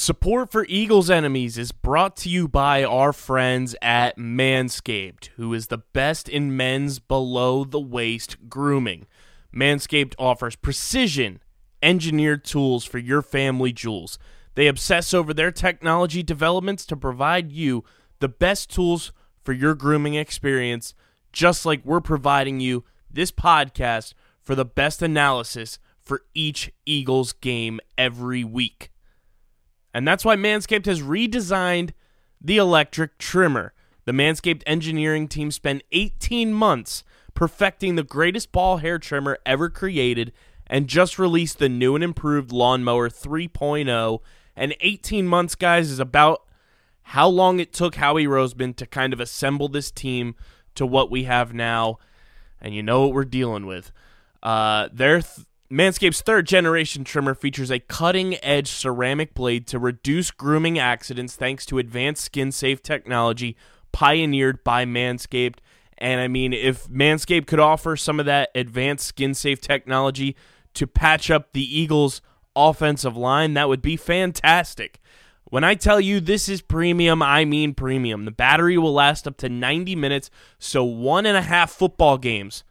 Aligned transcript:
Support 0.00 0.50
for 0.50 0.64
Eagles 0.66 1.10
Enemies 1.10 1.58
is 1.58 1.72
brought 1.72 2.16
to 2.16 2.30
you 2.30 2.48
by 2.48 2.82
our 2.82 3.12
friends 3.12 3.76
at 3.82 4.16
Manscaped, 4.16 5.26
who 5.36 5.52
is 5.52 5.66
the 5.66 5.82
best 5.92 6.26
in 6.26 6.56
men's 6.56 6.98
below 6.98 7.64
the 7.64 7.78
waist 7.78 8.48
grooming. 8.48 9.06
Manscaped 9.54 10.14
offers 10.18 10.56
precision 10.56 11.40
engineered 11.82 12.46
tools 12.46 12.86
for 12.86 12.96
your 12.96 13.20
family 13.20 13.72
jewels. 13.74 14.18
They 14.54 14.68
obsess 14.68 15.12
over 15.12 15.34
their 15.34 15.52
technology 15.52 16.22
developments 16.22 16.86
to 16.86 16.96
provide 16.96 17.52
you 17.52 17.84
the 18.20 18.28
best 18.28 18.70
tools 18.70 19.12
for 19.44 19.52
your 19.52 19.74
grooming 19.74 20.14
experience, 20.14 20.94
just 21.30 21.66
like 21.66 21.84
we're 21.84 22.00
providing 22.00 22.58
you 22.58 22.84
this 23.10 23.30
podcast 23.30 24.14
for 24.40 24.54
the 24.54 24.64
best 24.64 25.02
analysis 25.02 25.78
for 26.00 26.22
each 26.32 26.72
Eagles 26.86 27.34
game 27.34 27.80
every 27.98 28.44
week. 28.44 28.90
And 29.92 30.06
that's 30.06 30.24
why 30.24 30.36
Manscaped 30.36 30.86
has 30.86 31.02
redesigned 31.02 31.90
the 32.40 32.56
electric 32.56 33.18
trimmer. 33.18 33.72
The 34.04 34.12
Manscaped 34.12 34.62
engineering 34.66 35.28
team 35.28 35.50
spent 35.50 35.82
18 35.92 36.52
months 36.52 37.04
perfecting 37.34 37.94
the 37.94 38.02
greatest 38.02 38.52
ball 38.52 38.78
hair 38.78 38.98
trimmer 38.98 39.38
ever 39.44 39.68
created 39.68 40.32
and 40.66 40.86
just 40.86 41.18
released 41.18 41.58
the 41.58 41.68
new 41.68 41.94
and 41.94 42.04
improved 42.04 42.52
Lawnmower 42.52 43.08
3.0. 43.08 44.20
And 44.56 44.76
18 44.80 45.26
months, 45.26 45.54
guys, 45.54 45.90
is 45.90 45.98
about 45.98 46.42
how 47.02 47.28
long 47.28 47.58
it 47.58 47.72
took 47.72 47.96
Howie 47.96 48.26
Roseman 48.26 48.76
to 48.76 48.86
kind 48.86 49.12
of 49.12 49.20
assemble 49.20 49.68
this 49.68 49.90
team 49.90 50.36
to 50.76 50.86
what 50.86 51.10
we 51.10 51.24
have 51.24 51.52
now. 51.52 51.98
And 52.60 52.74
you 52.74 52.82
know 52.82 53.02
what 53.02 53.14
we're 53.14 53.24
dealing 53.24 53.66
with. 53.66 53.90
Uh, 54.42 54.88
their 54.92 55.20
th- 55.20 55.46
Manscaped's 55.72 56.20
third 56.20 56.48
generation 56.48 57.04
trimmer 57.04 57.32
features 57.32 57.70
a 57.70 57.78
cutting 57.78 58.42
edge 58.42 58.66
ceramic 58.66 59.34
blade 59.34 59.68
to 59.68 59.78
reduce 59.78 60.32
grooming 60.32 60.80
accidents 60.80 61.36
thanks 61.36 61.64
to 61.66 61.78
advanced 61.78 62.24
skin 62.24 62.50
safe 62.50 62.82
technology 62.82 63.56
pioneered 63.92 64.64
by 64.64 64.84
Manscaped. 64.84 65.58
And 65.96 66.20
I 66.20 66.26
mean, 66.26 66.52
if 66.52 66.88
Manscaped 66.88 67.46
could 67.46 67.60
offer 67.60 67.96
some 67.96 68.18
of 68.18 68.26
that 68.26 68.50
advanced 68.52 69.06
skin 69.06 69.32
safe 69.32 69.60
technology 69.60 70.34
to 70.74 70.88
patch 70.88 71.30
up 71.30 71.52
the 71.52 71.78
Eagles' 71.78 72.20
offensive 72.56 73.16
line, 73.16 73.54
that 73.54 73.68
would 73.68 73.82
be 73.82 73.96
fantastic. 73.96 74.98
When 75.44 75.62
I 75.62 75.76
tell 75.76 76.00
you 76.00 76.18
this 76.18 76.48
is 76.48 76.62
premium, 76.62 77.22
I 77.22 77.44
mean 77.44 77.74
premium. 77.74 78.24
The 78.24 78.32
battery 78.32 78.76
will 78.76 78.94
last 78.94 79.28
up 79.28 79.36
to 79.38 79.48
90 79.48 79.94
minutes, 79.94 80.30
so 80.58 80.82
one 80.82 81.26
and 81.26 81.36
a 81.36 81.42
half 81.42 81.70
football 81.70 82.18
games, 82.18 82.64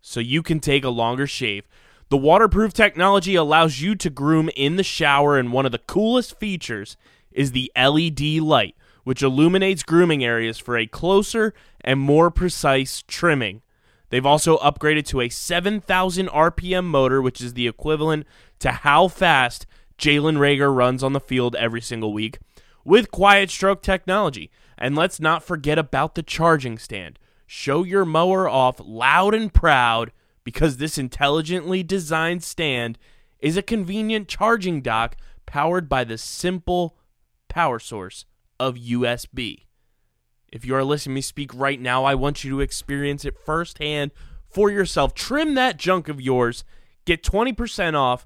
so 0.00 0.20
you 0.20 0.44
can 0.44 0.60
take 0.60 0.84
a 0.84 0.90
longer 0.90 1.26
shave. 1.26 1.64
The 2.08 2.16
waterproof 2.16 2.72
technology 2.72 3.34
allows 3.34 3.80
you 3.80 3.96
to 3.96 4.10
groom 4.10 4.48
in 4.54 4.76
the 4.76 4.84
shower, 4.84 5.36
and 5.36 5.52
one 5.52 5.66
of 5.66 5.72
the 5.72 5.78
coolest 5.78 6.38
features 6.38 6.96
is 7.32 7.50
the 7.50 7.72
LED 7.76 8.40
light, 8.40 8.76
which 9.02 9.22
illuminates 9.22 9.82
grooming 9.82 10.22
areas 10.22 10.56
for 10.56 10.76
a 10.76 10.86
closer 10.86 11.52
and 11.80 11.98
more 11.98 12.30
precise 12.30 13.02
trimming. 13.08 13.62
They've 14.10 14.24
also 14.24 14.56
upgraded 14.58 15.04
to 15.06 15.20
a 15.20 15.28
7,000 15.28 16.28
RPM 16.28 16.84
motor, 16.84 17.20
which 17.20 17.40
is 17.40 17.54
the 17.54 17.66
equivalent 17.66 18.24
to 18.60 18.70
how 18.70 19.08
fast 19.08 19.66
Jalen 19.98 20.38
Reagor 20.38 20.72
runs 20.72 21.02
on 21.02 21.12
the 21.12 21.18
field 21.18 21.56
every 21.56 21.80
single 21.80 22.12
week, 22.12 22.38
with 22.84 23.10
quiet 23.10 23.50
stroke 23.50 23.82
technology. 23.82 24.52
And 24.78 24.94
let's 24.94 25.18
not 25.18 25.42
forget 25.42 25.76
about 25.76 26.14
the 26.14 26.22
charging 26.22 26.78
stand. 26.78 27.18
Show 27.48 27.82
your 27.82 28.04
mower 28.04 28.48
off 28.48 28.80
loud 28.84 29.34
and 29.34 29.52
proud 29.52 30.12
because 30.46 30.76
this 30.76 30.96
intelligently 30.96 31.82
designed 31.82 32.40
stand 32.40 32.96
is 33.40 33.56
a 33.56 33.62
convenient 33.62 34.28
charging 34.28 34.80
dock 34.80 35.16
powered 35.44 35.88
by 35.88 36.04
the 36.04 36.16
simple 36.16 36.96
power 37.48 37.80
source 37.80 38.26
of 38.60 38.76
USB. 38.76 39.64
If 40.52 40.64
you 40.64 40.76
are 40.76 40.84
listening 40.84 41.14
to 41.14 41.16
me 41.16 41.20
speak 41.22 41.52
right 41.52 41.80
now, 41.80 42.04
I 42.04 42.14
want 42.14 42.44
you 42.44 42.50
to 42.50 42.60
experience 42.60 43.24
it 43.24 43.36
firsthand 43.44 44.12
for 44.48 44.70
yourself. 44.70 45.14
Trim 45.14 45.56
that 45.56 45.78
junk 45.78 46.08
of 46.08 46.20
yours, 46.20 46.62
get 47.04 47.24
20% 47.24 47.94
off 47.94 48.24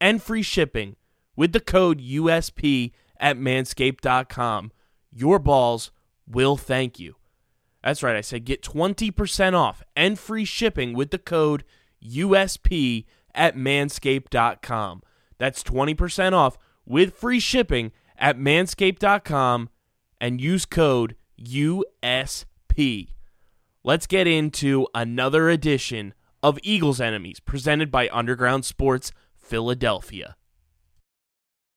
and 0.00 0.20
free 0.20 0.42
shipping 0.42 0.96
with 1.36 1.52
the 1.52 1.60
code 1.60 2.00
USP 2.00 2.90
at 3.20 3.38
manscaped.com. 3.38 4.72
Your 5.12 5.38
balls 5.38 5.92
will 6.26 6.56
thank 6.56 6.98
you. 6.98 7.14
That's 7.82 8.02
right, 8.02 8.16
I 8.16 8.20
said 8.20 8.44
get 8.44 8.62
20% 8.62 9.54
off 9.54 9.82
and 9.96 10.18
free 10.18 10.44
shipping 10.44 10.92
with 10.92 11.10
the 11.10 11.18
code 11.18 11.64
USP 12.04 13.06
at 13.34 13.56
manscaped.com. 13.56 15.02
That's 15.38 15.62
20% 15.62 16.32
off 16.32 16.58
with 16.84 17.14
free 17.14 17.40
shipping 17.40 17.92
at 18.18 18.36
manscaped.com 18.38 19.70
and 20.20 20.40
use 20.40 20.66
code 20.66 21.16
USP. 21.42 23.08
Let's 23.82 24.06
get 24.06 24.26
into 24.26 24.86
another 24.94 25.48
edition 25.48 26.12
of 26.42 26.58
Eagles 26.62 27.00
Enemies 27.00 27.40
presented 27.40 27.90
by 27.90 28.10
Underground 28.12 28.66
Sports 28.66 29.12
Philadelphia. 29.34 30.36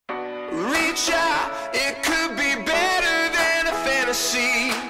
Reach 0.10 1.10
out, 1.12 1.70
it 1.74 2.04
could 2.04 2.32
be 2.36 2.56
better 2.66 3.34
than 3.34 3.68
a 3.68 3.72
fantasy. 3.86 4.83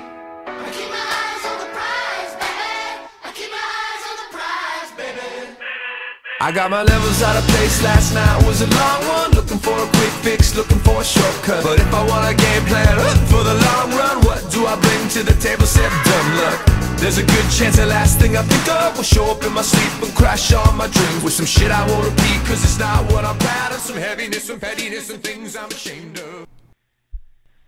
I 6.44 6.52
got 6.52 6.70
my 6.70 6.84
levels 6.84 7.24
out 7.24 7.38
of 7.38 7.48
place 7.56 7.81
last 7.84 8.14
night 8.14 8.44
was 8.46 8.59
a 8.59 8.68
long 8.68 9.02
one. 9.08 9.31
Looking 9.31 9.59
for 9.59 9.72
a 9.80 9.88
quick 9.96 10.12
fix, 10.28 10.54
looking 10.58 10.80
for 10.80 11.00
a 11.00 11.04
shortcut. 11.06 11.64
But 11.64 11.80
if 11.80 11.88
I 11.94 12.04
want 12.06 12.28
a 12.28 12.36
game 12.36 12.66
plan 12.68 13.00
uh, 13.00 13.16
for 13.31 13.48
the 13.48 13.56
long 13.56 13.96
run, 13.96 14.26
what 14.28 14.44
do 14.52 14.68
I 14.68 14.76
bring 14.76 15.08
to 15.16 15.24
the 15.24 15.40
table? 15.40 15.64
Said 15.64 15.88
dumb 16.04 16.36
luck. 16.44 16.59
There's 17.00 17.18
a 17.18 17.24
good 17.24 17.48
chance 17.50 17.78
the 17.78 17.86
last 17.86 18.20
thing 18.20 18.36
I 18.36 18.44
pick 18.44 18.68
up 18.68 18.98
will 18.98 19.04
show 19.04 19.31
up 19.31 19.42
in 19.46 19.54
my 19.54 19.62
sleep 19.62 20.04
and 20.04 20.14
crash 20.18 20.52
all 20.52 20.74
my 20.74 20.88
dreams 20.88 21.24
with 21.24 21.31
some 21.31 21.46
shit 21.46 21.72
I 21.72 21.88
won't 21.88 22.12
repeat. 22.12 22.40
Cause 22.44 22.62
it's 22.66 22.78
not 22.78 23.10
what 23.14 23.24
I'm 23.24 23.40
proud 23.40 23.72
of. 23.72 23.80
Some 23.80 23.96
heaviness, 23.96 24.44
some 24.44 24.60
pettiness, 24.60 25.10
and 25.12 25.24
things 25.24 25.56
I'm 25.56 25.70
ashamed 25.72 26.20
of. 26.20 26.46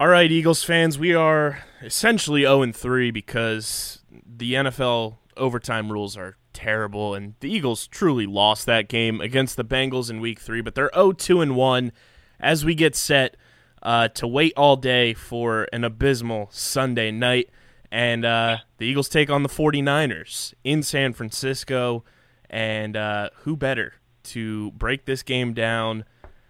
All 0.02 0.09
right, 0.09 0.30
Eagles 0.30 0.66
fans, 0.66 1.00
we 1.00 1.16
are 1.16 1.63
essentially 1.81 2.42
0 2.42 2.74
3 2.74 3.12
because 3.12 4.00
the 4.12 4.56
NFL 4.56 5.16
overtime 5.38 5.90
rules 5.90 6.18
are 6.18 6.36
terrible, 6.55 7.13
and 7.13 7.35
the 7.41 7.51
Eagles 7.51 7.85
truly 7.85 8.25
lost 8.25 8.66
that 8.66 8.88
game 8.88 9.21
against 9.21 9.57
the 9.57 9.66
Bengals 9.66 10.09
in 10.09 10.19
Week 10.19 10.39
Three. 10.39 10.61
But 10.61 10.73
they're 10.73 10.89
0 10.95 11.11
2 11.11 11.41
and 11.41 11.55
1 11.55 11.91
as 12.39 12.66
we 12.66 12.73
get 12.73 12.95
set 12.95 13.38
uh, 13.83 14.07
to 14.09 14.27
wait 14.27 14.53
all 14.57 14.75
day 14.75 15.13
for 15.13 15.67
an 15.71 15.83
abysmal 15.83 16.49
Sunday 16.51 17.11
night, 17.11 17.49
and 17.91 18.25
uh, 18.25 18.57
the 18.77 18.88
Eagles 18.88 19.09
take 19.09 19.29
on 19.29 19.44
the 19.44 19.49
49ers 19.49 20.53
in 20.63 20.81
San 20.81 21.13
Francisco. 21.13 22.03
And 22.49 22.95
uh, 22.95 23.29
who 23.39 23.57
better 23.57 23.95
to 24.23 24.71
break 24.71 25.05
this 25.05 25.23
game 25.23 25.53
down 25.53 26.05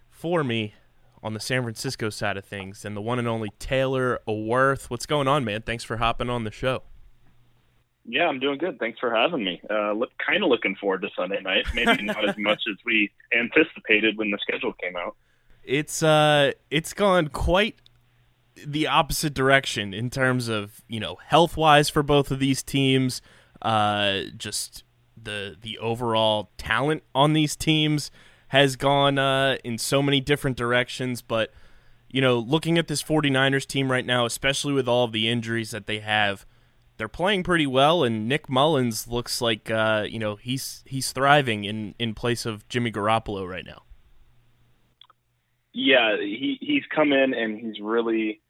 for 0.10 0.44
me 0.44 0.76
on 1.24 1.34
the 1.34 1.40
San 1.40 1.64
Francisco 1.64 2.10
side 2.10 2.38
of 2.38 2.46
things 2.46 2.84
than 2.84 2.94
the 2.94 3.02
one 3.02 3.18
and 3.18 3.28
only 3.28 3.50
Taylor 3.60 4.20
Worth? 4.28 4.90
What's 4.90 5.06
going 5.06 5.28
on, 5.28 5.44
man? 5.44 5.62
Thanks 5.62 5.84
for 5.84 5.98
hopping 5.98 6.30
on 6.30 6.44
the 6.44 6.52
show. 6.52 6.84
Yeah, 8.08 8.28
I'm 8.28 8.40
doing 8.40 8.60
good. 8.60 8.78
Thanks 8.78 9.00
for 9.00 9.14
having 9.14 9.44
me. 9.44 9.60
Uh, 9.70 9.94
look, 9.94 10.12
kind 10.24 10.44
of 10.44 10.50
looking 10.50 10.76
forward 10.76 11.02
to 11.02 11.10
Sunday 11.16 11.42
night. 11.42 11.66
Maybe 11.74 12.04
not 12.04 12.28
as 12.28 12.38
much 12.38 12.62
as 12.70 12.78
we 12.86 13.12
anticipated 13.38 14.18
when 14.18 14.30
the 14.30 14.38
schedule 14.42 14.74
came 14.74 14.96
out. 14.96 15.16
It's 15.64 16.04
uh 16.04 16.52
it's 16.70 16.94
gone 16.94 17.30
quite 17.30 17.78
the 18.64 18.86
opposite 18.88 19.34
direction 19.34 19.94
in 19.94 20.12
terms 20.12 20.48
of, 20.48 20.84
you 20.88 21.00
know, 21.00 21.18
health-wise 21.26 21.90
for 21.90 22.04
both 22.04 22.30
of 22.30 22.38
these 22.38 22.62
teams, 22.62 23.22
uh 23.64 24.22
just 24.38 24.84
the 25.22 25.56
the 25.60 25.80
overall 25.80 26.52
talent 26.58 27.02
on 27.16 27.34
these 27.34 27.56
teams 27.56 28.12
has 28.50 28.76
gone 28.76 29.18
uh 29.18 29.58
in 29.64 29.80
so 29.80 30.04
many 30.04 30.22
different 30.22 30.56
directions, 30.56 31.24
but 31.24 31.52
you 32.12 32.22
know, 32.22 32.38
looking 32.38 32.78
at 32.78 32.88
this 32.88 33.02
49ers 33.02 33.66
team 33.66 33.92
right 33.92 34.06
now, 34.06 34.26
especially 34.26 34.72
with 34.72 34.88
all 34.88 35.06
of 35.06 35.12
the 35.12 35.28
injuries 35.28 35.72
that 35.72 35.88
they 35.88 36.00
have, 36.00 36.46
they're 36.98 37.08
playing 37.08 37.44
pretty 37.44 37.68
well 37.68 38.04
and 38.04 38.28
Nick 38.28 38.48
Mullens 38.48 39.08
looks 39.08 39.42
like 39.42 39.70
uh, 39.70 40.06
you 40.08 40.20
know, 40.20 40.36
he's 40.36 40.84
he's 40.86 41.12
thriving 41.12 41.64
in 41.64 41.96
in 42.00 42.14
place 42.14 42.46
of 42.46 42.68
Jimmy 42.70 42.92
Garoppolo 42.92 43.48
right 43.48 43.66
now. 43.66 43.84
Yeah, 45.74 46.18
he 46.18 46.58
he's 46.62 46.84
come 46.94 47.12
in 47.12 47.34
and 47.34 47.60
he's 47.60 47.80
really 47.82 48.42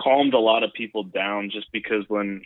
calmed 0.00 0.34
a 0.34 0.38
lot 0.38 0.62
of 0.62 0.72
people 0.72 1.04
down 1.04 1.50
just 1.50 1.70
because 1.72 2.04
when 2.08 2.42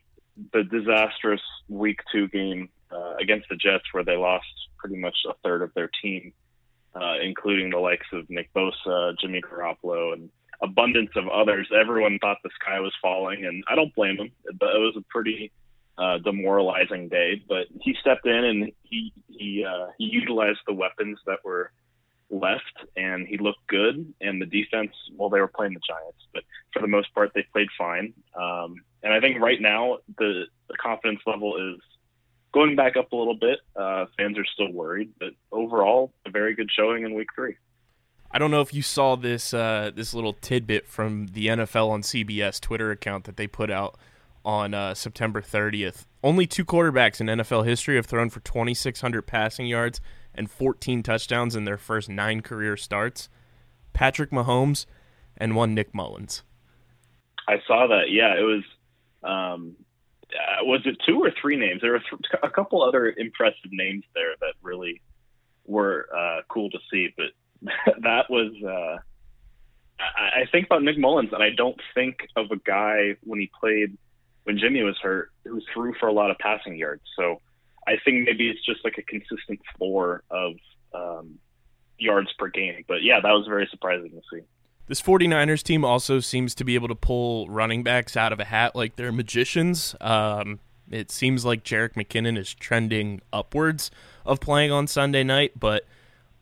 the 0.53 0.65
disastrous 0.65 1.41
week 1.69 2.01
two 2.13 2.29
game 2.29 2.69
uh, 2.91 3.15
against 3.21 3.49
the 3.49 3.57
Jets 3.57 3.85
where 3.93 4.05
they 4.05 4.17
lost 4.17 4.47
pretty 4.79 4.97
much 4.97 5.17
a 5.29 5.35
third 5.43 5.63
of 5.63 5.73
their 5.75 5.91
team, 6.03 6.33
uh, 6.95 7.15
including 7.23 7.71
the 7.71 7.79
likes 7.79 8.07
of 8.13 8.29
Nick 8.29 8.53
Bosa, 8.53 9.19
Jimmy 9.21 9.41
Garoppolo, 9.41 10.13
and 10.13 10.31
abundance 10.63 11.11
of 11.17 11.29
others. 11.29 11.69
Everyone 11.79 12.19
thought 12.21 12.39
the 12.43 12.51
sky 12.61 12.81
was 12.81 12.93
falling, 13.01 13.45
and 13.45 13.65
I 13.69 13.75
don't 13.75 13.95
blame 13.95 14.17
him. 14.17 14.31
But 14.59 14.75
it 14.75 14.79
was 14.79 14.95
a 14.97 15.05
pretty 15.11 15.53
uh, 15.99 16.19
demoralizing 16.19 17.09
day. 17.09 17.43
But 17.49 17.67
he 17.81 17.95
stepped 18.01 18.27
in 18.27 18.45
and 18.45 18.73
he 18.83 19.13
he 19.29 19.65
uh, 19.65 19.89
he 19.99 20.05
utilized 20.05 20.61
the 20.67 20.75
weapons 20.75 21.19
that 21.27 21.45
were 21.45 21.73
left, 22.31 22.65
and 22.97 23.27
he 23.27 23.39
looked 23.39 23.67
good. 23.69 24.13
And 24.21 24.41
the 24.41 24.47
defense, 24.47 24.93
well, 25.17 25.31
they 25.31 25.41
were 25.41 25.49
playing 25.49 25.75
the 25.75 25.81
Giants, 25.87 26.27
but 26.33 26.43
for 26.73 26.81
the 26.81 26.89
most 26.89 27.15
part, 27.15 27.33
they 27.35 27.45
played 27.53 27.69
fine. 27.79 28.13
Um, 28.35 28.77
and 29.03 29.13
I 29.13 29.21
think 29.21 29.41
right 29.41 29.61
now 29.61 29.99
the, 30.19 30.45
the 30.69 30.77
confidence 30.77 31.21
level 31.27 31.75
is 31.75 31.81
going 32.53 32.77
back 32.77 32.97
up 32.97 33.13
a 33.13 33.17
little 33.17 33.39
bit. 33.39 33.61
Uh, 33.77 34.07
fans 34.19 34.39
are 34.39 34.45
still 34.45 34.73
worried, 34.73 35.13
but 35.19 35.31
overall, 35.53 36.13
a 36.27 36.31
very 36.31 36.55
good 36.55 36.71
showing 36.77 37.05
in 37.05 37.15
Week 37.15 37.29
Three. 37.35 37.57
I 38.31 38.39
don't 38.39 38.51
know 38.51 38.61
if 38.61 38.75
you 38.75 38.83
saw 38.83 39.17
this 39.17 39.55
uh, 39.55 39.91
this 39.95 40.13
little 40.13 40.35
tidbit 40.35 40.87
from 40.87 41.29
the 41.29 41.47
NFL 41.47 41.91
on 41.91 42.03
CBS 42.03 42.61
Twitter 42.61 42.91
account 42.91 43.25
that 43.25 43.37
they 43.37 43.47
put 43.47 43.71
out 43.71 43.97
on 44.45 44.75
uh, 44.75 44.95
September 44.95 45.43
30th. 45.43 46.07
Only 46.23 46.47
two 46.47 46.65
quarterbacks 46.65 47.21
in 47.21 47.27
NFL 47.27 47.67
history 47.67 47.97
have 47.97 48.07
thrown 48.07 48.31
for 48.31 48.41
2,600 48.41 49.23
passing 49.23 49.67
yards 49.67 50.01
and 50.35 50.51
14 50.51 51.03
touchdowns 51.03 51.57
in 51.57 51.65
their 51.65 51.77
first 51.77 52.09
nine 52.09 52.43
career 52.43 52.77
starts. 52.77 53.29
Patrick 53.93 54.31
Mahomes 54.31 54.87
and 55.37 55.57
one 55.57 55.75
Nick 55.75 55.93
Mullens. 55.93 56.43
I 57.49 57.57
saw 57.67 57.87
that. 57.89 58.11
Yeah, 58.11 58.39
it 58.39 58.43
was. 58.43 58.63
Um, 59.23 59.77
uh, 60.33 60.65
was 60.65 60.83
it 60.85 60.97
two 61.07 61.21
or 61.21 61.33
three 61.41 61.57
names? 61.57 61.81
There 61.81 61.93
were 61.93 62.01
th- 62.01 62.21
a 62.43 62.51
couple 62.51 62.83
other 62.83 63.13
impressive 63.17 63.71
names 63.71 64.05
there 64.15 64.35
that 64.41 64.55
really 64.63 65.01
were 65.65 66.09
uh, 66.15 66.43
cool 66.49 66.71
to 66.71 66.79
see, 66.91 67.09
but 67.17 67.27
that 68.03 68.31
was. 68.31 68.53
Uh, 68.63 68.99
I, 69.99 70.43
I 70.43 70.47
think 70.51 70.67
about 70.67 70.83
Nick 70.83 70.99
Mullens, 70.99 71.33
and 71.33 71.43
I 71.43 71.51
don't 71.51 71.81
think 71.95 72.19
of 72.37 72.51
a 72.51 72.57
guy 72.57 73.17
when 73.23 73.41
he 73.41 73.51
played 73.61 73.97
when 74.45 74.59
Jimmy 74.59 74.83
was 74.83 74.97
hurt 75.03 75.31
who 75.45 75.61
threw 75.73 75.95
for 75.99 76.07
a 76.07 76.13
lot 76.13 76.31
of 76.31 76.39
passing 76.39 76.77
yards. 76.77 77.03
So 77.17 77.41
I 77.87 77.97
think 78.05 78.25
maybe 78.27 78.49
it's 78.49 78.65
just 78.65 78.85
like 78.85 78.97
a 78.99 79.03
consistent 79.03 79.61
floor 79.77 80.23
of 80.31 80.53
um, 80.95 81.39
yards 81.99 82.33
per 82.39 82.49
game. 82.49 82.85
But 82.87 83.03
yeah, 83.03 83.21
that 83.21 83.31
was 83.31 83.47
very 83.49 83.67
surprising 83.71 84.11
to 84.11 84.23
see. 84.33 84.43
This 84.89 85.03
49ers 85.03 85.65
team 85.65 85.85
also 85.85 86.21
seems 86.21 86.55
to 86.57 86.65
be 86.65 86.77
able 86.77 86.89
to 86.89 86.95
pull 86.95 87.49
running 87.49 87.83
backs 87.83 88.17
out 88.17 88.33
of 88.33 88.39
a 88.39 88.45
hat 88.45 88.77
like 88.77 88.95
they're 88.95 89.11
magicians. 89.11 89.97
Um, 90.01 90.61
it 90.89 91.11
seems 91.11 91.45
like 91.45 91.65
Jerick 91.65 91.95
McKinnon 91.95 92.39
is 92.39 92.55
trending 92.55 93.21
upwards 93.33 93.91
of 94.25 94.39
playing 94.39 94.71
on 94.71 94.87
Sunday 94.87 95.25
night, 95.25 95.59
but 95.59 95.85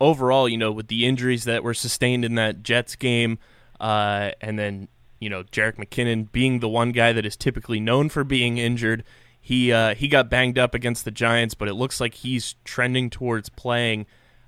overall, 0.05 0.49
you 0.49 0.59
know, 0.59 0.71
with 0.71 0.89
the 0.89 1.07
injuries 1.07 1.45
that 1.45 1.65
were 1.65 1.75
sustained 1.75 2.25
in 2.25 2.35
that 2.35 2.63
Jets 2.63 2.95
game, 2.95 3.39
uh, 3.81 4.33
and 4.41 4.59
then 4.59 4.89
you 5.19 5.31
know 5.31 5.43
Jerick 5.45 5.77
McKinnon 5.77 6.31
being 6.31 6.61
the 6.61 6.69
one 6.69 6.93
guy 6.93 7.13
that 7.13 7.25
is 7.25 7.37
typically 7.37 7.81
known 7.81 8.11
for 8.11 8.23
being 8.23 8.59
injured, 8.59 9.05
he 9.41 9.73
uh, 9.73 9.95
he 9.95 10.09
got 10.09 10.29
banged 10.29 10.59
up 10.59 10.75
against 10.75 11.05
the 11.05 11.11
Giants, 11.11 11.55
but 11.55 11.69
it 11.69 11.75
looks 11.75 12.01
like 12.01 12.15
he's 12.15 12.55
trending 12.65 13.11
towards 13.11 13.49
playing. 13.49 14.07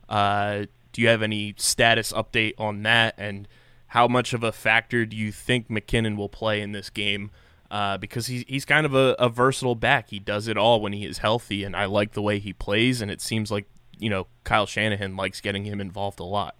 Uh, 0.09 0.67
do 0.93 1.03
you 1.03 1.09
have 1.09 1.23
any 1.23 1.55
status 1.57 2.13
update 2.13 2.55
on 2.59 2.83
that, 2.83 3.15
and 3.17 3.49
how 3.89 4.07
much 4.07 4.35
of 4.35 4.43
a 4.43 4.53
factor 4.53 5.07
do 5.07 5.17
you 5.17 5.33
think 5.33 5.69
McKinnon 5.69 6.17
will 6.17 6.29
play 6.29 6.61
in 6.61 6.73
this 6.73 6.91
game? 6.91 7.31
Uh, 7.71 7.97
because 7.97 8.27
he's 8.27 8.45
he's 8.47 8.65
kind 8.65 8.87
of 8.87 8.95
a, 8.95 9.17
a 9.19 9.29
versatile 9.29 9.75
back. 9.75 10.11
He 10.11 10.19
does 10.19 10.49
it 10.49 10.57
all 10.57 10.81
when 10.81 10.93
he 10.93 11.05
is 11.05 11.19
healthy, 11.19 11.65
and 11.65 11.75
I 11.75 11.87
like 11.87 12.13
the 12.13 12.23
way 12.23 12.39
he 12.39 12.53
plays. 12.53 13.01
And 13.01 13.11
it 13.11 13.21
seems 13.21 13.51
like 13.51 13.67
you 13.99 14.11
know 14.11 14.27
Kyle 14.45 14.67
Shanahan 14.67 15.17
likes 15.17 15.41
getting 15.41 15.65
him 15.65 15.81
involved 15.81 16.21
a 16.21 16.25
lot. 16.25 16.57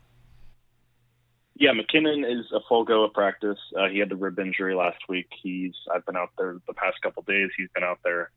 Yeah, 1.59 1.71
McKinnon 1.71 2.31
is 2.31 2.45
a 2.53 2.61
full 2.69 2.85
go 2.85 3.05
of 3.05 3.15
practice. 3.15 3.59
Uh, 3.79 3.89
he 3.89 3.99
had 3.99 4.11
the 4.11 4.17
rib 4.17 4.39
injury 4.39 4.75
last 4.75 4.99
week. 5.09 5.29
He's 5.43 5.75
I've 5.95 6.05
been 6.05 6.17
out 6.17 6.31
there 6.37 6.57
the 6.67 6.75
past 6.75 7.01
couple 7.03 7.23
days. 7.23 7.51
He's 7.57 7.71
been 7.75 7.85
out 7.85 8.01
there 8.05 8.31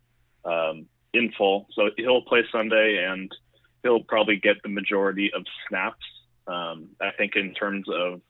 um, 0.45 0.85
in 1.13 1.31
full, 1.37 1.67
so 1.73 1.89
he'll 1.97 2.21
play 2.21 2.43
Sunday, 2.51 3.05
and 3.05 3.29
he'll 3.83 4.03
probably 4.03 4.37
get 4.37 4.61
the 4.63 4.69
majority 4.69 5.31
of 5.35 5.43
snaps. 5.67 6.05
Um, 6.47 6.89
I 7.01 7.11
think 7.17 7.35
in 7.35 7.53
terms 7.53 7.87
of 7.93 8.21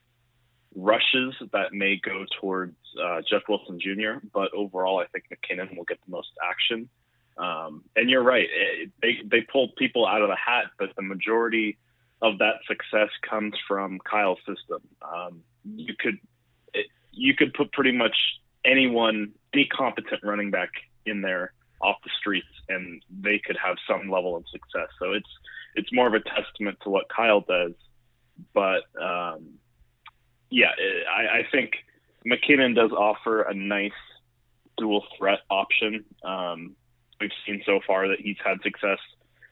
rushes, 0.74 1.34
that 1.52 1.72
may 1.72 1.96
go 1.96 2.24
towards 2.40 2.76
uh, 3.02 3.20
Jeff 3.28 3.42
Wilson 3.48 3.78
Jr., 3.80 4.26
but 4.32 4.52
overall, 4.54 4.98
I 4.98 5.06
think 5.06 5.24
McKinnon 5.32 5.76
will 5.76 5.84
get 5.84 5.98
the 6.04 6.10
most 6.10 6.30
action. 6.48 6.88
Um, 7.40 7.84
and 7.96 8.10
you're 8.10 8.22
right; 8.22 8.46
it, 8.50 8.90
they 9.00 9.18
they 9.24 9.40
pulled 9.40 9.74
people 9.76 10.06
out 10.06 10.22
of 10.22 10.28
the 10.28 10.36
hat, 10.36 10.66
but 10.78 10.90
the 10.96 11.02
majority 11.02 11.78
of 12.22 12.38
that 12.38 12.56
success 12.66 13.08
comes 13.28 13.54
from 13.66 13.98
Kyle's 14.00 14.38
system. 14.40 14.82
Um, 15.02 15.42
you 15.64 15.94
could 15.98 16.18
it, 16.74 16.86
you 17.12 17.34
could 17.34 17.54
put 17.54 17.72
pretty 17.72 17.92
much 17.92 18.16
anyone, 18.64 19.32
any 19.54 19.66
competent 19.66 20.22
running 20.22 20.50
back 20.50 20.70
in 21.06 21.22
there 21.22 21.54
off 21.80 21.96
the 22.04 22.10
streets, 22.18 22.48
and 22.68 23.02
they 23.22 23.38
could 23.38 23.56
have 23.56 23.76
some 23.88 24.10
level 24.10 24.36
of 24.36 24.44
success. 24.52 24.88
So 24.98 25.12
it's 25.12 25.30
it's 25.74 25.92
more 25.92 26.06
of 26.06 26.14
a 26.14 26.20
testament 26.20 26.78
to 26.82 26.90
what 26.90 27.08
Kyle 27.08 27.40
does. 27.40 27.72
But 28.52 28.82
um, 29.00 29.54
yeah, 30.50 30.72
I, 31.10 31.38
I 31.38 31.46
think 31.50 31.72
McKinnon 32.26 32.74
does 32.74 32.92
offer 32.92 33.42
a 33.42 33.54
nice 33.54 33.92
dual 34.76 35.04
threat 35.16 35.40
option. 35.50 36.04
Um, 36.22 36.76
we've 37.20 37.30
seen 37.46 37.62
so 37.66 37.80
far 37.86 38.08
that 38.08 38.20
he's 38.20 38.36
had 38.44 38.62
success 38.62 38.98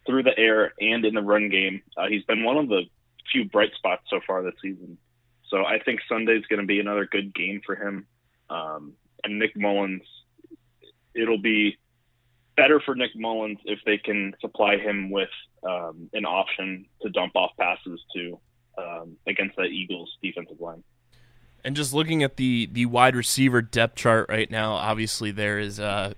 through 0.07 0.23
the 0.23 0.37
air 0.39 0.73
and 0.81 1.05
in 1.05 1.15
the 1.15 1.23
run 1.23 1.49
game. 1.49 1.83
Uh, 1.97 2.07
he's 2.09 2.25
been 2.25 2.45
one 2.45 2.57
of 2.57 2.69
the 2.69 2.83
few 3.31 3.45
bright 3.45 3.73
spots 3.77 4.03
so 4.09 4.21
far 4.27 4.43
this 4.43 4.55
season. 4.63 4.97
So 5.49 5.65
I 5.65 5.79
think 5.79 6.01
Sunday's 6.09 6.45
going 6.47 6.61
to 6.61 6.67
be 6.67 6.81
another 6.81 7.07
good 7.11 7.35
game 7.35 7.61
for 7.65 7.75
him. 7.75 8.07
Um, 8.51 8.95
and 9.25 9.39
Nick 9.39 9.57
Mullens, 9.57 10.03
it'll 11.15 11.41
be 11.41 11.77
better 12.57 12.81
for 12.81 12.95
Nick 12.95 13.15
Mullens 13.15 13.59
if 13.65 13.79
they 13.85 13.99
can 13.99 14.35
supply 14.41 14.77
him 14.79 15.11
with 15.11 15.29
um, 15.67 16.09
an 16.13 16.25
option 16.25 16.87
to 17.03 17.11
dump 17.11 17.37
off 17.37 17.53
passes 17.59 18.01
to 18.15 18.39
um, 18.79 19.17
against 19.27 19.57
that 19.57 19.67
Eagles 19.67 20.11
defensive 20.23 20.61
line. 20.61 20.83
And 21.65 21.75
just 21.75 21.93
looking 21.93 22.23
at 22.23 22.37
the 22.37 22.67
the 22.71 22.87
wide 22.87 23.17
receiver 23.17 23.61
depth 23.61 23.97
chart 23.97 24.29
right 24.29 24.51
now, 24.51 24.73
obviously 24.75 25.33
there 25.33 25.59
is 25.59 25.81
uh, 25.81 26.15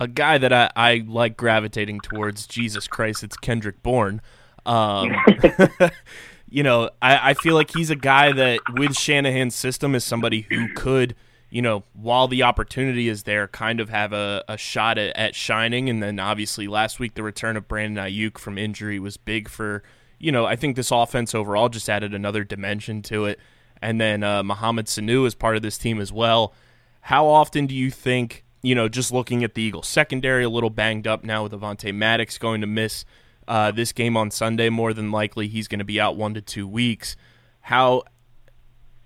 a 0.00 0.08
guy 0.08 0.38
that 0.38 0.52
I, 0.52 0.70
I 0.76 1.04
like 1.06 1.36
gravitating 1.36 2.00
towards. 2.00 2.46
Jesus 2.46 2.86
Christ, 2.86 3.22
it's 3.22 3.36
Kendrick 3.36 3.82
Bourne. 3.82 4.20
Um, 4.66 5.12
you 6.48 6.62
know, 6.62 6.90
I, 7.02 7.30
I 7.30 7.34
feel 7.34 7.54
like 7.54 7.72
he's 7.72 7.90
a 7.90 7.96
guy 7.96 8.32
that 8.32 8.60
with 8.74 8.96
Shanahan's 8.96 9.54
system 9.54 9.94
is 9.94 10.04
somebody 10.04 10.42
who 10.42 10.72
could, 10.74 11.14
you 11.50 11.62
know, 11.62 11.84
while 11.94 12.28
the 12.28 12.42
opportunity 12.42 13.08
is 13.08 13.24
there, 13.24 13.48
kind 13.48 13.80
of 13.80 13.88
have 13.88 14.12
a, 14.12 14.44
a 14.48 14.56
shot 14.56 14.98
at, 14.98 15.16
at 15.16 15.34
shining. 15.34 15.88
And 15.88 16.02
then 16.02 16.18
obviously 16.18 16.68
last 16.68 16.98
week 16.98 17.14
the 17.14 17.22
return 17.22 17.56
of 17.56 17.68
Brandon 17.68 18.04
Aiyuk 18.04 18.38
from 18.38 18.58
injury 18.58 18.98
was 18.98 19.16
big 19.16 19.48
for, 19.48 19.82
you 20.18 20.32
know, 20.32 20.44
I 20.46 20.56
think 20.56 20.76
this 20.76 20.90
offense 20.90 21.34
overall 21.34 21.68
just 21.68 21.88
added 21.88 22.14
another 22.14 22.44
dimension 22.44 23.02
to 23.02 23.26
it. 23.26 23.38
And 23.82 24.00
then 24.00 24.22
uh, 24.22 24.42
Mohamed 24.42 24.86
Sanu 24.86 25.26
is 25.26 25.34
part 25.34 25.56
of 25.56 25.62
this 25.62 25.76
team 25.76 26.00
as 26.00 26.12
well. 26.12 26.54
How 27.02 27.26
often 27.26 27.66
do 27.66 27.74
you 27.74 27.90
think, 27.90 28.44
you 28.64 28.74
know, 28.74 28.88
just 28.88 29.12
looking 29.12 29.44
at 29.44 29.54
the 29.54 29.62
Eagles 29.62 29.86
secondary, 29.86 30.42
a 30.42 30.48
little 30.48 30.70
banged 30.70 31.06
up 31.06 31.22
now 31.22 31.42
with 31.42 31.52
Avonte 31.52 31.94
Maddox 31.94 32.38
going 32.38 32.62
to 32.62 32.66
miss 32.66 33.04
uh, 33.46 33.70
this 33.70 33.92
game 33.92 34.16
on 34.16 34.30
Sunday, 34.30 34.70
more 34.70 34.94
than 34.94 35.10
likely 35.10 35.48
he's 35.48 35.68
going 35.68 35.80
to 35.80 35.84
be 35.84 36.00
out 36.00 36.16
one 36.16 36.32
to 36.32 36.40
two 36.40 36.66
weeks. 36.66 37.14
How 37.60 38.04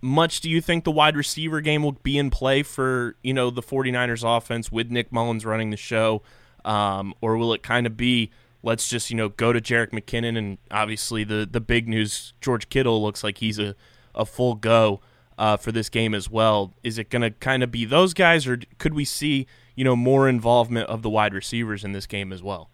much 0.01 0.41
do 0.41 0.49
you 0.49 0.61
think 0.61 0.85
the 0.85 0.93
wide 0.93 1.17
receiver 1.17 1.61
game 1.61 1.83
will 1.83 1.93
be 1.93 2.17
in 2.17 2.31
play 2.31 2.63
for, 2.63 3.17
you 3.25 3.35
know, 3.35 3.51
the 3.51 3.63
49ers 3.63 4.23
offense 4.25 4.71
with 4.71 4.93
Nick 4.93 5.11
Mullens 5.11 5.45
running 5.45 5.71
the 5.71 5.77
show? 5.77 6.23
Um, 6.65 7.13
or 7.21 7.37
will 7.37 7.53
it 7.53 7.65
kind 7.65 7.85
of 7.85 7.97
be 7.97 8.31
let's 8.63 8.89
just, 8.89 9.11
you 9.11 9.17
know, 9.17 9.29
go 9.29 9.53
to 9.53 9.61
Jerick 9.61 9.91
McKinnon 9.91 10.39
and 10.39 10.59
obviously 10.71 11.25
the 11.25 11.49
the 11.51 11.61
big 11.61 11.89
news 11.89 12.33
George 12.41 12.69
Kittle 12.69 13.03
looks 13.03 13.25
like 13.25 13.39
he's 13.39 13.59
a, 13.59 13.75
a 14.15 14.25
full 14.25 14.55
go 14.55 15.01
uh, 15.39 15.57
for 15.57 15.73
this 15.73 15.89
game 15.89 16.15
as 16.15 16.29
well. 16.29 16.75
Is 16.83 16.99
it 16.99 17.09
going 17.11 17.23
to 17.23 17.31
kind 17.31 17.63
of 17.63 17.71
be 17.71 17.85
those 17.85 18.13
guys 18.13 18.47
or 18.47 18.59
could 18.79 18.93
we 18.93 19.05
see, 19.05 19.47
you 19.75 19.85
know, 19.85 19.97
more 19.97 20.29
involvement 20.29 20.89
of 20.91 21.03
the 21.03 21.09
wide 21.09 21.33
receivers 21.33 21.85
in 21.85 21.93
this 21.93 22.07
game 22.07 22.33
as 22.33 22.43
well? 22.43 22.71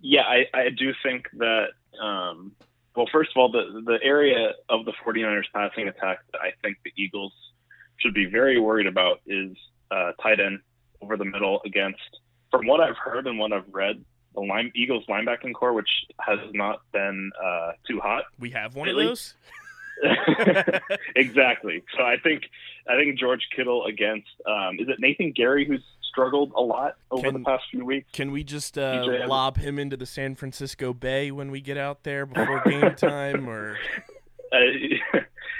Yeah, 0.00 0.22
I, 0.22 0.44
I 0.54 0.68
do 0.76 0.92
think 1.02 1.26
that, 1.38 1.66
um, 2.02 2.52
well, 2.96 3.06
first 3.12 3.30
of 3.34 3.40
all, 3.40 3.50
the, 3.50 3.82
the 3.84 3.98
area 4.02 4.52
of 4.68 4.84
the 4.84 4.92
49ers 5.04 5.44
passing 5.54 5.88
attack 5.88 6.18
that 6.32 6.40
I 6.40 6.50
think 6.62 6.78
the 6.84 6.92
Eagles 6.96 7.32
should 7.98 8.14
be 8.14 8.26
very 8.26 8.58
worried 8.58 8.86
about 8.86 9.20
is 9.26 9.56
uh, 9.90 10.12
tight 10.20 10.40
end 10.40 10.60
over 11.00 11.16
the 11.16 11.24
middle 11.24 11.60
against, 11.64 12.00
from 12.50 12.66
what 12.66 12.80
I've 12.80 12.96
heard 12.96 13.26
and 13.26 13.38
what 13.38 13.52
I've 13.52 13.68
read, 13.70 14.04
the 14.34 14.40
line, 14.40 14.72
Eagles 14.74 15.04
linebacking 15.08 15.54
corps, 15.54 15.72
which 15.72 15.88
has 16.20 16.38
not 16.52 16.80
been 16.92 17.30
uh, 17.42 17.72
too 17.86 18.00
hot. 18.00 18.24
We 18.38 18.50
have 18.50 18.74
one 18.74 18.88
Really? 18.88 19.04
of 19.04 19.10
those. 19.10 19.34
exactly. 21.16 21.82
So 21.96 22.02
I 22.02 22.16
think 22.22 22.44
I 22.88 22.96
think 22.96 23.18
George 23.18 23.46
Kittle 23.54 23.84
against 23.86 24.28
um, 24.46 24.78
is 24.78 24.88
it 24.88 24.96
Nathan 24.98 25.32
Gerry 25.36 25.64
who's 25.64 25.82
struggled 26.12 26.52
a 26.54 26.60
lot 26.60 26.96
over 27.10 27.30
Can- 27.30 27.34
the 27.34 27.44
past 27.44 27.64
few 27.70 27.84
weeks. 27.84 28.08
Can 28.12 28.32
we 28.32 28.44
just 28.44 28.76
uh, 28.76 29.24
lob 29.26 29.56
him 29.56 29.78
into 29.78 29.96
the 29.96 30.06
San 30.06 30.34
Francisco 30.34 30.92
Bay 30.92 31.30
when 31.30 31.50
we 31.50 31.60
get 31.60 31.78
out 31.78 32.02
there 32.02 32.26
before 32.26 32.62
game 32.66 32.94
time? 32.96 33.48
Or 33.48 33.78
Uh, 34.52 34.58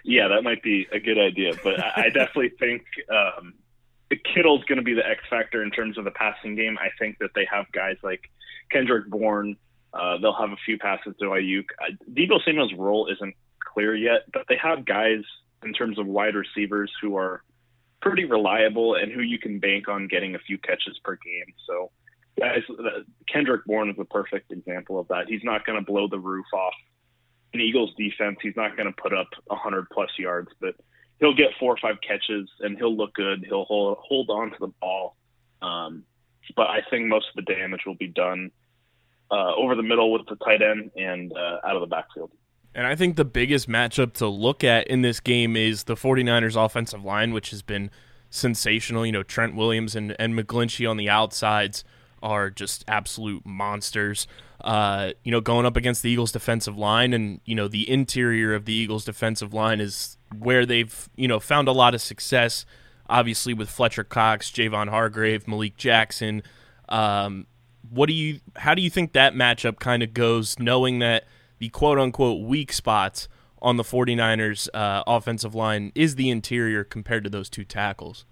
yeah, 0.05 0.29
that 0.29 0.43
might 0.43 0.63
be 0.63 0.87
a 0.93 1.01
good 1.01 1.19
idea, 1.19 1.53
but 1.65 1.81
I, 1.81 2.05
I 2.05 2.09
definitely 2.11 2.51
think 2.59 2.83
um, 3.11 3.55
Kittle's 4.35 4.65
going 4.65 4.77
to 4.77 4.83
be 4.83 4.95
the 4.95 5.07
X 5.07 5.23
factor 5.31 5.63
in 5.63 5.71
terms 5.71 5.97
of 5.97 6.05
the 6.05 6.11
passing 6.11 6.55
game. 6.55 6.77
I 6.79 6.89
think 6.99 7.19
that 7.19 7.31
they 7.35 7.47
have 7.51 7.71
guys 7.73 7.97
like 8.03 8.31
Kendrick 8.71 9.09
Bourne 9.09 9.57
Uh, 9.93 10.19
they'll 10.19 10.33
have 10.35 10.53
a 10.53 10.57
few 10.65 10.79
passes 10.79 11.15
to 11.21 11.27
Aiyuk. 11.27 11.67
Uh, 11.81 11.93
Deebo 12.11 12.43
Samuel's 12.45 12.73
role 12.75 13.09
isn't 13.09 13.35
clear 13.61 13.95
yet, 13.95 14.23
but 14.33 14.45
they 14.49 14.57
have 14.57 14.85
guys 14.85 15.23
in 15.65 15.73
terms 15.73 15.99
of 15.99 16.07
wide 16.07 16.35
receivers 16.35 16.91
who 17.01 17.17
are 17.17 17.43
pretty 18.01 18.25
reliable 18.25 18.95
and 18.95 19.13
who 19.13 19.21
you 19.21 19.39
can 19.39 19.61
bank 19.61 19.89
on 19.89 20.09
getting 20.09 20.35
a 20.35 20.39
few 20.39 20.59
catches 20.59 20.99
per 21.05 21.17
game. 21.17 21.55
So, 21.67 21.91
guys, 22.39 22.63
uh, 22.71 23.01
Kendrick 23.33 23.65
Bourne 23.65 23.91
is 23.91 23.97
a 23.99 24.05
perfect 24.05 24.51
example 24.51 24.99
of 24.99 25.09
that. 25.09 25.29
He's 25.29 25.45
not 25.45 25.65
going 25.65 25.79
to 25.79 25.85
blow 25.85 26.09
the 26.09 26.19
roof 26.19 26.47
off 26.53 26.75
an 27.55 27.61
Eagles 27.61 27.93
defense. 27.97 28.39
He's 28.43 28.57
not 28.57 28.77
going 28.77 28.93
to 28.93 29.01
put 29.01 29.13
up 29.13 29.29
100 29.47 29.89
plus 29.91 30.11
yards, 30.19 30.51
but 30.61 30.75
he'll 31.21 31.35
get 31.35 31.51
four 31.61 31.73
or 31.73 31.79
five 31.81 31.97
catches 32.07 32.49
and 32.61 32.77
he'll 32.77 32.97
look 32.97 33.15
good. 33.15 33.45
He'll 33.47 33.65
hold, 33.65 33.99
hold 34.01 34.31
on 34.31 34.51
to 34.51 34.57
the 34.59 34.73
ball. 34.81 35.17
Um, 35.61 36.05
but 36.57 36.69
I 36.69 36.81
think 36.91 37.07
most 37.07 37.27
of 37.29 37.45
the 37.45 37.55
damage 37.55 37.83
will 37.87 37.95
be 37.95 38.09
done 38.09 38.51
uh, 39.33 39.55
over 39.57 39.75
the 39.75 39.83
middle 39.83 40.13
with 40.13 40.23
the 40.29 40.37
tight 40.37 40.61
end 40.63 40.91
and 40.97 41.33
uh, 41.33 41.67
out 41.67 41.75
of 41.75 41.81
the 41.81 41.87
backfield. 41.87 42.31
And 42.75 42.87
I 42.87 42.95
think 42.95 43.17
the 43.17 43.25
biggest 43.25 43.69
matchup 43.69 44.15
to 44.15 44.29
look 44.29 44.63
at 44.63 44.87
in 44.89 45.03
this 45.03 45.21
game 45.21 45.57
is 45.57 45.85
the 45.85 45.95
49ers 45.95 46.63
offensive 46.63 47.05
line, 47.05 47.33
which 47.33 47.51
has 47.51 47.63
been 47.63 47.91
sensational. 48.31 49.05
You 49.05 49.13
know, 49.13 49.23
Trent 49.23 49.55
Williams 49.55 49.97
and, 49.97 50.15
and 50.19 50.35
McGlinchey 50.35 50.89
on 50.89 50.97
the 50.97 51.09
outsides 51.09 51.85
are 52.23 52.51
just 52.51 52.85
absolute 52.87 53.45
monsters. 53.45 54.27
Uh, 54.63 55.13
you 55.25 55.33
know, 55.33 55.41
going 55.41 55.67
up 55.67 55.77
against 55.77 56.03
the 56.03 56.11
Eagles 56.11 56.33
defensive 56.33 56.79
line 56.79 57.13
and, 57.13 57.41
you 57.45 57.55
know, 57.55 57.69
the 57.69 57.89
interior 57.91 58.55
of 58.55 58.65
the 58.65 58.73
Eagles 58.73 59.05
defensive 59.05 59.53
line 59.53 59.81
is 59.81 60.17
where 60.39 60.65
they've, 60.65 61.09
you 61.17 61.27
know, 61.27 61.41
found 61.41 61.69
a 61.69 61.73
lot 61.73 61.95
of 61.95 62.01
success, 62.01 62.65
obviously 63.09 63.53
with 63.53 63.69
Fletcher 63.69 64.05
Cox, 64.05 64.51
Javon 64.51 64.89
Hargrave, 64.89 65.49
Malik 65.49 65.77
Jackson. 65.77 66.43
Um, 66.89 67.47
what 67.93 68.07
do 68.07 68.15
you, 68.15 68.41
how 68.57 68.75
do 68.75 68.83
you 68.83 68.91
think 68.91 69.13
that 69.13 69.35
matchup 69.35 69.79
kind 69.79 70.03
of 70.03 70.15
goes 70.15 70.59
knowing 70.59 70.99
that– 70.99 71.25
the 71.63 71.69
quote 71.69 71.97
unquote 71.97 72.43
weak 72.43 72.73
spots 72.73 73.29
on 73.61 73.77
the 73.77 73.85
49ers 73.85 74.69
uh, 74.75 75.05
offensive 75.07 75.55
line 75.55 75.93
is 75.95 76.17
the 76.17 76.29
interior 76.29 76.83
compared 76.83 77.23
to 77.23 77.31
those 77.31 77.49
two 77.49 77.63
tackles. 77.63 78.25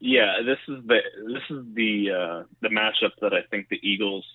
Yeah, 0.00 0.42
this 0.44 0.58
is 0.66 0.84
the 0.84 0.98
this 1.28 1.44
is 1.48 1.64
the 1.72 2.10
uh, 2.10 2.42
the 2.62 2.68
matchup 2.68 3.12
that 3.20 3.32
I 3.32 3.42
think 3.48 3.68
the 3.68 3.78
Eagles 3.80 4.26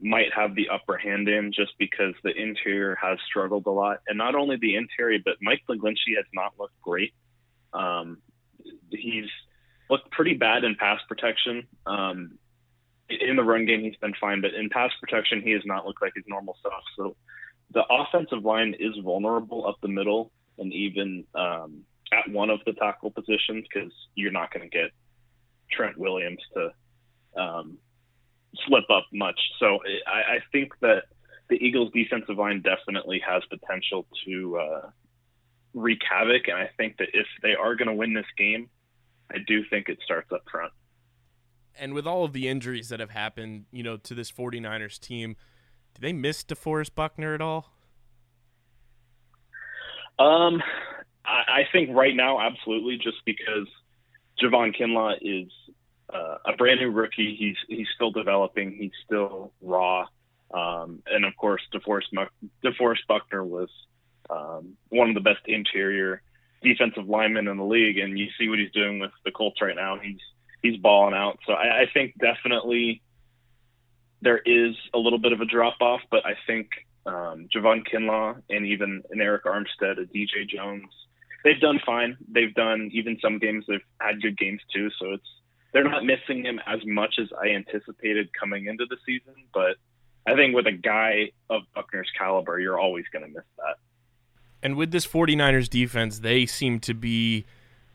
might 0.00 0.32
have 0.34 0.54
the 0.54 0.70
upper 0.70 0.96
hand 0.96 1.28
in, 1.28 1.52
just 1.52 1.72
because 1.78 2.14
the 2.22 2.34
interior 2.34 2.94
has 2.94 3.18
struggled 3.28 3.66
a 3.66 3.70
lot, 3.70 3.98
and 4.08 4.16
not 4.16 4.34
only 4.34 4.56
the 4.56 4.76
interior, 4.76 5.18
but 5.22 5.34
Mike 5.42 5.60
McGlinchey 5.68 6.16
has 6.16 6.24
not 6.32 6.54
looked 6.58 6.80
great. 6.80 7.12
Um, 7.74 8.16
he's 8.90 9.28
looked 9.90 10.10
pretty 10.10 10.34
bad 10.34 10.64
in 10.64 10.74
pass 10.74 11.00
protection. 11.06 11.66
Um, 11.84 12.38
in 13.08 13.36
the 13.36 13.44
run 13.44 13.66
game, 13.66 13.82
he's 13.82 13.96
been 13.96 14.14
fine, 14.20 14.40
but 14.40 14.54
in 14.54 14.70
pass 14.70 14.90
protection, 15.00 15.42
he 15.42 15.50
has 15.52 15.62
not 15.64 15.86
looked 15.86 16.02
like 16.02 16.12
his 16.14 16.24
normal 16.26 16.56
self. 16.62 16.82
So 16.96 17.16
the 17.72 17.84
offensive 17.90 18.44
line 18.44 18.74
is 18.78 18.94
vulnerable 19.02 19.66
up 19.66 19.76
the 19.82 19.88
middle 19.88 20.30
and 20.58 20.72
even 20.72 21.24
um, 21.34 21.82
at 22.12 22.30
one 22.30 22.50
of 22.50 22.60
the 22.64 22.72
tackle 22.72 23.10
positions 23.10 23.66
because 23.72 23.92
you're 24.14 24.32
not 24.32 24.52
going 24.52 24.68
to 24.68 24.74
get 24.74 24.90
Trent 25.70 25.98
Williams 25.98 26.40
to 26.54 27.40
um, 27.40 27.78
slip 28.66 28.84
up 28.90 29.06
much. 29.12 29.38
So 29.58 29.80
I, 30.06 30.36
I, 30.36 30.38
think 30.52 30.72
that 30.80 31.04
the 31.50 31.56
Eagles' 31.56 31.90
defensive 31.92 32.38
line 32.38 32.62
definitely 32.62 33.20
has 33.26 33.42
potential 33.50 34.06
to 34.24 34.58
uh, 34.58 34.90
wreak 35.74 35.98
havoc, 36.08 36.46
and 36.46 36.56
I 36.56 36.70
think 36.76 36.98
that 36.98 37.08
if 37.12 37.26
they 37.42 37.54
are 37.54 37.74
going 37.74 37.88
to 37.88 37.94
win 37.94 38.14
this 38.14 38.26
game, 38.38 38.70
I 39.32 39.38
do 39.44 39.64
think 39.68 39.88
it 39.88 39.98
starts 40.04 40.30
up 40.30 40.42
front 40.50 40.72
and 41.78 41.94
with 41.94 42.06
all 42.06 42.24
of 42.24 42.32
the 42.32 42.48
injuries 42.48 42.88
that 42.88 43.00
have 43.00 43.10
happened, 43.10 43.66
you 43.72 43.82
know, 43.82 43.96
to 43.98 44.14
this 44.14 44.30
49ers 44.30 44.98
team, 44.98 45.36
do 45.94 46.00
they 46.00 46.12
miss 46.12 46.44
DeForest 46.44 46.94
Buckner 46.94 47.34
at 47.34 47.40
all? 47.40 47.72
Um, 50.18 50.62
I, 51.24 51.60
I 51.60 51.68
think 51.72 51.90
right 51.94 52.14
now, 52.14 52.40
absolutely, 52.40 52.98
just 52.98 53.18
because 53.24 53.68
Javon 54.42 54.76
Kinlaw 54.76 55.16
is 55.20 55.50
uh, 56.12 56.38
a 56.44 56.56
brand 56.56 56.80
new 56.80 56.90
rookie. 56.90 57.36
He's 57.38 57.56
he's 57.68 57.88
still 57.94 58.10
developing. 58.10 58.72
He's 58.72 58.92
still 59.04 59.52
raw. 59.60 60.06
Um, 60.52 61.02
and 61.06 61.24
of 61.24 61.36
course, 61.36 61.62
DeForest, 61.74 62.28
DeForest 62.64 63.06
Buckner 63.08 63.44
was 63.44 63.68
um, 64.30 64.76
one 64.90 65.08
of 65.08 65.14
the 65.14 65.20
best 65.20 65.40
interior 65.46 66.22
defensive 66.62 67.08
linemen 67.08 67.48
in 67.48 67.56
the 67.56 67.64
league, 67.64 67.98
and 67.98 68.18
you 68.18 68.28
see 68.38 68.48
what 68.48 68.58
he's 68.58 68.70
doing 68.72 68.98
with 68.98 69.10
the 69.24 69.30
Colts 69.30 69.60
right 69.60 69.76
now. 69.76 69.98
He's 70.02 70.20
he's 70.64 70.78
balling 70.78 71.14
out. 71.14 71.38
So 71.46 71.52
I, 71.52 71.82
I 71.82 71.84
think 71.92 72.14
definitely 72.18 73.02
there 74.22 74.38
is 74.38 74.74
a 74.94 74.98
little 74.98 75.18
bit 75.18 75.32
of 75.32 75.42
a 75.42 75.44
drop 75.44 75.76
off, 75.82 76.00
but 76.10 76.24
I 76.24 76.32
think 76.46 76.68
um, 77.04 77.48
Javon 77.54 77.82
Kinlaw 77.86 78.40
and 78.48 78.66
even 78.66 79.02
an 79.10 79.18
Arik 79.18 79.42
Armstead, 79.42 80.00
a 80.00 80.06
DJ 80.06 80.48
Jones, 80.48 80.88
they've 81.44 81.60
done 81.60 81.80
fine. 81.84 82.16
They've 82.32 82.54
done 82.54 82.88
even 82.94 83.18
some 83.20 83.38
games 83.38 83.66
they've 83.68 83.84
had 84.00 84.22
good 84.22 84.38
games 84.38 84.62
too. 84.74 84.88
So 84.98 85.12
it's 85.12 85.28
they're 85.74 85.84
not 85.84 86.04
missing 86.04 86.44
him 86.44 86.58
as 86.66 86.80
much 86.86 87.16
as 87.20 87.28
I 87.38 87.48
anticipated 87.48 88.30
coming 88.38 88.66
into 88.66 88.86
the 88.88 88.96
season. 89.04 89.34
But 89.52 89.76
I 90.26 90.34
think 90.34 90.54
with 90.54 90.66
a 90.66 90.72
guy 90.72 91.32
of 91.50 91.62
Buckner's 91.74 92.10
caliber, 92.16 92.58
you're 92.58 92.78
always 92.78 93.04
going 93.12 93.26
to 93.26 93.30
miss 93.30 93.44
that. 93.58 93.76
And 94.62 94.76
with 94.76 94.92
this 94.92 95.06
49ers 95.06 95.68
defense, 95.68 96.20
they 96.20 96.46
seem 96.46 96.80
to 96.80 96.94
be 96.94 97.44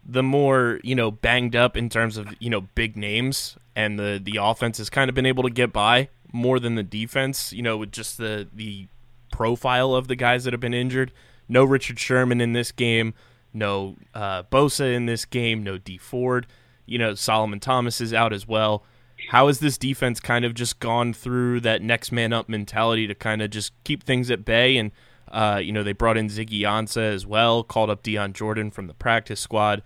the 0.06 0.24
more 0.24 0.80
you 0.84 0.96
know 0.96 1.12
banged 1.12 1.56
up 1.56 1.78
in 1.78 1.90
terms 1.90 2.18
of 2.18 2.28
you 2.40 2.50
know 2.50 2.62
big 2.62 2.98
names, 2.98 3.58
and 3.76 4.00
the 4.00 4.20
the 4.22 4.38
offense 4.42 4.78
has 4.78 4.90
kind 4.90 5.10
of 5.10 5.16
been 5.16 5.26
able 5.26 5.44
to 5.44 5.50
get 5.50 5.72
by 5.74 6.10
more 6.32 6.60
than 6.60 6.76
the 6.76 6.84
defense. 6.84 7.54
You 7.54 7.62
know, 7.62 7.78
with 7.78 7.92
just 7.92 8.18
the 8.18 8.48
the 8.54 8.88
profile 9.32 9.94
of 9.94 10.08
the 10.08 10.16
guys 10.16 10.44
that 10.44 10.54
have 10.54 10.60
been 10.60 10.74
injured. 10.74 11.12
No 11.48 11.64
Richard 11.64 12.00
Sherman 12.00 12.42
in 12.42 12.54
this 12.54 12.72
game. 12.72 13.14
No 13.54 13.96
uh, 14.14 14.44
Bosa 14.44 14.94
in 14.94 15.06
this 15.06 15.26
game. 15.26 15.64
No 15.64 15.78
D 15.78 15.98
Ford. 15.98 16.48
You 16.86 16.98
know, 16.98 17.16
Solomon 17.16 17.60
Thomas 17.60 18.02
is 18.02 18.14
out 18.14 18.34
as 18.34 18.48
well. 18.48 18.84
How 19.30 19.48
has 19.48 19.60
this 19.60 19.78
defense 19.78 20.20
kind 20.20 20.46
of 20.46 20.54
just 20.54 20.80
gone 20.80 21.14
through 21.14 21.60
that 21.62 21.82
next 21.82 22.12
man 22.12 22.32
up 22.32 22.48
mentality 22.48 23.06
to 23.06 23.14
kind 23.14 23.42
of 23.42 23.50
just 23.50 23.74
keep 23.84 24.04
things 24.04 24.32
at 24.32 24.46
bay? 24.46 24.78
And, 24.78 24.92
uh, 25.30 25.60
you 25.64 25.72
know, 25.72 25.84
they 25.84 25.94
brought 25.94 26.18
in 26.18 26.28
Ziggy 26.28 26.62
Ansah 26.62 27.14
as 27.14 27.26
well, 27.26 27.64
called 27.64 27.90
up 27.90 28.04
Dion 28.04 28.34
Jordan 28.34 28.72
from 28.72 28.88
the 28.88 28.94
practice 28.94 29.40
squad. 29.40 29.82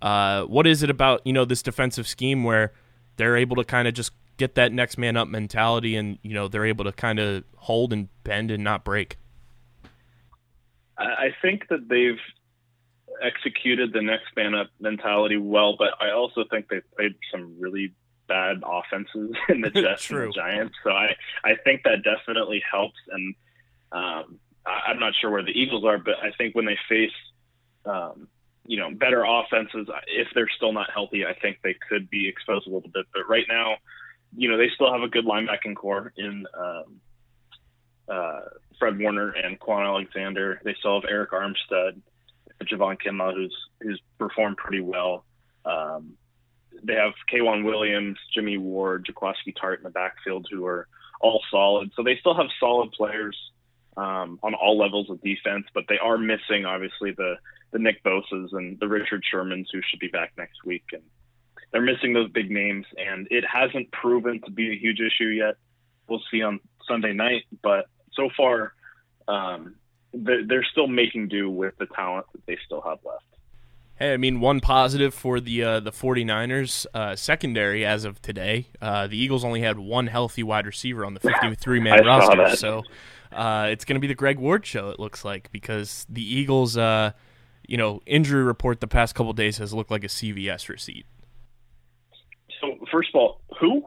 Uh, 0.00 0.44
what 0.44 0.66
is 0.66 0.82
it 0.82 0.90
about 0.90 1.22
you 1.24 1.32
know 1.32 1.44
this 1.44 1.62
defensive 1.62 2.06
scheme 2.06 2.44
where 2.44 2.72
they're 3.16 3.36
able 3.36 3.56
to 3.56 3.64
kind 3.64 3.88
of 3.88 3.94
just 3.94 4.12
get 4.36 4.54
that 4.56 4.72
next 4.72 4.98
man 4.98 5.16
up 5.16 5.28
mentality, 5.28 5.96
and 5.96 6.18
you 6.22 6.34
know 6.34 6.48
they're 6.48 6.66
able 6.66 6.84
to 6.84 6.92
kind 6.92 7.18
of 7.18 7.44
hold 7.56 7.92
and 7.92 8.08
bend 8.22 8.50
and 8.50 8.62
not 8.62 8.84
break? 8.84 9.16
I 10.96 11.34
think 11.42 11.68
that 11.70 11.88
they've 11.88 12.20
executed 13.22 13.92
the 13.92 14.02
next 14.02 14.36
man 14.36 14.54
up 14.54 14.68
mentality 14.80 15.36
well, 15.36 15.76
but 15.76 15.90
I 16.00 16.10
also 16.10 16.44
think 16.50 16.68
they've 16.68 16.82
played 16.96 17.14
some 17.32 17.56
really 17.58 17.92
bad 18.28 18.62
offenses 18.64 19.34
in 19.48 19.60
the 19.60 19.70
Jets 19.74 20.10
and 20.10 20.28
the 20.28 20.32
Giants. 20.32 20.74
So 20.84 20.90
I, 20.90 21.16
I 21.44 21.54
think 21.64 21.82
that 21.84 22.02
definitely 22.04 22.62
helps. 22.70 22.98
And 23.10 23.34
um, 23.92 24.38
I'm 24.66 24.98
not 24.98 25.12
sure 25.20 25.30
where 25.30 25.42
the 25.42 25.50
Eagles 25.50 25.84
are, 25.84 25.98
but 25.98 26.14
I 26.22 26.30
think 26.38 26.54
when 26.54 26.64
they 26.64 26.78
face 26.88 27.12
um, 27.86 28.28
you 28.66 28.78
know, 28.78 28.90
better 28.90 29.24
offenses, 29.24 29.88
if 30.06 30.28
they're 30.34 30.48
still 30.56 30.72
not 30.72 30.90
healthy, 30.90 31.26
I 31.26 31.34
think 31.34 31.58
they 31.62 31.76
could 31.88 32.08
be 32.08 32.28
exposed 32.28 32.66
a 32.66 32.70
little 32.70 32.90
bit. 32.92 33.06
But 33.12 33.28
right 33.28 33.44
now, 33.48 33.76
you 34.36 34.50
know, 34.50 34.56
they 34.56 34.70
still 34.74 34.92
have 34.92 35.02
a 35.02 35.08
good 35.08 35.26
linebacking 35.26 35.76
corps 35.76 36.12
in 36.16 36.46
um, 36.58 37.00
uh, 38.08 38.40
Fred 38.78 38.98
Warner 38.98 39.30
and 39.30 39.60
Kwon 39.60 39.84
Alexander. 39.84 40.60
They 40.64 40.74
still 40.78 41.00
have 41.00 41.10
Arik 41.10 41.28
Armstead, 41.28 42.00
Javon 42.62 42.96
Kinlaw, 43.00 43.34
who's 43.34 43.56
who's 43.80 44.00
performed 44.18 44.56
pretty 44.56 44.80
well. 44.80 45.24
Um, 45.66 46.14
they 46.82 46.94
have 46.94 47.12
K'Waun 47.32 47.64
Williams, 47.64 48.18
Jimmy 48.34 48.58
Ward, 48.58 49.06
Jaquiski 49.08 49.54
Tartt 49.54 49.78
in 49.78 49.84
the 49.84 49.90
backfield, 49.90 50.46
who 50.50 50.66
are 50.66 50.88
all 51.20 51.42
solid. 51.50 51.92
So 51.94 52.02
they 52.02 52.16
still 52.18 52.34
have 52.34 52.46
solid 52.58 52.92
players 52.92 53.36
um, 53.96 54.38
on 54.42 54.54
all 54.54 54.78
levels 54.78 55.10
of 55.10 55.22
defense, 55.22 55.66
but 55.74 55.84
they 55.88 55.98
are 55.98 56.18
missing 56.18 56.64
obviously 56.66 57.12
the 57.12 57.36
the 57.72 57.78
Nick 57.78 58.04
Bosas 58.04 58.52
and 58.52 58.78
the 58.78 58.86
Richard 58.86 59.22
Shermans 59.32 59.66
who 59.72 59.80
should 59.88 59.98
be 59.98 60.08
back 60.08 60.32
next 60.38 60.64
week, 60.64 60.84
and 60.92 61.02
they're 61.72 61.82
missing 61.82 62.12
those 62.12 62.30
big 62.30 62.50
names, 62.50 62.86
and 62.96 63.26
it 63.30 63.44
hasn't 63.44 63.90
proven 63.90 64.40
to 64.42 64.50
be 64.50 64.72
a 64.72 64.78
huge 64.78 65.00
issue 65.00 65.30
yet. 65.30 65.56
We'll 66.08 66.22
see 66.30 66.42
on 66.42 66.60
Sunday 66.86 67.12
night, 67.12 67.42
but 67.62 67.86
so 68.12 68.28
far 68.36 68.74
um, 69.26 69.74
they're 70.12 70.66
still 70.70 70.86
making 70.86 71.28
do 71.28 71.50
with 71.50 71.76
the 71.78 71.86
talent 71.86 72.26
that 72.32 72.46
they 72.46 72.58
still 72.64 72.80
have 72.82 72.98
left. 73.04 73.24
Hey, 73.96 74.12
I 74.12 74.16
mean, 74.16 74.40
one 74.40 74.60
positive 74.60 75.14
for 75.14 75.38
the 75.38 75.62
uh, 75.62 75.80
the 75.80 75.92
49ers 75.92 76.86
uh, 76.94 77.14
secondary 77.14 77.86
as 77.86 78.04
of 78.04 78.20
today. 78.20 78.66
Uh, 78.80 79.06
the 79.06 79.16
Eagles 79.16 79.44
only 79.44 79.60
had 79.60 79.78
one 79.78 80.08
healthy 80.08 80.42
wide 80.42 80.66
receiver 80.66 81.04
on 81.04 81.14
the 81.14 81.20
53 81.42 81.80
man 81.80 82.04
roster, 82.04 82.56
so 82.56 82.82
uh, 83.34 83.66
it's 83.70 83.84
going 83.84 83.94
to 83.96 84.00
be 84.00 84.06
the 84.06 84.14
Greg 84.14 84.38
Ward 84.38 84.64
show. 84.66 84.90
It 84.90 84.98
looks 85.00 85.24
like 85.24 85.50
because 85.52 86.06
the 86.08 86.22
Eagles, 86.22 86.76
uh, 86.76 87.12
you 87.66 87.76
know, 87.76 88.00
injury 88.06 88.42
report 88.42 88.80
the 88.80 88.86
past 88.88 89.14
couple 89.14 89.32
days 89.32 89.58
has 89.58 89.72
looked 89.72 89.90
like 89.90 90.04
a 90.04 90.08
CVS 90.08 90.68
receipt. 90.68 91.06
So 92.60 92.78
first 92.90 93.10
of 93.14 93.20
all, 93.20 93.40
who? 93.60 93.86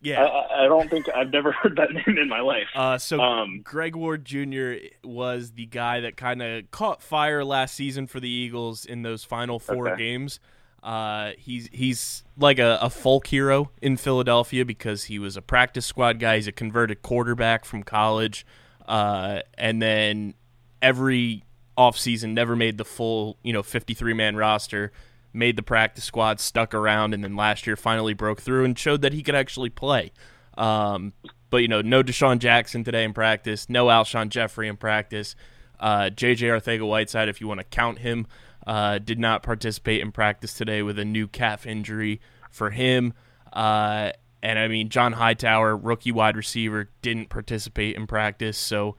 Yeah. 0.00 0.22
I, 0.24 0.64
I 0.64 0.68
don't 0.68 0.88
think 0.88 1.06
I've 1.14 1.32
never 1.32 1.50
heard 1.62 1.76
that 1.76 1.92
name 1.92 2.18
in 2.18 2.28
my 2.28 2.40
life. 2.40 2.68
Uh, 2.74 2.98
so 2.98 3.20
Um, 3.20 3.60
Greg 3.62 3.96
Ward 3.96 4.24
Jr. 4.24 4.74
was 5.02 5.52
the 5.52 5.66
guy 5.66 6.00
that 6.00 6.16
kind 6.16 6.40
of 6.42 6.70
caught 6.70 7.02
fire 7.02 7.44
last 7.44 7.74
season 7.74 8.06
for 8.06 8.20
the 8.20 8.28
Eagles 8.30 8.84
in 8.84 9.02
those 9.02 9.24
final 9.24 9.58
four 9.58 9.88
Okay. 9.88 10.02
games. 10.02 10.38
Uh, 10.82 11.32
he's 11.36 11.68
he's 11.72 12.22
like 12.36 12.58
a, 12.58 12.78
a 12.80 12.88
folk 12.90 13.26
hero 13.26 13.70
in 13.82 13.96
Philadelphia 13.96 14.64
because 14.64 15.04
he 15.04 15.18
was 15.18 15.36
a 15.36 15.42
practice 15.42 15.86
squad 15.86 16.18
guy. 16.18 16.36
He's 16.36 16.46
a 16.46 16.52
converted 16.52 17.02
quarterback 17.02 17.64
from 17.64 17.82
college, 17.82 18.46
uh, 18.86 19.40
and 19.54 19.82
then 19.82 20.34
every 20.80 21.44
offseason 21.76 22.32
never 22.32 22.56
made 22.56 22.78
the 22.78 22.84
full 22.84 23.38
you 23.42 23.52
know 23.52 23.62
53 23.62 24.14
man 24.14 24.36
roster. 24.36 24.92
Made 25.32 25.56
the 25.56 25.62
practice 25.62 26.04
squad, 26.04 26.40
stuck 26.40 26.72
around, 26.72 27.12
and 27.12 27.22
then 27.22 27.36
last 27.36 27.66
year 27.66 27.76
finally 27.76 28.14
broke 28.14 28.40
through 28.40 28.64
and 28.64 28.78
showed 28.78 29.02
that 29.02 29.12
he 29.12 29.22
could 29.22 29.34
actually 29.34 29.68
play. 29.68 30.10
Um, 30.56 31.12
but 31.50 31.58
you 31.58 31.68
know, 31.68 31.82
no 31.82 32.02
DeSean 32.02 32.38
Jackson 32.38 32.82
today 32.82 33.04
in 33.04 33.12
practice, 33.12 33.68
no 33.68 33.86
Alshon 33.86 34.28
Jeffery 34.30 34.68
in 34.68 34.76
practice. 34.76 35.34
Uh, 35.78 36.10
JJ 36.10 36.48
Arcega 36.48 36.86
Whiteside, 36.86 37.28
if 37.28 37.40
you 37.40 37.46
want 37.46 37.60
to 37.60 37.64
count 37.64 37.98
him, 37.98 38.26
uh, 38.68 38.98
did 38.98 39.18
not 39.18 39.42
participate 39.42 40.00
in 40.02 40.12
practice 40.12 40.52
today 40.52 40.82
with 40.82 40.98
a 40.98 41.04
new 41.04 41.26
calf 41.26 41.66
injury 41.66 42.20
for 42.50 42.70
him. 42.70 43.14
Uh, 43.52 44.12
and 44.42 44.58
I 44.58 44.68
mean, 44.68 44.90
John 44.90 45.14
Hightower, 45.14 45.74
rookie 45.74 46.12
wide 46.12 46.36
receiver, 46.36 46.90
didn't 47.00 47.30
participate 47.30 47.96
in 47.96 48.06
practice. 48.06 48.58
So 48.58 48.96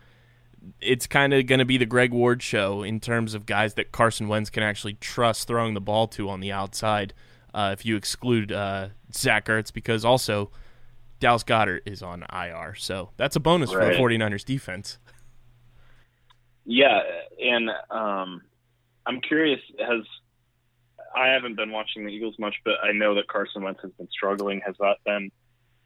it's 0.82 1.06
kind 1.06 1.34
of 1.34 1.46
going 1.46 1.60
to 1.60 1.66
be 1.66 1.78
the 1.78 1.86
Greg 1.86 2.12
Ward 2.12 2.42
show 2.42 2.82
in 2.82 3.00
terms 3.00 3.36
of 3.36 3.46
guys 3.46 3.76
that 3.76 3.92
Carson 3.92 4.28
Wentz 4.28 4.50
can 4.50 4.64
actually 4.64 4.96
trust 4.96 5.48
throwing 5.48 5.76
the 5.76 5.80
ball 5.82 6.08
to 6.10 6.30
on 6.30 6.40
the 6.40 6.52
outside. 6.52 7.14
Uh, 7.54 7.70
if 7.78 7.86
you 7.86 7.96
exclude 7.96 8.52
uh, 8.52 8.90
Zach 9.14 9.46
Ertz, 9.46 9.72
because 9.72 10.04
also 10.04 10.50
Dallas 11.20 11.44
Goedert 11.44 11.82
is 11.86 12.02
on 12.02 12.26
IR, 12.34 12.74
so 12.76 13.12
that's 13.18 13.36
a 13.36 13.40
bonus 13.40 13.72
for 13.72 13.78
Right. 13.78 13.94
the 13.94 14.00
49ers 14.00 14.44
defense. 14.44 14.98
Yeah, 16.66 17.00
and 17.42 17.70
um, 17.90 18.42
I'm 19.06 19.22
curious. 19.22 19.60
Has 19.80 20.06
I 21.16 21.30
haven't 21.30 21.56
been 21.56 21.72
watching 21.72 22.06
the 22.06 22.12
Eagles 22.12 22.36
much, 22.40 22.56
but 22.64 22.76
I 22.84 22.92
know 22.92 23.16
that 23.16 23.28
Carson 23.28 23.64
Wentz 23.64 23.82
has 23.82 23.92
been 23.94 24.10
struggling. 24.12 24.62
Has 24.66 24.76
that 24.80 24.98
been 25.06 25.32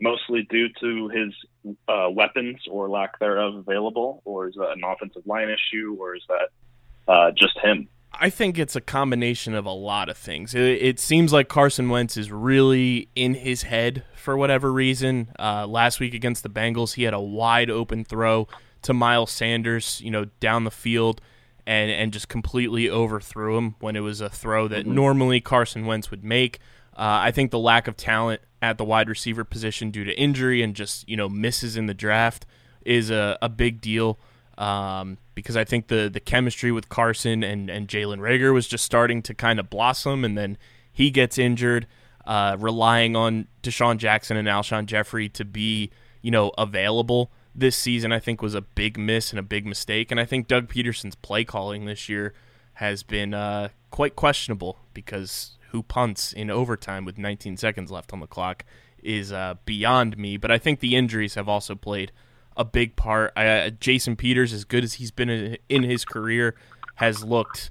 mostly 0.01 0.43
due 0.49 0.67
to 0.81 1.09
his 1.09 1.75
uh, 1.87 2.09
weapons 2.09 2.57
or 2.69 2.89
lack 2.89 3.19
thereof 3.19 3.55
available, 3.55 4.21
or 4.25 4.47
is 4.47 4.55
that 4.55 4.71
an 4.71 4.81
offensive 4.83 5.25
line 5.25 5.49
issue, 5.49 5.95
or 5.99 6.15
is 6.15 6.23
that 6.27 7.11
uh, 7.11 7.31
just 7.31 7.57
him? 7.59 7.87
I 8.13 8.29
think 8.29 8.59
it's 8.59 8.75
a 8.75 8.81
combination 8.81 9.55
of 9.55 9.65
a 9.65 9.71
lot 9.71 10.07
of 10.09 10.17
things. 10.17 10.53
It, 10.53 10.61
it 10.61 10.99
seems 10.99 11.33
like 11.33 11.47
Carson 11.47 11.89
Wentz 11.89 12.15
is 12.15 12.31
really 12.31 13.09
in 13.15 13.33
his 13.33 13.63
head 13.63 14.03
for 14.15 14.37
whatever 14.37 14.71
reason. 14.71 15.29
Uh, 15.39 15.65
last 15.65 15.99
week 15.99 16.13
against 16.13 16.43
the 16.43 16.49
Bengals, 16.49 16.93
he 16.93 17.03
had 17.03 17.13
a 17.13 17.19
wide 17.19 17.69
open 17.69 18.03
throw 18.03 18.47
to 18.83 18.93
Miles 18.93 19.31
Sanders, 19.31 19.99
you 20.01 20.11
know, 20.11 20.25
down 20.39 20.63
the 20.63 20.71
field, 20.71 21.21
and 21.65 21.89
and 21.91 22.11
just 22.11 22.27
completely 22.27 22.89
overthrew 22.89 23.57
him 23.57 23.75
when 23.79 23.95
it 23.95 24.01
was 24.01 24.21
a 24.21 24.29
throw 24.29 24.67
that 24.67 24.85
normally 24.85 25.39
Carson 25.41 25.85
Wentz 25.85 26.11
would 26.11 26.23
make. 26.23 26.59
Uh, 26.95 27.25
I 27.25 27.31
think 27.31 27.51
the 27.51 27.59
lack 27.59 27.87
of 27.87 27.97
talent 27.97 28.41
at 28.61 28.77
the 28.77 28.85
wide 28.85 29.09
receiver 29.09 29.43
position 29.43 29.89
due 29.89 30.03
to 30.03 30.13
injury 30.13 30.61
and 30.61 30.75
just 30.75 31.07
you 31.07 31.17
know 31.17 31.29
misses 31.29 31.75
in 31.75 31.85
the 31.85 31.93
draft 31.93 32.45
is 32.85 33.09
a, 33.09 33.37
a 33.41 33.49
big 33.49 33.81
deal 33.81 34.19
um, 34.57 35.17
because 35.35 35.57
I 35.57 35.63
think 35.63 35.87
the 35.87 36.09
the 36.11 36.19
chemistry 36.19 36.71
with 36.71 36.89
Carson 36.89 37.43
and 37.43 37.69
and 37.69 37.87
Jalen 37.87 38.19
Reagor 38.19 38.53
was 38.53 38.67
just 38.67 38.83
starting 38.83 39.21
to 39.23 39.33
kind 39.33 39.59
of 39.59 39.69
blossom, 39.69 40.23
and 40.23 40.37
then 40.37 40.57
he 40.91 41.11
gets 41.11 41.37
injured. 41.37 41.87
Uh, 42.25 42.55
relying 42.57 43.17
on 43.17 43.49
DeSean 43.63 43.97
Jackson 43.97 44.37
and 44.37 44.47
Alshon 44.47 44.85
Jeffery 44.85 45.27
to 45.27 45.43
be 45.43 45.91
you 46.21 46.31
know 46.31 46.53
available 46.57 47.31
this 47.55 47.75
season, 47.75 48.11
I 48.11 48.19
think 48.19 48.41
was 48.41 48.55
a 48.55 48.61
big 48.61 48.97
miss 48.97 49.31
and 49.31 49.39
a 49.39 49.43
big 49.43 49.65
mistake. 49.65 50.11
And 50.11 50.19
I 50.19 50.25
think 50.25 50.47
Doug 50.47 50.67
Pederson's 50.69 51.15
play 51.15 51.43
calling 51.43 51.85
this 51.85 52.09
year 52.09 52.33
has 52.75 53.03
been 53.03 53.33
uh, 53.33 53.69
quite 53.91 54.15
questionable 54.15 54.79
because 54.93 55.57
who 55.69 55.83
punts 55.83 56.33
in 56.33 56.49
overtime 56.49 57.05
with 57.05 57.17
19 57.17 57.57
seconds 57.57 57.91
left 57.91 58.13
on 58.13 58.19
the 58.19 58.27
clock 58.27 58.63
is 59.01 59.31
uh, 59.31 59.55
beyond 59.65 60.17
me. 60.17 60.37
But 60.37 60.51
I 60.51 60.57
think 60.57 60.79
the 60.79 60.95
injuries 60.95 61.35
have 61.35 61.49
also 61.49 61.75
played 61.75 62.11
a 62.55 62.65
big 62.65 62.95
part. 62.95 63.33
I, 63.35 63.47
uh, 63.47 63.69
Jason 63.69 64.15
Peters, 64.15 64.53
as 64.53 64.65
good 64.65 64.83
as 64.83 64.93
he's 64.93 65.11
been 65.11 65.57
in, 65.69 65.83
his 65.83 66.05
career, 66.05 66.55
has 66.95 67.23
looked 67.23 67.69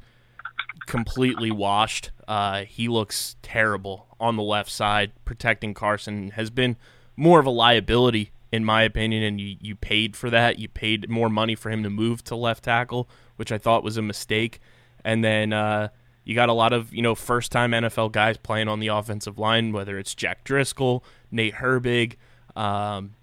completely 0.86 1.50
washed. 1.50 2.10
Uh, 2.26 2.64
he 2.64 2.88
looks 2.88 3.36
terrible 3.42 4.08
on 4.18 4.36
the 4.36 4.42
left 4.42 4.70
side, 4.70 5.12
protecting 5.24 5.74
Carson. 5.74 6.30
Has 6.30 6.50
been 6.50 6.76
more 7.16 7.38
of 7.38 7.46
a 7.46 7.50
liability, 7.50 8.32
in 8.52 8.64
my 8.64 8.82
opinion, 8.82 9.22
and 9.22 9.40
you, 9.40 9.56
you 9.60 9.74
paid 9.74 10.14
for 10.14 10.30
that. 10.30 10.58
You 10.58 10.68
paid 10.68 11.08
more 11.08 11.30
money 11.30 11.54
for 11.54 11.70
him 11.70 11.82
to 11.82 11.90
move 11.90 12.22
to 12.24 12.36
left 12.36 12.64
tackle, 12.64 13.08
which 13.36 13.50
I 13.50 13.58
thought 13.58 13.82
was 13.82 13.96
a 13.96 14.02
mistake. 14.02 14.60
And 15.04 15.24
then 15.24 15.52
uh, 15.52 15.88
you 16.24 16.34
got 16.34 16.50
a 16.50 16.52
lot 16.52 16.72
of 16.72 16.92
you 16.92 17.02
know 17.02 17.14
first 17.14 17.50
time 17.50 17.72
NFL 17.72 18.12
guys 18.12 18.36
playing 18.36 18.68
on 18.68 18.78
the 18.78 18.88
offensive 18.88 19.38
line, 19.38 19.72
whether 19.72 19.98
it's 19.98 20.14
Jack 20.14 20.44
Driscoll, 20.44 21.02
Nate 21.30 21.54
Herbig. 21.54 22.16
Um, 22.54 23.14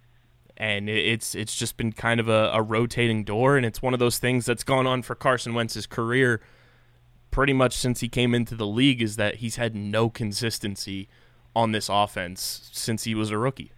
and 0.58 0.90
it's 0.90 1.36
it's 1.36 1.56
just 1.56 1.78
been 1.78 1.94
kind 1.94 2.20
of 2.20 2.28
a, 2.28 2.52
a 2.54 2.62
rotating 2.62 3.24
door, 3.24 3.56
and 3.56 3.66
it's 3.66 3.82
one 3.82 3.94
of 3.94 4.00
those 4.00 4.18
things 4.18 4.46
that's 4.46 4.64
gone 4.64 4.88
on 4.88 5.04
for 5.04 5.16
Carson 5.16 5.54
Wentz's 5.54 5.86
career 5.86 6.42
pretty 7.32 7.54
much 7.54 7.74
since 7.74 8.00
he 8.00 8.10
came 8.10 8.34
into 8.34 8.56
the 8.56 8.66
league 8.66 9.02
is 9.02 9.16
that 9.16 9.36
he's 9.36 9.56
had 9.56 9.76
no 9.76 10.10
consistency 10.10 11.08
on 11.56 11.72
this 11.72 11.88
offense 11.88 12.70
since 12.74 13.04
he 13.04 13.14
was 13.14 13.30
a 13.30 13.38
rookie. 13.38 13.72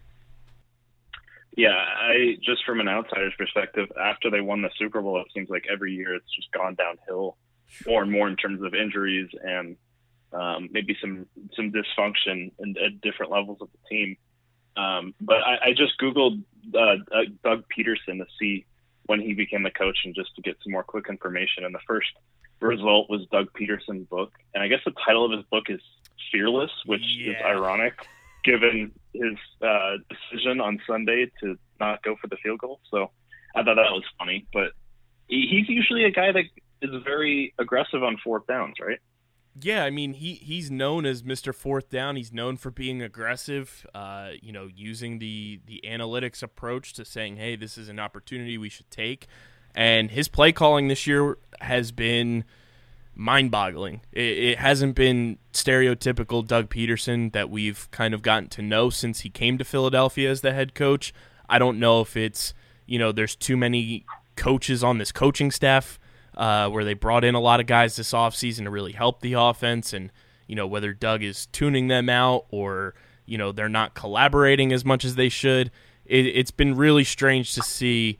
Yeah, 1.55 1.75
I 1.75 2.37
just 2.41 2.63
from 2.65 2.79
an 2.79 2.87
outsider's 2.87 3.33
perspective, 3.37 3.91
after 4.01 4.29
they 4.29 4.41
won 4.41 4.61
the 4.61 4.69
Super 4.77 5.01
Bowl, 5.01 5.19
it 5.19 5.27
seems 5.33 5.49
like 5.49 5.65
every 5.71 5.93
year 5.93 6.15
it's 6.15 6.33
just 6.33 6.51
gone 6.51 6.75
downhill 6.75 7.37
more 7.85 8.01
and 8.01 8.11
more 8.11 8.27
in 8.27 8.35
terms 8.35 8.61
of 8.61 8.73
injuries 8.73 9.29
and 9.43 9.75
um, 10.33 10.69
maybe 10.71 10.95
some 11.01 11.25
some 11.55 11.71
dysfunction 11.71 12.51
in, 12.59 12.75
at 12.77 13.01
different 13.01 13.31
levels 13.31 13.57
of 13.61 13.69
the 13.71 13.89
team. 13.89 14.17
Um, 14.77 15.13
but 15.19 15.37
I, 15.37 15.57
I 15.67 15.73
just 15.73 15.99
googled 15.99 16.41
uh, 16.73 16.95
uh, 17.13 17.23
Doug 17.43 17.65
Pederson 17.77 18.19
to 18.19 18.25
see 18.39 18.65
when 19.07 19.19
he 19.19 19.33
became 19.33 19.63
the 19.63 19.71
coach 19.71 19.97
and 20.05 20.15
just 20.15 20.33
to 20.35 20.41
get 20.41 20.55
some 20.63 20.71
more 20.71 20.83
quick 20.83 21.07
information. 21.09 21.65
And 21.65 21.75
the 21.75 21.79
first 21.85 22.07
result 22.61 23.09
was 23.09 23.27
Doug 23.29 23.47
Pederson's 23.59 24.07
book, 24.07 24.31
and 24.53 24.63
I 24.63 24.69
guess 24.69 24.79
the 24.85 24.93
title 25.05 25.25
of 25.25 25.31
his 25.31 25.45
book 25.51 25.65
is 25.67 25.81
Fearless, 26.31 26.71
which 26.85 27.01
is 27.19 27.35
ironic 27.43 28.07
given 28.43 28.91
his 29.13 29.37
uh, 29.61 29.97
decision 30.09 30.61
on 30.61 30.79
Sunday 30.87 31.31
to 31.41 31.57
not 31.79 32.03
go 32.03 32.15
for 32.21 32.27
the 32.27 32.37
field 32.37 32.59
goal. 32.59 32.79
So 32.89 33.11
I 33.55 33.63
thought 33.63 33.75
that 33.75 33.91
was 33.91 34.03
funny. 34.17 34.45
But 34.53 34.71
he, 35.27 35.47
he's 35.49 35.69
usually 35.69 36.05
a 36.05 36.11
guy 36.11 36.31
that 36.31 36.43
is 36.81 37.03
very 37.03 37.53
aggressive 37.59 38.03
on 38.03 38.17
fourth 38.23 38.47
downs, 38.47 38.75
right? 38.81 38.99
Yeah, 39.59 39.83
I 39.83 39.89
mean 39.89 40.13
he 40.13 40.35
he's 40.35 40.71
known 40.71 41.05
as 41.05 41.23
Mr. 41.23 41.53
Fourth 41.53 41.89
Down. 41.89 42.15
He's 42.15 42.31
known 42.31 42.55
for 42.55 42.71
being 42.71 43.01
aggressive. 43.01 43.85
Uh, 43.93 44.29
you 44.41 44.53
know, 44.53 44.69
using 44.73 45.19
the 45.19 45.59
the 45.65 45.81
analytics 45.85 46.41
approach 46.41 46.93
to 46.93 47.03
saying, 47.03 47.35
"Hey, 47.35 47.57
this 47.57 47.77
is 47.77 47.89
an 47.89 47.99
opportunity 47.99 48.57
we 48.57 48.69
should 48.69 48.89
take." 48.89 49.27
And 49.75 50.11
his 50.11 50.29
play 50.29 50.53
calling 50.53 50.87
this 50.87 51.05
year 51.05 51.37
has 51.59 51.91
been 51.91 52.45
mind-boggling. 53.21 54.01
It, 54.11 54.21
it 54.21 54.57
hasn't 54.57 54.95
been 54.95 55.37
stereotypical 55.53 56.45
Doug 56.45 56.69
Pederson 56.69 57.31
that 57.33 57.49
we've 57.49 57.89
kind 57.91 58.13
of 58.13 58.21
gotten 58.21 58.49
to 58.49 58.61
know 58.61 58.89
since 58.89 59.21
he 59.21 59.29
came 59.29 59.57
to 59.57 59.63
Philadelphia 59.63 60.29
as 60.29 60.41
the 60.41 60.53
head 60.53 60.73
coach. 60.73 61.13
I 61.47 61.59
don't 61.59 61.79
know 61.79 62.01
if 62.01 62.17
it's 62.17 62.53
you 62.85 62.97
know 62.97 63.11
there's 63.11 63.35
too 63.35 63.55
many 63.55 64.05
coaches 64.35 64.83
on 64.83 64.97
this 64.97 65.11
coaching 65.11 65.51
staff 65.51 65.99
uh, 66.35 66.67
where 66.69 66.83
they 66.83 66.93
brought 66.93 67.23
in 67.23 67.35
a 67.35 67.39
lot 67.39 67.59
of 67.59 67.67
guys 67.67 67.95
this 67.95 68.11
offseason 68.11 68.63
to 68.63 68.69
really 68.69 68.93
help 68.93 69.21
the 69.21 69.33
offense 69.33 69.93
and 69.93 70.11
you 70.47 70.55
know 70.55 70.65
whether 70.65 70.93
Doug 70.93 71.23
is 71.23 71.45
tuning 71.47 71.87
them 71.87 72.09
out 72.09 72.45
or 72.49 72.95
you 73.25 73.37
know 73.37 73.51
they're 73.51 73.69
not 73.69 73.93
collaborating 73.93 74.73
as 74.73 74.83
much 74.83 75.05
as 75.05 75.15
they 75.15 75.29
should. 75.29 75.69
It, 76.05 76.25
it's 76.25 76.51
been 76.51 76.75
really 76.75 77.03
strange 77.03 77.53
to 77.53 77.61
see 77.61 78.17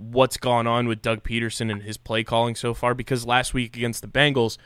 what's 0.00 0.36
gone 0.36 0.66
on 0.66 0.88
with 0.88 1.02
Doug 1.02 1.22
Pederson 1.22 1.70
and 1.70 1.82
his 1.82 1.96
play 1.96 2.24
calling 2.24 2.54
so 2.54 2.74
far 2.74 2.94
because 2.94 3.26
last 3.26 3.54
week 3.54 3.76
against 3.76 4.02
the 4.02 4.08
Bengals, 4.08 4.56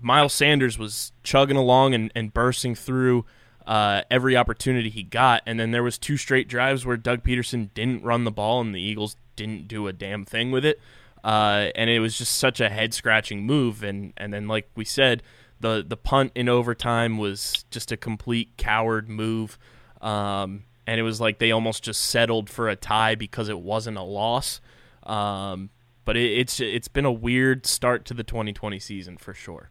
Miles 0.00 0.32
Sanders 0.32 0.78
was 0.78 1.12
chugging 1.22 1.56
along 1.56 1.94
and, 1.94 2.12
and 2.14 2.32
bursting 2.32 2.74
through 2.74 3.24
uh, 3.66 4.02
every 4.10 4.36
opportunity 4.36 4.88
he 4.88 5.02
got, 5.02 5.42
and 5.44 5.60
then 5.60 5.72
there 5.72 5.82
was 5.82 5.98
two 5.98 6.16
straight 6.16 6.48
drives 6.48 6.86
where 6.86 6.96
Doug 6.96 7.22
Pederson 7.22 7.72
didn't 7.74 8.02
run 8.02 8.24
the 8.24 8.30
ball 8.30 8.60
and 8.60 8.74
the 8.74 8.80
Eagles 8.80 9.16
didn't 9.36 9.68
do 9.68 9.86
a 9.86 9.92
damn 9.92 10.24
thing 10.24 10.50
with 10.50 10.64
it, 10.64 10.80
uh, 11.22 11.68
and 11.74 11.90
it 11.90 12.00
was 12.00 12.16
just 12.16 12.36
such 12.36 12.60
a 12.60 12.70
head 12.70 12.94
scratching 12.94 13.44
move. 13.44 13.82
And 13.82 14.14
and 14.16 14.32
then 14.32 14.48
like 14.48 14.70
we 14.74 14.86
said, 14.86 15.22
the 15.60 15.84
the 15.86 15.96
punt 15.98 16.32
in 16.34 16.48
overtime 16.48 17.18
was 17.18 17.64
just 17.70 17.92
a 17.92 17.96
complete 17.96 18.56
coward 18.56 19.08
move. 19.08 19.58
Um, 20.00 20.64
and 20.88 20.98
it 20.98 21.02
was 21.02 21.20
like 21.20 21.38
they 21.38 21.50
almost 21.50 21.82
just 21.82 22.00
settled 22.00 22.48
for 22.48 22.70
a 22.70 22.74
tie 22.74 23.14
because 23.14 23.50
it 23.50 23.60
wasn't 23.60 23.98
a 23.98 24.02
loss. 24.02 24.62
Um, 25.02 25.68
but 26.06 26.16
it, 26.16 26.38
it's 26.38 26.60
it's 26.60 26.88
been 26.88 27.04
a 27.04 27.12
weird 27.12 27.66
start 27.66 28.06
to 28.06 28.14
the 28.14 28.24
2020 28.24 28.78
season 28.78 29.18
for 29.18 29.34
sure. 29.34 29.68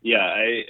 Yeah, 0.00 0.24
I 0.24 0.64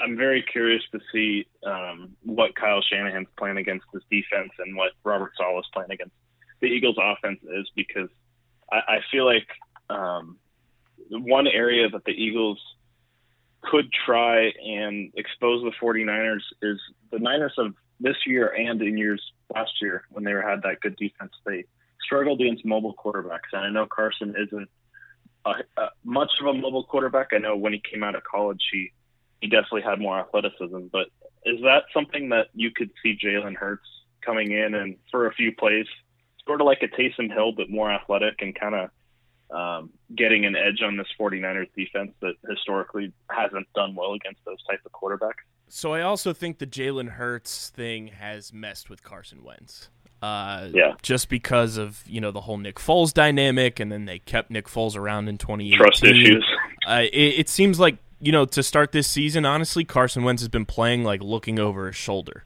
I'm 0.00 0.16
very 0.16 0.42
curious 0.50 0.82
to 0.92 1.00
see 1.12 1.46
um, 1.66 2.16
what 2.22 2.54
Kyle 2.54 2.80
Shanahan's 2.80 3.28
plan 3.38 3.58
against 3.58 3.84
this 3.92 4.02
defense 4.10 4.52
and 4.58 4.74
what 4.74 4.92
Robert 5.04 5.32
Saleh's 5.38 5.66
plan 5.74 5.90
against 5.90 6.14
the 6.60 6.68
Eagles' 6.68 6.96
offense 6.98 7.40
is 7.42 7.70
because 7.76 8.08
I, 8.72 8.76
I 8.76 8.98
feel 9.12 9.26
like 9.26 9.46
um, 9.90 10.38
one 11.10 11.46
area 11.48 11.86
that 11.90 12.06
the 12.06 12.12
Eagles 12.12 12.58
could 13.70 13.90
try 14.06 14.50
and 14.64 15.12
expose 15.16 15.62
the 15.62 15.72
49ers 15.82 16.42
is 16.62 16.78
the 17.10 17.18
Niners 17.18 17.54
of 17.58 17.74
this 18.00 18.16
year 18.26 18.48
and 18.48 18.80
in 18.82 18.98
years 18.98 19.22
last 19.54 19.72
year 19.80 20.04
when 20.10 20.24
they 20.24 20.32
had 20.32 20.62
that 20.62 20.80
good 20.80 20.96
defense. 20.96 21.32
They 21.46 21.64
struggled 22.02 22.40
against 22.40 22.64
mobile 22.64 22.94
quarterbacks, 22.94 23.52
and 23.52 23.62
I 23.62 23.70
know 23.70 23.86
Carson 23.86 24.34
isn't 24.36 24.68
a, 25.44 25.50
a, 25.76 25.88
much 26.04 26.30
of 26.40 26.46
a 26.46 26.54
mobile 26.54 26.84
quarterback. 26.84 27.28
I 27.32 27.38
know 27.38 27.56
when 27.56 27.72
he 27.72 27.80
came 27.80 28.02
out 28.02 28.14
of 28.14 28.24
college, 28.24 28.62
he 28.72 28.92
he 29.40 29.48
definitely 29.48 29.82
had 29.82 30.00
more 30.00 30.18
athleticism. 30.18 30.86
But 30.90 31.08
is 31.44 31.60
that 31.62 31.84
something 31.92 32.30
that 32.30 32.48
you 32.54 32.70
could 32.70 32.90
see 33.02 33.18
Jalen 33.22 33.56
Hurts 33.56 33.86
coming 34.24 34.52
in 34.52 34.74
and 34.74 34.96
for 35.10 35.26
a 35.26 35.34
few 35.34 35.54
plays, 35.54 35.86
sort 36.46 36.60
of 36.60 36.66
like 36.66 36.82
a 36.82 36.88
Taysom 36.88 37.32
Hill, 37.32 37.52
but 37.52 37.68
more 37.68 37.92
athletic 37.92 38.40
and 38.40 38.58
kind 38.58 38.74
of 38.74 38.90
um, 39.50 39.90
getting 40.14 40.44
an 40.44 40.56
edge 40.56 40.80
on 40.82 40.96
this 40.96 41.06
49ers 41.18 41.68
defense 41.76 42.12
that 42.20 42.34
historically 42.48 43.12
hasn't 43.30 43.66
done 43.74 43.94
well 43.94 44.14
against 44.14 44.44
those 44.44 44.62
type 44.68 44.80
of 44.86 44.92
quarterbacks? 44.92 45.42
So 45.68 45.92
I 45.92 46.02
also 46.02 46.32
think 46.32 46.58
the 46.58 46.66
Jalen 46.66 47.10
Hurts 47.10 47.70
thing 47.70 48.08
has 48.08 48.52
messed 48.52 48.88
with 48.90 49.02
Carson 49.02 49.42
Wentz. 49.44 49.88
Uh, 50.22 50.68
Yeah. 50.72 50.94
Just 51.02 51.28
because 51.28 51.76
of 51.76 52.02
you 52.06 52.20
know 52.20 52.30
the 52.30 52.40
whole 52.42 52.56
Nick 52.56 52.76
Foles 52.76 53.12
dynamic, 53.12 53.78
and 53.80 53.90
then 53.92 54.04
they 54.06 54.18
kept 54.20 54.50
Nick 54.50 54.66
Foles 54.66 54.96
around 54.96 55.28
in 55.28 55.36
2018. 55.38 55.76
Trust 55.78 56.04
issues. 56.04 56.44
Uh, 56.86 57.02
it, 57.12 57.40
it 57.40 57.48
seems 57.48 57.78
like 57.80 57.96
you 58.20 58.32
know 58.32 58.44
to 58.46 58.62
start 58.62 58.92
this 58.92 59.06
season, 59.06 59.44
honestly, 59.44 59.84
Carson 59.84 60.24
Wentz 60.24 60.40
has 60.42 60.48
been 60.48 60.64
playing 60.66 61.04
like 61.04 61.22
looking 61.22 61.58
over 61.58 61.86
his 61.88 61.96
shoulder, 61.96 62.44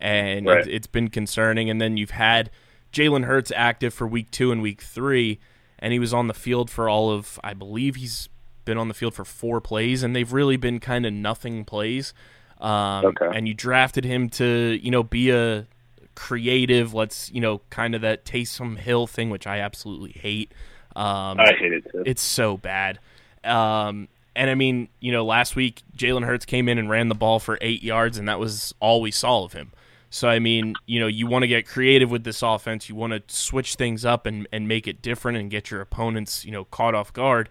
and 0.00 0.46
Right. 0.46 0.66
it, 0.66 0.72
it's 0.72 0.86
been 0.86 1.08
concerning. 1.08 1.68
And 1.68 1.80
then 1.80 1.96
you've 1.98 2.10
had 2.12 2.50
Jalen 2.92 3.24
Hurts 3.24 3.52
active 3.54 3.92
for 3.92 4.06
week 4.06 4.30
two 4.30 4.50
and 4.52 4.62
week 4.62 4.80
three, 4.80 5.38
and 5.78 5.92
he 5.92 5.98
was 5.98 6.12
on 6.12 6.26
the 6.28 6.34
field 6.34 6.70
for 6.70 6.88
all 6.88 7.10
of 7.10 7.38
I 7.44 7.54
believe 7.54 7.96
he's 7.96 8.28
been 8.64 8.78
on 8.78 8.88
the 8.88 8.94
field 8.94 9.14
for 9.14 9.24
four 9.24 9.60
plays, 9.60 10.02
and 10.02 10.14
they've 10.14 10.32
really 10.32 10.56
been 10.56 10.80
kind 10.80 11.06
of 11.06 11.12
nothing 11.12 11.64
plays. 11.64 12.12
Um, 12.60 13.06
Okay. 13.06 13.28
And 13.32 13.46
you 13.46 13.54
drafted 13.54 14.04
him 14.04 14.28
to 14.30 14.78
you 14.82 14.90
know 14.90 15.02
be 15.02 15.30
a 15.30 15.66
creative, 16.14 16.94
let's 16.94 17.30
you 17.30 17.40
know 17.40 17.60
kind 17.70 17.94
of 17.94 18.02
that 18.02 18.24
Taysom 18.24 18.76
Hill 18.76 19.06
thing, 19.06 19.30
which 19.30 19.46
I 19.46 19.60
absolutely 19.60 20.12
hate. 20.12 20.52
Um, 20.96 21.38
I 21.38 21.52
hate 21.56 21.72
it 21.72 21.84
too. 21.92 22.02
it's 22.04 22.22
so 22.22 22.56
bad. 22.56 22.98
Um, 23.44 24.08
and 24.34 24.50
I 24.50 24.54
mean, 24.54 24.88
you 25.00 25.12
know, 25.12 25.24
last 25.24 25.54
week 25.56 25.82
Jalen 25.96 26.24
Hurts 26.24 26.44
came 26.44 26.68
in 26.68 26.78
and 26.78 26.90
ran 26.90 27.08
the 27.08 27.14
ball 27.14 27.38
for 27.38 27.56
eight 27.60 27.82
yards, 27.82 28.18
and 28.18 28.28
that 28.28 28.40
was 28.40 28.74
all 28.80 29.00
we 29.00 29.10
saw 29.12 29.44
of 29.44 29.52
him. 29.52 29.72
So 30.10 30.28
I 30.28 30.38
mean, 30.38 30.74
you 30.86 31.00
know, 31.00 31.06
you 31.06 31.26
want 31.26 31.42
to 31.42 31.48
get 31.48 31.66
creative 31.66 32.10
with 32.10 32.24
this 32.24 32.42
offense. 32.42 32.88
You 32.88 32.94
want 32.94 33.12
to 33.12 33.22
switch 33.34 33.74
things 33.74 34.04
up 34.04 34.26
and, 34.26 34.48
and 34.52 34.66
make 34.66 34.86
it 34.86 35.02
different 35.02 35.38
and 35.38 35.50
get 35.50 35.70
your 35.70 35.80
opponents, 35.80 36.44
you 36.44 36.50
know, 36.50 36.64
caught 36.64 36.94
off 36.94 37.12
guard. 37.12 37.48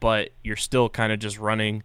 But 0.00 0.30
you're 0.42 0.56
still 0.56 0.88
kind 0.88 1.12
of 1.12 1.18
just 1.18 1.38
running 1.38 1.82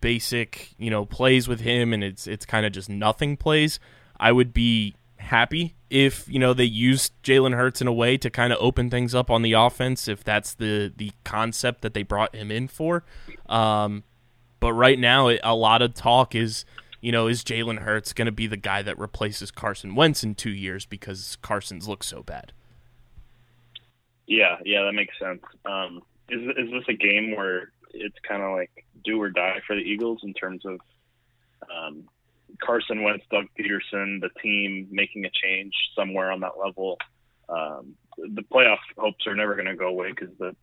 basic, 0.00 0.74
you 0.78 0.90
know, 0.90 1.04
plays 1.04 1.48
with 1.48 1.60
him, 1.60 1.92
and 1.92 2.02
it's 2.02 2.26
it's 2.26 2.46
kind 2.46 2.66
of 2.66 2.72
just 2.72 2.88
nothing 2.88 3.36
plays. 3.36 3.78
I 4.18 4.32
would 4.32 4.52
be 4.52 4.94
happy 5.16 5.76
if 5.88 6.26
you 6.28 6.38
know 6.38 6.52
they 6.52 6.64
used 6.64 7.12
Jalen 7.22 7.54
Hurts 7.54 7.80
in 7.80 7.86
a 7.86 7.92
way 7.92 8.16
to 8.16 8.30
kind 8.30 8.52
of 8.52 8.58
open 8.60 8.90
things 8.90 9.14
up 9.14 9.30
on 9.30 9.42
the 9.42 9.52
offense, 9.52 10.08
if 10.08 10.24
that's 10.24 10.54
the 10.54 10.92
the 10.96 11.12
concept 11.24 11.82
that 11.82 11.94
they 11.94 12.02
brought 12.02 12.34
him 12.34 12.50
in 12.50 12.68
for. 12.68 13.04
Um, 13.48 14.04
but 14.60 14.72
right 14.72 14.98
now, 14.98 15.28
it, 15.28 15.40
a 15.42 15.54
lot 15.54 15.82
of 15.82 15.92
talk 15.94 16.34
is, 16.34 16.64
you 17.02 17.10
know, 17.10 17.26
is 17.26 17.42
Jalen 17.42 17.80
Hurts 17.80 18.12
going 18.12 18.26
to 18.26 18.32
be 18.32 18.46
the 18.46 18.56
guy 18.56 18.80
that 18.80 18.96
replaces 18.96 19.50
Carson 19.50 19.94
Wentz 19.96 20.22
in 20.22 20.34
two 20.36 20.52
years 20.52 20.86
because 20.86 21.36
Carson's 21.42 21.88
looks 21.88 22.06
so 22.06 22.22
bad? 22.22 22.52
Yeah, 24.26 24.56
yeah, 24.64 24.84
that 24.84 24.92
makes 24.92 25.18
sense. 25.18 25.42
Um, 25.66 26.00
is 26.30 26.40
is 26.56 26.70
this 26.70 26.84
a 26.88 26.94
game 26.94 27.36
where 27.36 27.72
it's 27.90 28.16
kind 28.26 28.40
of 28.40 28.52
like 28.52 28.70
do 29.04 29.20
or 29.20 29.30
die 29.30 29.60
for 29.66 29.74
the 29.74 29.82
Eagles 29.82 30.20
in 30.22 30.32
terms 30.32 30.64
of 30.64 30.80
um, 31.68 32.04
Carson 32.62 33.02
Wentz, 33.02 33.24
Doug 33.30 33.46
Pederson, 33.58 34.20
the 34.20 34.30
team 34.40 34.86
making 34.90 35.24
a 35.24 35.30
change 35.30 35.74
somewhere 35.96 36.30
on 36.30 36.40
that 36.40 36.52
level? 36.62 36.98
Um, 37.48 37.96
the 38.16 38.42
playoff 38.42 38.78
hopes 38.96 39.26
are 39.26 39.34
never 39.34 39.54
going 39.54 39.66
to 39.66 39.74
go 39.74 39.88
away 39.88 40.10
because 40.10 40.34
the 40.38 40.54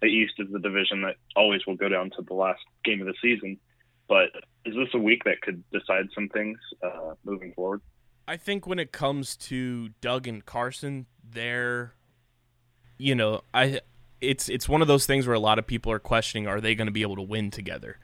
the 0.00 0.06
East 0.06 0.34
is 0.38 0.46
the 0.52 0.60
division 0.60 1.02
that 1.02 1.16
always 1.34 1.66
will 1.66 1.74
go 1.74 1.88
down 1.88 2.10
to 2.10 2.22
the 2.22 2.34
last 2.34 2.60
game 2.84 3.00
of 3.00 3.08
the 3.08 3.14
season. 3.20 3.58
But 4.08 4.30
is 4.64 4.74
this 4.74 4.88
a 4.94 4.98
week 4.98 5.24
that 5.24 5.42
could 5.42 5.62
decide 5.70 6.06
some 6.14 6.28
things 6.28 6.58
uh, 6.82 7.14
moving 7.24 7.52
forward? 7.52 7.82
I 8.26 8.36
think 8.36 8.66
when 8.66 8.78
it 8.78 8.92
comes 8.92 9.36
to 9.36 9.90
Doug 10.00 10.26
and 10.26 10.44
Carson, 10.44 11.06
they're, 11.22 11.94
you 12.96 13.14
know, 13.14 13.42
I 13.52 13.80
it's 14.20 14.48
it's 14.48 14.68
one 14.68 14.82
of 14.82 14.88
those 14.88 15.06
things 15.06 15.26
where 15.26 15.36
a 15.36 15.40
lot 15.40 15.58
of 15.58 15.66
people 15.66 15.92
are 15.92 15.98
questioning 15.98 16.46
are 16.46 16.60
they 16.60 16.74
going 16.74 16.86
to 16.86 16.92
be 16.92 17.02
able 17.02 17.16
to 17.16 17.22
win 17.22 17.50
together, 17.50 17.98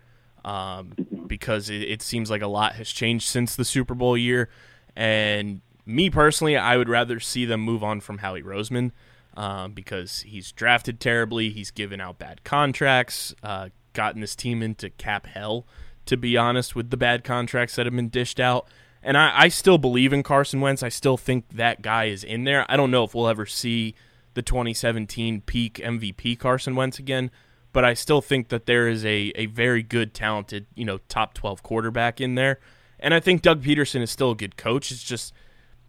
um, 0.45 0.93
because 1.27 1.71
it, 1.71 1.83
it 1.83 2.03
seems 2.03 2.31
like 2.31 2.43
a 2.43 2.47
lot 2.47 2.75
has 2.75 2.91
changed 2.91 3.27
since 3.27 3.57
the 3.57 3.65
Super 3.65 3.95
Bowl 3.95 4.17
year, 4.17 4.49
and 4.95 5.61
me 5.87 6.11
personally, 6.11 6.57
I 6.57 6.77
would 6.77 6.89
rather 6.89 7.19
see 7.21 7.45
them 7.45 7.61
move 7.61 7.83
on 7.83 8.01
from 8.01 8.19
Howie 8.19 8.43
Roseman. 8.43 8.93
Um, 9.37 9.73
because 9.73 10.21
he's 10.21 10.53
drafted 10.53 11.01
terribly, 11.01 11.51
he's 11.51 11.73
given 11.73 12.01
out 12.01 12.21
bad 12.21 12.45
contracts, 12.45 13.35
uh, 13.43 13.71
gotten 13.93 14.21
this 14.21 14.37
team 14.37 14.63
into 14.63 14.91
cap 14.91 15.27
hell, 15.27 15.67
to 16.07 16.17
be 16.17 16.37
honest, 16.37 16.75
with 16.75 16.91
the 16.91 16.97
bad 16.97 17.25
contracts 17.25 17.77
that 17.77 17.87
have 17.87 17.95
been 17.95 18.09
dished 18.09 18.41
out. 18.41 18.69
And 19.03 19.19
I, 19.19 19.33
I 19.35 19.49
still 19.49 19.79
believe 19.79 20.13
in 20.13 20.23
Carson 20.23 20.61
Wentz. 20.61 20.83
I 20.83 20.89
still 20.89 21.17
think 21.17 21.49
that 21.51 21.83
guy 21.83 22.05
is 22.05 22.25
in 22.25 22.45
there. 22.45 22.65
I 22.71 22.77
don't 22.77 22.91
know 22.91 23.05
if 23.05 23.15
we'll 23.15 23.29
ever 23.29 23.47
see 23.47 23.95
the 24.33 24.43
2017 24.43 25.43
peak 25.43 25.75
MVP 25.75 26.39
Carson 26.39 26.75
Wentz 26.75 26.99
again, 26.99 27.31
but 27.73 27.85
I 27.85 27.95
still 27.95 28.21
think 28.21 28.49
that 28.49 28.67
there 28.67 28.89
is 28.89 29.05
a, 29.05 29.33
a 29.35 29.47
very 29.47 29.83
good, 29.83 30.15
talented, 30.15 30.67
you 30.75 30.85
know, 30.85 30.99
top 31.09 31.35
12 31.35 31.63
quarterback 31.63 32.21
in 32.21 32.35
there. 32.35 32.59
And 32.99 33.13
I 33.13 33.21
think 33.21 33.43
Doug 33.43 33.63
Pederson 33.63 34.01
is 34.01 34.11
still 34.11 34.31
a 34.31 34.37
good 34.37 34.57
coach. 34.57 34.91
It's 34.91 35.03
just 35.03 35.35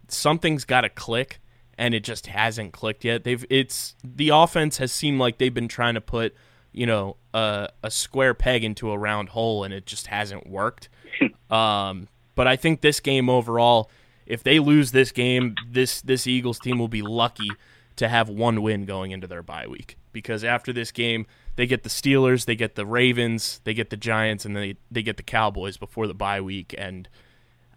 something's 0.08 0.64
got 0.64 0.82
to 0.82 0.88
click, 0.88 1.40
and 1.78 1.94
it 1.94 2.04
just 2.04 2.26
hasn't 2.26 2.72
clicked 2.72 3.04
yet. 3.04 3.24
They've 3.24 3.44
it's 3.48 3.94
the 4.04 4.30
offense 4.30 4.78
has 4.78 4.92
seemed 4.92 5.18
like 5.18 5.38
they've 5.38 5.54
been 5.54 5.68
trying 5.68 5.94
to 5.94 6.00
put 6.00 6.34
you 6.76 6.86
know 6.86 7.16
a, 7.34 7.70
a 7.82 7.90
square 7.90 8.34
peg 8.34 8.62
into 8.62 8.92
a 8.92 8.98
round 8.98 9.30
hole, 9.30 9.64
and 9.64 9.74
it 9.74 9.86
just 9.86 10.06
hasn't 10.06 10.46
worked. 10.46 10.88
um, 11.50 12.06
but 12.36 12.46
I 12.46 12.54
think 12.54 12.82
this 12.82 13.00
game 13.00 13.28
overall, 13.28 13.90
if 14.26 14.44
they 14.44 14.60
lose 14.60 14.92
this 14.92 15.10
game, 15.10 15.56
this 15.68 16.02
this 16.02 16.26
Eagles 16.28 16.60
team 16.60 16.78
will 16.78 16.86
be 16.86 17.02
lucky 17.02 17.50
to 17.96 18.08
have 18.08 18.28
one 18.28 18.62
win 18.62 18.84
going 18.84 19.10
into 19.10 19.26
their 19.26 19.42
bye 19.42 19.66
week 19.66 19.96
because 20.12 20.44
after 20.44 20.72
this 20.72 20.92
game 20.92 21.26
they 21.56 21.66
get 21.66 21.82
the 21.82 21.88
Steelers, 21.88 22.44
they 22.44 22.54
get 22.54 22.74
the 22.74 22.84
Ravens, 22.84 23.62
they 23.64 23.72
get 23.72 23.88
the 23.88 23.96
Giants, 23.96 24.44
and 24.44 24.54
they 24.54 24.76
they 24.90 25.02
get 25.02 25.16
the 25.16 25.22
Cowboys 25.22 25.78
before 25.78 26.06
the 26.06 26.14
bye 26.14 26.42
week, 26.42 26.74
and 26.76 27.08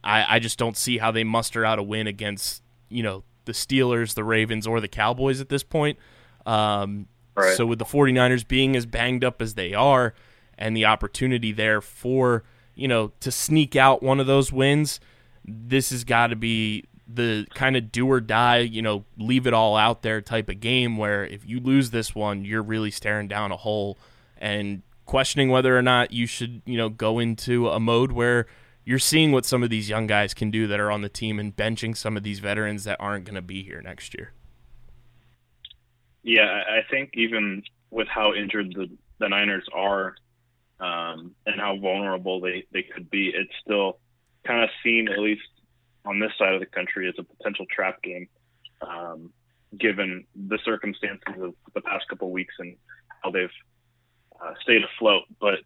I, 0.03 0.35
I 0.35 0.39
just 0.39 0.59
don't 0.59 0.77
see 0.77 0.97
how 0.97 1.12
they 1.12 1.23
muster 1.23 1.65
out 1.65 1.79
a 1.79 1.83
win 1.83 2.05
against 2.05 2.62
you 2.89 3.01
know 3.01 3.23
the 3.45 3.53
Steelers, 3.53 4.13
the 4.13 4.25
Ravens, 4.25 4.67
or 4.67 4.81
the 4.81 4.89
Cowboys 4.89 5.39
at 5.39 5.47
this 5.47 5.63
point. 5.63 5.97
Um, 6.45 7.07
Right. 7.39 7.58
So 7.58 7.65
with 7.65 7.80
the 7.80 7.86
49ers 7.86 8.47
being 8.47 8.75
as 8.75 8.86
banged 8.86 9.23
up 9.23 9.41
as 9.41 9.56
they 9.56 9.73
are, 9.73 10.13
and 10.58 10.75
the 10.75 10.86
opportunity 10.86 11.52
there 11.52 11.82
for 11.82 12.43
you 12.75 12.88
know 12.88 13.12
to 13.21 13.32
sneak 13.32 13.75
out 13.75 14.04
one 14.04 14.19
of 14.19 14.28
those 14.28 14.52
wins, 14.52 14.99
this 15.45 15.89
has 15.89 16.04
got 16.04 16.28
to 16.28 16.36
be 16.36 16.86
the 17.12 17.47
kind 17.56 17.75
of 17.75 17.91
do 17.91 18.10
or 18.10 18.21
die, 18.21 18.60
you 18.60 18.82
know, 18.82 19.04
leave 19.17 19.47
it 19.47 19.54
all 19.54 19.75
out 19.75 20.04
there 20.04 20.21
type 20.21 20.47
of 20.47 20.60
game 20.60 20.95
where 20.95 21.25
if 21.25 21.43
you 21.45 21.60
lose 21.60 21.89
this 21.89 22.13
one, 22.13 22.45
you're 22.45 22.62
really 22.62 22.91
staring 22.91 23.28
down 23.28 23.52
a 23.52 23.58
hole 23.58 23.97
and 24.38 24.84
questioning 25.06 25.49
whether 25.49 25.75
or 25.75 25.82
not 25.82 26.12
you 26.12 26.28
should, 26.28 26.62
you 26.65 26.78
know, 26.78 26.88
go 26.88 27.17
into 27.17 27.67
a 27.67 27.80
mode 27.80 28.12
where 28.12 28.45
you're 28.86 28.99
seeing 28.99 29.32
what 29.32 29.45
some 29.45 29.63
of 29.63 29.71
these 29.71 29.89
young 29.89 30.06
guys 30.06 30.36
can 30.36 30.52
do 30.52 30.67
that 30.67 30.80
are 30.80 30.91
on 30.91 31.02
the 31.02 31.10
team 31.10 31.39
and 31.39 31.56
benching 31.56 31.97
some 31.97 32.15
of 32.15 32.21
these 32.21 32.39
veterans 32.39 32.84
that 32.84 32.97
aren't 32.99 33.25
going 33.25 33.36
to 33.36 33.41
be 33.41 33.63
here 33.63 33.82
next 33.82 34.13
year. 34.13 34.32
Yeah, 36.29 36.61
I 36.69 36.81
think 36.91 37.09
even 37.15 37.63
with 37.89 38.07
how 38.07 38.35
injured 38.35 38.75
the, 38.75 38.87
the 39.17 39.29
Niners 39.29 39.67
are 39.73 40.13
um, 40.79 41.33
and 41.47 41.59
how 41.59 41.75
vulnerable 41.77 42.39
they, 42.39 42.65
they 42.71 42.83
could 42.83 43.09
be, 43.09 43.31
it's 43.33 43.51
still 43.65 43.97
kind 44.45 44.63
of 44.63 44.69
seen, 44.83 45.07
at 45.09 45.17
least 45.17 45.41
on 46.05 46.19
this 46.19 46.31
side 46.37 46.53
of 46.53 46.59
the 46.59 46.67
country, 46.67 47.09
as 47.09 47.15
a 47.17 47.23
potential 47.23 47.65
trap 47.75 48.03
game, 48.03 48.27
um, 48.87 49.33
given 49.75 50.23
the 50.35 50.59
circumstances 50.63 51.33
of 51.41 51.55
the 51.73 51.81
past 51.81 52.07
couple 52.07 52.29
weeks 52.29 52.53
and 52.59 52.77
how 53.23 53.31
they've 53.31 53.49
uh, 54.39 54.53
stayed 54.61 54.83
afloat. 54.83 55.23
But 55.41 55.61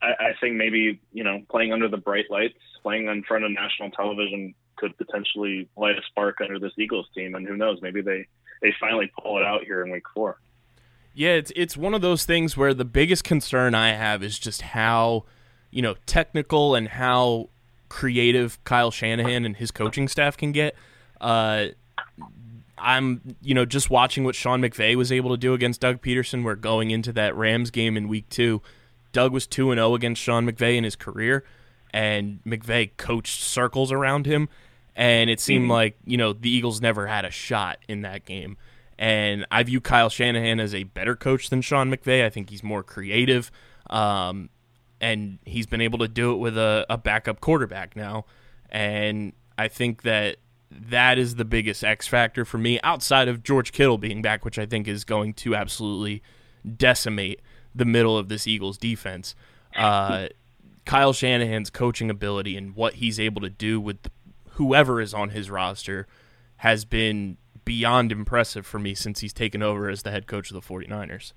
I, 0.00 0.10
I 0.28 0.32
think 0.40 0.54
maybe, 0.54 1.00
you 1.12 1.24
know, 1.24 1.40
playing 1.50 1.72
under 1.72 1.88
the 1.88 1.96
bright 1.96 2.30
lights, 2.30 2.60
playing 2.84 3.08
in 3.08 3.24
front 3.24 3.42
of 3.42 3.50
national 3.50 3.90
television 3.90 4.54
could 4.76 4.96
potentially 4.96 5.68
light 5.76 5.98
a 5.98 6.02
spark 6.06 6.36
under 6.40 6.60
this 6.60 6.74
Eagles 6.78 7.08
team. 7.12 7.34
And 7.34 7.44
who 7.44 7.56
knows, 7.56 7.80
maybe 7.82 8.02
they 8.02 8.28
they 8.60 8.74
finally 8.78 9.10
pull 9.22 9.38
it 9.38 9.44
out 9.44 9.64
here 9.64 9.84
in 9.84 9.90
week 9.90 10.04
four. 10.14 10.38
Yeah, 11.14 11.30
it's 11.30 11.52
it's 11.56 11.76
one 11.76 11.94
of 11.94 12.02
those 12.02 12.24
things 12.24 12.56
where 12.56 12.72
the 12.72 12.84
biggest 12.84 13.24
concern 13.24 13.74
I 13.74 13.92
have 13.92 14.22
is 14.22 14.38
just 14.38 14.62
how 14.62 15.24
you 15.70 15.82
know, 15.82 15.94
technical 16.06 16.74
and 16.74 16.88
how 16.88 17.48
creative 17.88 18.62
Kyle 18.64 18.90
Shanahan 18.90 19.44
and 19.44 19.56
his 19.56 19.70
coaching 19.70 20.08
staff 20.08 20.36
can 20.36 20.52
get. 20.52 20.74
Uh, 21.20 21.66
I'm, 22.78 23.36
you 23.42 23.54
know, 23.54 23.64
just 23.64 23.90
watching 23.90 24.24
what 24.24 24.34
Sean 24.34 24.60
McVay 24.60 24.96
was 24.96 25.12
able 25.12 25.30
to 25.30 25.36
do 25.36 25.54
against 25.54 25.80
Doug 25.80 26.00
Pederson. 26.00 26.44
We're 26.44 26.54
going 26.54 26.90
into 26.90 27.12
that 27.12 27.36
Rams 27.36 27.70
game 27.70 27.96
in 27.96 28.08
week 28.08 28.28
two. 28.28 28.62
Doug 29.12 29.32
was 29.32 29.46
2 29.46 29.70
and 29.72 29.78
0 29.78 29.94
against 29.94 30.22
Sean 30.22 30.46
McVay 30.46 30.76
in 30.76 30.84
his 30.84 30.94
career, 30.94 31.44
and 31.92 32.38
McVay 32.46 32.90
coached 32.96 33.42
circles 33.42 33.90
around 33.90 34.24
him. 34.24 34.48
And 35.00 35.30
it 35.30 35.40
seemed 35.40 35.70
like, 35.70 35.96
you 36.04 36.18
know, 36.18 36.34
the 36.34 36.50
Eagles 36.50 36.82
never 36.82 37.06
had 37.06 37.24
a 37.24 37.30
shot 37.30 37.78
in 37.88 38.02
that 38.02 38.26
game. 38.26 38.58
And 38.98 39.46
I 39.50 39.62
view 39.62 39.80
Kyle 39.80 40.10
Shanahan 40.10 40.60
as 40.60 40.74
a 40.74 40.82
better 40.82 41.16
coach 41.16 41.48
than 41.48 41.62
Sean 41.62 41.90
McVay. 41.90 42.22
I 42.22 42.28
think 42.28 42.50
he's 42.50 42.62
more 42.62 42.82
creative. 42.82 43.50
Um, 43.88 44.50
and 45.00 45.38
he's 45.46 45.66
been 45.66 45.80
able 45.80 46.00
to 46.00 46.08
do 46.08 46.32
it 46.32 46.36
with 46.36 46.58
a, 46.58 46.84
a 46.90 46.98
backup 46.98 47.40
quarterback 47.40 47.96
now. 47.96 48.26
And 48.68 49.32
I 49.56 49.68
think 49.68 50.02
that 50.02 50.36
that 50.70 51.18
is 51.18 51.36
the 51.36 51.46
biggest 51.46 51.82
X 51.82 52.06
factor 52.06 52.44
for 52.44 52.58
me 52.58 52.78
outside 52.82 53.26
of 53.26 53.42
George 53.42 53.72
Kittle 53.72 53.96
being 53.96 54.20
back, 54.20 54.44
which 54.44 54.58
I 54.58 54.66
think 54.66 54.86
is 54.86 55.04
going 55.04 55.32
to 55.32 55.54
absolutely 55.54 56.22
decimate 56.76 57.40
the 57.74 57.86
middle 57.86 58.18
of 58.18 58.28
this 58.28 58.46
Eagles 58.46 58.76
defense. 58.76 59.34
Uh, 59.74 60.28
Kyle 60.84 61.14
Shanahan's 61.14 61.70
coaching 61.70 62.10
ability 62.10 62.54
and 62.56 62.76
what 62.76 62.94
he's 62.94 63.18
able 63.18 63.40
to 63.40 63.48
do 63.48 63.80
with 63.80 64.10
whoever 64.60 65.00
is 65.00 65.14
on 65.14 65.30
his 65.30 65.48
roster 65.48 66.06
has 66.56 66.84
been 66.84 67.38
beyond 67.64 68.12
impressive 68.12 68.66
for 68.66 68.78
me 68.78 68.94
since 68.94 69.20
he's 69.20 69.32
taken 69.32 69.62
over 69.62 69.88
as 69.88 70.02
the 70.02 70.10
head 70.10 70.26
coach 70.26 70.50
of 70.50 70.54
the 70.54 70.60
49ers. 70.60 71.32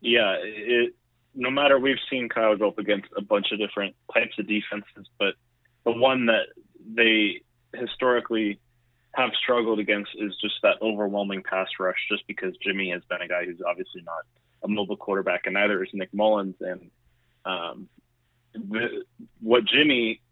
Yeah, 0.00 0.36
it, 0.40 0.94
no 1.34 1.50
matter 1.50 1.78
we've 1.78 1.98
seen 2.08 2.30
Kyle 2.30 2.56
go 2.56 2.68
up 2.68 2.78
against 2.78 3.08
a 3.18 3.20
bunch 3.20 3.52
of 3.52 3.58
different 3.58 3.94
types 4.14 4.38
of 4.38 4.48
defenses, 4.48 5.10
but 5.18 5.34
the 5.84 5.92
one 5.92 6.24
that 6.24 6.46
they 6.94 7.42
historically 7.78 8.58
have 9.12 9.32
struggled 9.42 9.78
against 9.78 10.12
is 10.18 10.32
just 10.40 10.54
that 10.62 10.76
overwhelming 10.80 11.42
pass 11.42 11.68
rush, 11.78 11.98
just 12.10 12.26
because 12.26 12.54
Jimmy 12.62 12.88
has 12.88 13.02
been 13.10 13.20
a 13.20 13.28
guy 13.28 13.44
who's 13.44 13.60
obviously 13.68 14.00
not 14.06 14.24
a 14.62 14.68
mobile 14.68 14.96
quarterback, 14.96 15.42
and 15.44 15.52
neither 15.52 15.84
is 15.84 15.90
Nick 15.92 16.14
Mullens. 16.14 16.56
And 16.60 16.90
um, 17.44 17.90
the, 18.54 19.04
what 19.42 19.66
Jimmy 19.66 20.22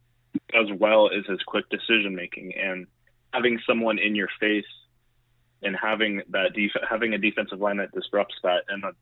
does 0.53 0.69
well 0.79 1.09
is 1.09 1.25
his 1.27 1.41
quick 1.47 1.69
decision 1.69 2.15
making 2.15 2.55
and 2.55 2.87
having 3.33 3.59
someone 3.67 3.99
in 3.99 4.15
your 4.15 4.29
face 4.41 4.65
and 5.63 5.77
having 5.81 6.23
that 6.31 6.53
def- 6.55 6.83
having 6.89 7.15
a 7.15 7.19
defensive 7.19 7.61
line 7.61 7.79
that 7.79 7.93
disrupts 7.93 8.35
that 8.43 8.65
and 8.69 8.83
that, 8.83 8.95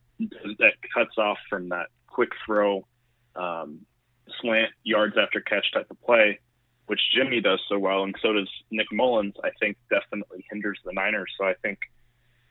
that 0.59 0.73
cuts 0.93 1.17
off 1.19 1.39
from 1.49 1.69
that 1.69 1.87
quick 2.07 2.31
throw, 2.47 2.87
um, 3.37 3.81
slant 4.41 4.71
yards 4.85 5.17
after 5.21 5.41
catch 5.41 5.67
type 5.73 5.91
of 5.91 6.01
play, 6.03 6.39
which 6.87 7.01
Jimmy 7.15 7.41
does 7.41 7.61
so 7.69 7.79
well, 7.79 8.05
and 8.05 8.15
so 8.23 8.33
does 8.33 8.49
Nick 8.71 8.87
Mullens. 8.93 9.35
I 9.43 9.51
think 9.61 9.77
definitely 9.91 10.45
hinders 10.51 10.79
the 10.85 10.93
Niners. 10.93 11.33
So 11.39 11.45
I 11.45 11.55
think 11.63 11.79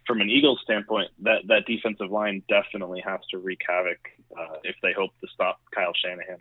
from 0.06 0.22
an 0.22 0.30
Eagles 0.30 0.60
standpoint, 0.63 1.10
that 1.22 1.48
that 1.48 1.65
defensive 1.65 2.12
line 2.12 2.43
definitely 2.50 3.02
has 3.06 3.22
to 3.32 3.38
wreak 3.38 3.62
havoc 3.67 4.00
uh, 4.38 4.58
if 4.63 4.76
they 4.84 4.93
hope 4.93 5.12
to 5.22 5.28
stop 5.34 5.60
Kyle 5.74 5.93
Shanahan. 6.04 6.39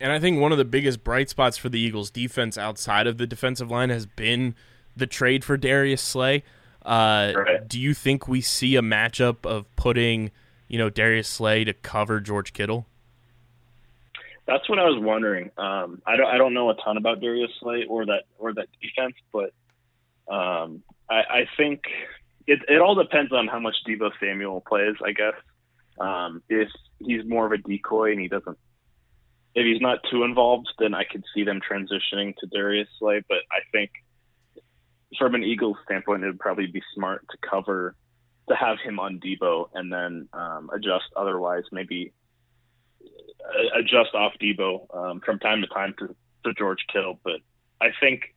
And 0.00 0.12
I 0.12 0.18
think 0.18 0.40
one 0.40 0.50
of 0.50 0.58
the 0.58 0.64
biggest 0.64 1.04
bright 1.04 1.28
spots 1.28 1.58
for 1.58 1.68
the 1.68 1.78
Eagles 1.78 2.10
defense 2.10 2.56
outside 2.56 3.06
of 3.06 3.18
the 3.18 3.26
defensive 3.26 3.70
line 3.70 3.90
has 3.90 4.06
been 4.06 4.54
the 4.96 5.06
trade 5.06 5.44
for 5.44 5.56
Darius 5.56 6.00
Slay. 6.00 6.42
Uh, 6.84 7.32
Right. 7.36 7.68
Do 7.68 7.78
you 7.78 7.92
think 7.92 8.26
we 8.26 8.40
see 8.40 8.76
a 8.76 8.82
matchup 8.82 9.44
of 9.44 9.66
putting, 9.76 10.30
you 10.68 10.78
know, 10.78 10.88
Darius 10.88 11.28
Slay 11.28 11.64
to 11.64 11.74
cover 11.74 12.20
George 12.20 12.54
Kittle? 12.54 12.86
That's 14.46 14.68
what 14.68 14.78
I 14.78 14.84
was 14.84 15.00
wondering. 15.00 15.50
Um, 15.58 16.02
I 16.06 16.16
don't 16.16 16.26
I 16.26 16.36
don't 16.38 16.54
know 16.54 16.70
a 16.70 16.74
ton 16.74 16.96
about 16.96 17.20
Darius 17.20 17.52
Slay 17.60 17.84
or 17.88 18.06
that 18.06 18.24
or 18.38 18.52
that 18.54 18.66
defense, 18.82 19.14
but 19.32 19.52
um, 20.32 20.82
I, 21.08 21.18
I 21.20 21.48
think 21.56 21.82
it 22.48 22.58
it 22.66 22.80
all 22.80 22.96
depends 22.96 23.32
on 23.32 23.46
how 23.46 23.60
much 23.60 23.76
Deebo 23.86 24.10
Samuel 24.18 24.60
plays. 24.66 24.96
I 25.04 25.12
guess 25.12 25.34
um, 26.00 26.42
if 26.48 26.68
he's 26.98 27.24
more 27.26 27.46
of 27.46 27.52
a 27.52 27.58
decoy 27.58 28.10
and 28.10 28.20
he 28.20 28.26
doesn't, 28.26 28.58
if 29.54 29.64
he's 29.64 29.80
not 29.80 29.98
too 30.10 30.24
involved, 30.24 30.68
then 30.78 30.94
I 30.94 31.04
could 31.04 31.24
see 31.34 31.44
them 31.44 31.60
transitioning 31.60 32.34
to 32.36 32.46
Darius 32.46 32.88
Slay. 32.98 33.22
But 33.28 33.38
I 33.50 33.60
think 33.72 33.90
from 35.18 35.34
an 35.34 35.42
Eagles 35.42 35.76
standpoint, 35.84 36.22
it 36.22 36.26
would 36.26 36.38
probably 36.38 36.66
be 36.66 36.82
smart 36.94 37.26
to 37.30 37.48
cover 37.48 37.96
to 38.48 38.54
have 38.54 38.78
him 38.80 38.98
on 38.98 39.20
Deebo 39.20 39.70
and 39.74 39.92
then 39.92 40.28
um, 40.32 40.70
adjust 40.74 41.04
otherwise 41.16 41.62
maybe 41.70 42.12
uh, 43.02 43.78
adjust 43.78 44.14
off 44.14 44.32
Deebo 44.40 44.94
um, 44.94 45.20
from 45.20 45.38
time 45.38 45.60
to 45.62 45.66
time 45.68 45.94
to, 45.98 46.14
to 46.44 46.54
George 46.54 46.84
Kittle. 46.92 47.18
But 47.22 47.40
I 47.80 47.88
think 47.98 48.34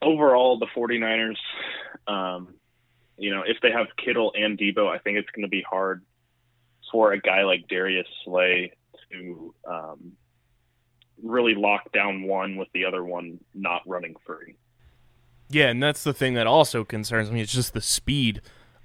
overall, 0.00 0.58
the 0.58 0.66
49ers, 0.66 1.36
um, 2.06 2.54
you 3.16 3.30
know, 3.34 3.42
if 3.46 3.58
they 3.62 3.70
have 3.70 3.86
Kittle 4.02 4.32
and 4.34 4.58
Deebo, 4.58 4.88
I 4.88 4.98
think 4.98 5.18
it's 5.18 5.30
going 5.30 5.44
to 5.44 5.50
be 5.50 5.62
hard 5.62 6.02
for 6.90 7.12
a 7.12 7.20
guy 7.20 7.44
like 7.44 7.68
Darius 7.68 8.06
Slay 8.24 8.72
to 9.12 9.54
um, 9.68 10.12
really 11.22 11.54
lock 11.54 11.92
down 11.92 12.24
one 12.24 12.56
with 12.56 12.68
the 12.72 12.84
other 12.84 13.04
one 13.04 13.38
not 13.54 13.82
running 13.86 14.14
free. 14.26 14.56
Yeah, 15.48 15.68
and 15.68 15.82
that's 15.82 16.02
the 16.02 16.14
thing 16.14 16.34
that 16.34 16.46
also 16.46 16.84
concerns 16.84 17.30
me. 17.30 17.40
It's 17.42 17.52
just 17.52 17.74
the 17.74 17.82
speed 17.82 18.40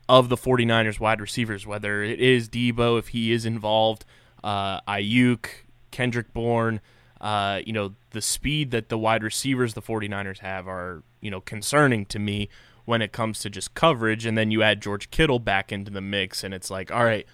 of 0.09 0.29
the 0.29 0.37
49ers 0.37 0.99
wide 0.99 1.21
receivers, 1.21 1.65
whether 1.65 2.03
it 2.03 2.19
is 2.19 2.49
Deebo, 2.49 2.99
if 2.99 3.09
he 3.09 3.31
is 3.31 3.45
involved, 3.45 4.05
uh, 4.43 4.81
Aiyuk, 4.81 5.47
Kendrick 5.91 6.33
Bourne, 6.33 6.81
uh, 7.19 7.61
you 7.65 7.73
know, 7.73 7.95
the 8.11 8.21
speed 8.21 8.71
that 8.71 8.89
the 8.89 8.97
wide 8.97 9.23
receivers 9.23 9.73
the 9.73 9.81
49ers 9.81 10.39
have 10.39 10.67
are, 10.67 11.03
you 11.21 11.31
know, 11.31 11.41
concerning 11.41 12.05
to 12.05 12.19
me 12.19 12.49
when 12.85 13.01
it 13.01 13.11
comes 13.11 13.39
to 13.39 13.49
just 13.49 13.73
coverage. 13.73 14.25
And 14.25 14.37
then 14.37 14.51
you 14.51 14.61
add 14.61 14.81
George 14.81 15.09
Kittle 15.09 15.39
back 15.39 15.71
into 15.71 15.91
the 15.91 16.01
mix, 16.01 16.43
and 16.43 16.53
it's 16.53 16.69
like, 16.69 16.91
all 16.91 17.03
right, 17.03 17.25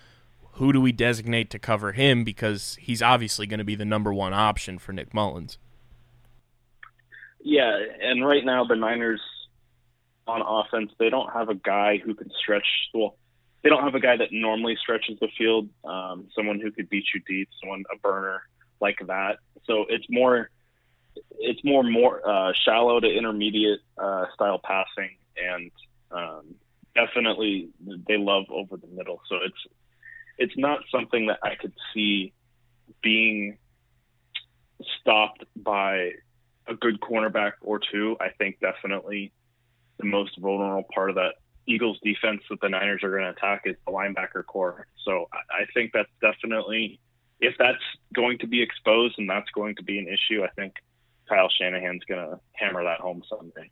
who 0.53 0.71
do 0.71 0.79
we 0.79 0.91
designate 0.91 1.49
to 1.49 1.59
cover 1.59 1.93
him? 1.93 2.23
Because 2.23 2.77
he's 2.79 3.01
obviously 3.01 3.47
going 3.47 3.59
to 3.59 3.63
be 3.63 3.75
the 3.75 3.85
number 3.85 4.13
one 4.13 4.33
option 4.33 4.77
for 4.77 4.93
Nick 4.93 5.13
Mullens. 5.13 5.57
Yeah, 7.41 7.77
and 8.01 8.25
right 8.25 8.45
now 8.45 8.63
the 8.63 8.75
Niners 8.75 9.21
on 10.27 10.41
offense, 10.41 10.91
they 10.99 11.09
don't 11.09 11.31
have 11.33 11.49
a 11.49 11.55
guy 11.55 11.97
who 11.97 12.13
can 12.13 12.31
stretch. 12.39 12.67
Well, 12.93 13.17
they 13.63 13.69
don't 13.69 13.83
have 13.83 13.95
a 13.95 13.99
guy 13.99 14.15
that 14.15 14.29
normally 14.31 14.77
stretches 14.81 15.17
the 15.19 15.27
field. 15.37 15.69
Um, 15.83 16.27
someone 16.35 16.59
who 16.59 16.71
could 16.71 16.89
beat 16.89 17.05
you 17.13 17.21
deep, 17.27 17.49
someone 17.59 17.83
a 17.93 17.97
burner 17.99 18.43
like 18.79 18.99
that. 19.07 19.39
So 19.65 19.85
it's 19.89 20.05
more, 20.09 20.49
it's 21.39 21.63
more 21.63 21.83
more 21.83 22.27
uh, 22.27 22.53
shallow 22.63 22.99
to 22.99 23.07
intermediate 23.07 23.79
uh, 23.97 24.25
style 24.33 24.59
passing, 24.63 25.17
and 25.37 25.71
um, 26.11 26.55
definitely 26.95 27.69
they 28.07 28.17
love 28.17 28.45
over 28.49 28.77
the 28.77 28.87
middle. 28.87 29.21
So 29.27 29.37
it's 29.43 29.75
it's 30.37 30.57
not 30.57 30.79
something 30.91 31.27
that 31.27 31.39
I 31.43 31.55
could 31.55 31.73
see 31.93 32.33
being 33.01 33.57
stopped 34.99 35.43
by 35.55 36.11
a 36.67 36.73
good 36.73 36.99
cornerback 37.01 37.53
or 37.61 37.79
two. 37.91 38.17
I 38.19 38.29
think 38.37 38.59
definitely 38.59 39.31
the 39.99 40.05
most 40.05 40.37
vulnerable 40.39 40.87
part 40.93 41.09
of 41.09 41.15
that 41.15 41.35
Eagles 41.67 41.97
defense 42.03 42.41
that 42.49 42.59
the 42.61 42.69
Niners 42.69 43.01
are 43.03 43.11
going 43.11 43.23
to 43.23 43.29
attack 43.29 43.61
is 43.65 43.75
the 43.85 43.91
linebacker 43.91 44.45
corps. 44.45 44.87
So 45.05 45.29
I, 45.31 45.65
think 45.73 45.91
that's 45.93 46.09
definitely 46.21 46.99
if 47.39 47.55
that's 47.57 47.83
going 48.13 48.37
to 48.39 48.47
be 48.47 48.61
exposed 48.61 49.15
and 49.17 49.29
that's 49.29 49.49
going 49.51 49.75
to 49.75 49.83
be 49.83 49.97
an 49.97 50.07
issue, 50.07 50.43
I 50.43 50.49
think 50.55 50.73
Kyle 51.27 51.49
Shanahan's 51.49 52.03
going 52.05 52.29
to 52.29 52.39
hammer 52.53 52.83
that 52.83 52.99
home 52.99 53.23
someday. 53.29 53.69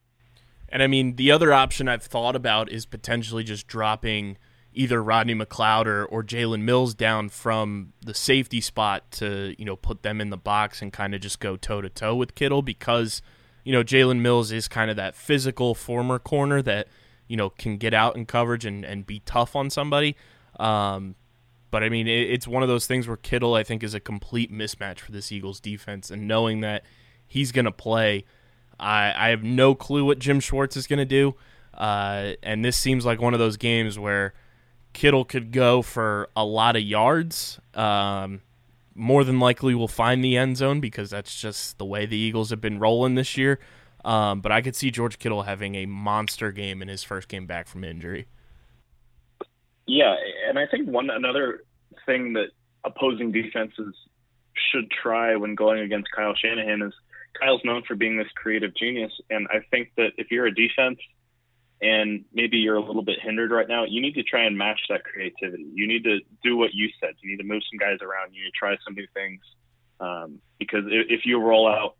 And 0.70 0.82
I 0.82 0.88
mean, 0.88 1.18
the 1.18 1.32
other 1.32 1.52
option 1.52 1.90
I've 1.90 2.04
thought 2.04 2.36
about 2.36 2.72
is 2.72 2.86
potentially 2.86 3.44
just 3.44 3.68
dropping 3.68 4.38
either 4.74 5.04
Rodney 5.04 5.36
McLeod 5.36 5.86
or, 5.86 6.06
or 6.06 6.24
Jalen 6.24 6.62
Mills 6.62 6.94
down 6.94 7.30
from 7.30 7.94
the 8.02 8.14
safety 8.14 8.62
spot 8.62 9.10
to, 9.12 9.54
you 9.58 9.66
know, 9.66 9.76
put 9.76 10.04
them 10.04 10.22
in 10.22 10.30
the 10.30 10.38
box 10.38 10.82
and 10.82 10.94
kind 10.94 11.14
of 11.14 11.22
just 11.22 11.40
go 11.40 11.58
toe 11.58 11.82
to 11.82 11.90
toe 11.90 12.16
with 12.16 12.36
Kittle 12.36 12.62
because, 12.62 13.22
you 13.64 13.74
know, 13.74 13.84
Jalen 13.84 14.22
Mills 14.22 14.52
is 14.52 14.68
kind 14.68 14.90
of 14.90 14.96
that 14.96 15.16
physical 15.16 15.76
former 15.76 16.20
corner 16.20 16.62
that, 16.62 16.88
you 17.28 17.36
know, 17.36 17.50
can 17.50 17.78
get 17.78 17.94
out 17.94 18.16
in 18.16 18.26
coverage 18.26 18.66
and, 18.66 18.86
and 18.86 19.06
be 19.06 19.20
tough 19.26 19.56
on 19.56 19.70
somebody. 19.70 20.16
Um, 20.60 21.16
but 21.70 21.84
I 21.84 21.90
mean, 21.90 22.08
it, 22.08 22.30
it's 22.30 22.48
one 22.48 22.64
of 22.64 22.70
those 22.70 22.88
things 22.88 23.08
where 23.08 23.18
Kittle, 23.18 23.56
I 23.56 23.64
think, 23.64 23.84
is 23.84 23.94
a 23.94 24.00
complete 24.00 24.54
mismatch 24.54 25.00
for 25.00 25.12
this 25.12 25.32
Eagles 25.32 25.60
defense. 25.60 26.10
And 26.10 26.28
knowing 26.28 26.62
that 26.62 26.84
he's 27.28 27.52
going 27.52 27.66
to 27.66 27.72
play, 27.72 28.24
I, 28.80 29.14
I 29.16 29.30
have 29.30 29.44
no 29.44 29.76
clue 29.76 30.06
what 30.06 30.20
Jim 30.20 30.40
Schwartz 30.40 30.78
is 30.78 30.88
going 30.88 31.00
to 31.00 31.06
do. 31.06 31.36
Uh, 31.74 32.34
and 32.44 32.64
this 32.64 32.78
seems 32.78 33.06
like 33.06 33.22
one 33.22 33.34
of 33.34 33.40
those 33.40 33.58
games 33.58 33.98
where 34.00 34.34
Kittle 34.94 35.26
could 35.26 35.52
go 35.52 35.82
for 35.82 36.30
a 36.36 36.46
lot 36.46 36.76
of 36.76 36.82
yards. 36.82 37.60
Um, 37.74 38.42
more 38.94 39.24
than 39.24 39.40
likely, 39.40 39.74
will 39.74 39.88
find 39.88 40.24
the 40.24 40.38
end 40.38 40.58
zone 40.58 40.80
because 40.80 41.10
that's 41.10 41.40
just 41.40 41.78
the 41.78 41.86
way 41.86 42.06
the 42.06 42.18
Eagles 42.18 42.50
have 42.50 42.62
been 42.62 42.80
rolling 42.80 43.16
this 43.16 43.38
year. 43.38 43.60
Um, 44.04 44.42
but 44.42 44.52
I 44.52 44.62
could 44.62 44.76
see 44.76 44.92
George 44.92 45.20
Kittle 45.20 45.44
having 45.44 45.76
a 45.76 45.86
monster 45.86 46.52
game 46.52 46.82
in 46.82 46.88
his 46.88 47.04
first 47.04 47.28
game 47.28 47.46
back 47.46 47.68
from 47.68 47.84
injury. 47.84 48.28
Yeah, 49.86 50.16
and 50.48 50.58
I 50.58 50.66
think 50.68 50.90
one 50.90 51.10
another 51.10 51.64
thing 52.06 52.34
that 52.34 52.48
opposing 52.84 53.32
defenses 53.32 53.96
should 54.72 54.90
try 54.92 55.36
when 55.36 55.56
going 55.56 55.80
against 55.80 56.10
Kyle 56.12 56.36
Shanahan 56.36 56.82
is 56.82 56.94
Kyle's 57.40 57.62
known 57.64 57.84
for 57.88 57.96
being 57.96 58.18
this 58.18 58.28
creative 58.36 58.76
genius, 58.76 59.12
and 59.30 59.48
I 59.50 59.60
think 59.72 59.92
that 59.98 60.12
if 60.18 60.32
you're 60.32 60.48
a 60.48 60.54
defense 60.54 61.00
and 61.82 62.26
maybe 62.32 62.58
you're 62.58 62.76
a 62.76 62.86
little 62.86 63.02
bit 63.02 63.20
hindered 63.22 63.52
right 63.52 63.68
now, 63.68 63.86
you 63.86 64.02
need 64.02 64.14
to 64.14 64.24
try 64.24 64.44
and 64.44 64.58
match 64.58 64.80
that 64.90 65.04
creativity. 65.04 65.66
You 65.74 65.88
need 65.88 66.04
to 66.04 66.20
do 66.44 66.56
what 66.56 66.74
you 66.74 66.90
said. 67.00 67.16
You 67.22 67.32
need 67.32 67.38
to 67.38 67.44
move 67.44 67.64
some 67.72 67.80
guys 67.80 67.98
around. 68.02 68.34
You 68.34 68.44
need 68.44 68.52
to 68.52 68.58
try 68.58 68.76
some 68.86 68.94
new 68.94 69.08
things 69.14 69.42
um, 70.00 70.40
because 70.60 70.84
if, 70.88 71.26
you 71.26 71.40
roll 71.40 71.68
out 71.68 71.96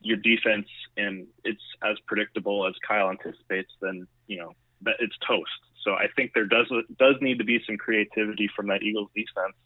your 0.00 0.16
defense 0.16 0.66
and 0.96 1.26
it's 1.44 1.62
as 1.82 1.96
predictable 2.06 2.66
as 2.66 2.74
Kyle 2.86 3.10
anticipates, 3.10 3.70
then 3.80 4.06
you 4.26 4.38
know 4.38 4.52
it's 4.98 5.14
toast. 5.26 5.50
So 5.84 5.92
I 5.92 6.06
think 6.16 6.32
there 6.34 6.46
does 6.46 6.70
does 6.98 7.16
need 7.20 7.38
to 7.38 7.44
be 7.44 7.62
some 7.66 7.76
creativity 7.76 8.48
from 8.54 8.68
that 8.68 8.82
Eagles 8.82 9.10
defense 9.14 9.56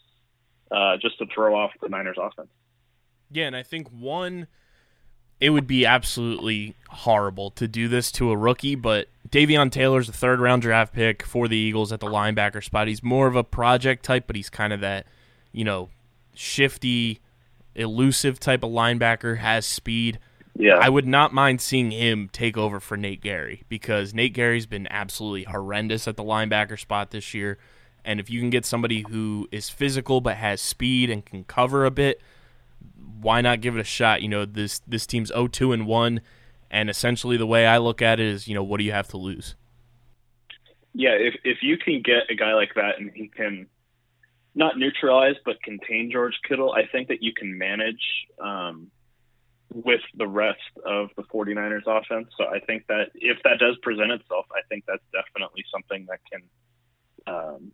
uh, 0.70 0.96
just 0.96 1.18
to 1.18 1.26
throw 1.32 1.54
off 1.54 1.70
the 1.80 1.88
Niners 1.88 2.16
offense. 2.20 2.50
Yeah, 3.30 3.46
and 3.46 3.56
I 3.56 3.62
think 3.62 3.88
one, 3.90 4.46
it 5.44 5.50
would 5.50 5.66
be 5.66 5.84
absolutely 5.84 6.74
horrible 6.88 7.50
to 7.50 7.68
do 7.68 7.86
this 7.86 8.10
to 8.10 8.30
a 8.30 8.36
rookie, 8.36 8.74
but 8.74 9.08
Davion 9.28 9.70
Taylor's 9.70 10.08
a 10.08 10.12
third 10.12 10.40
round 10.40 10.62
draft 10.62 10.94
pick 10.94 11.22
for 11.22 11.48
the 11.48 11.56
Eagles 11.58 11.92
at 11.92 12.00
the 12.00 12.06
linebacker 12.06 12.64
spot. 12.64 12.88
He's 12.88 13.02
more 13.02 13.26
of 13.26 13.36
a 13.36 13.44
project 13.44 14.06
type, 14.06 14.24
but 14.26 14.36
he's 14.36 14.48
kind 14.48 14.72
of 14.72 14.80
that, 14.80 15.06
you 15.52 15.62
know, 15.62 15.90
shifty, 16.32 17.20
elusive 17.74 18.40
type 18.40 18.62
of 18.62 18.70
linebacker, 18.70 19.36
has 19.36 19.66
speed. 19.66 20.18
Yeah, 20.56 20.78
I 20.80 20.88
would 20.88 21.06
not 21.06 21.34
mind 21.34 21.60
seeing 21.60 21.90
him 21.90 22.30
take 22.32 22.56
over 22.56 22.80
for 22.80 22.96
Nate 22.96 23.22
Gerry 23.22 23.64
because 23.68 24.14
Nate 24.14 24.34
Gerry's 24.34 24.64
been 24.64 24.88
absolutely 24.88 25.44
horrendous 25.44 26.08
at 26.08 26.16
the 26.16 26.24
linebacker 26.24 26.80
spot 26.80 27.10
this 27.10 27.34
year. 27.34 27.58
And 28.02 28.18
if 28.18 28.30
you 28.30 28.40
can 28.40 28.48
get 28.48 28.64
somebody 28.64 29.04
who 29.10 29.46
is 29.52 29.68
physical 29.68 30.22
but 30.22 30.38
has 30.38 30.62
speed 30.62 31.10
and 31.10 31.22
can 31.22 31.44
cover 31.44 31.84
a 31.84 31.90
bit, 31.90 32.22
why 33.20 33.40
not 33.40 33.60
give 33.60 33.76
it 33.76 33.80
a 33.80 33.84
shot? 33.84 34.22
You 34.22 34.28
know, 34.28 34.44
this 34.44 34.80
this 34.86 35.06
team's 35.06 35.30
0-2 35.30 35.72
and 35.74 35.86
1 35.86 36.20
and 36.70 36.90
essentially 36.90 37.36
the 37.36 37.46
way 37.46 37.66
I 37.66 37.78
look 37.78 38.02
at 38.02 38.18
it 38.18 38.26
is, 38.26 38.48
you 38.48 38.54
know, 38.54 38.64
what 38.64 38.78
do 38.78 38.84
you 38.84 38.92
have 38.92 39.08
to 39.08 39.16
lose? 39.16 39.54
yeah. 40.94 41.16
If 41.18 41.34
if 41.44 41.58
you 41.62 41.76
can 41.76 42.00
get 42.02 42.30
a 42.30 42.34
guy 42.34 42.54
like 42.54 42.74
that 42.76 42.98
and 42.98 43.10
he 43.12 43.28
can 43.28 43.66
not 44.54 44.78
neutralize 44.78 45.34
but 45.44 45.60
contain 45.62 46.10
George 46.10 46.34
Kittle, 46.48 46.72
I 46.72 46.86
think 46.86 47.08
that 47.08 47.22
you 47.22 47.32
can 47.34 47.58
manage 47.58 48.02
um, 48.40 48.90
with 49.72 50.00
the 50.16 50.28
rest 50.28 50.60
of 50.86 51.10
the 51.16 51.24
49ers 51.24 51.86
offense. 51.86 52.28
So 52.38 52.44
I 52.44 52.60
think 52.60 52.86
that 52.86 53.10
if 53.14 53.38
that 53.42 53.58
does 53.58 53.76
present 53.82 54.12
itself, 54.12 54.46
I 54.52 54.60
think 54.68 54.84
that's 54.86 55.02
definitely 55.12 55.64
something 55.72 56.06
that 56.08 56.20
can 56.30 56.42
um, 57.26 57.72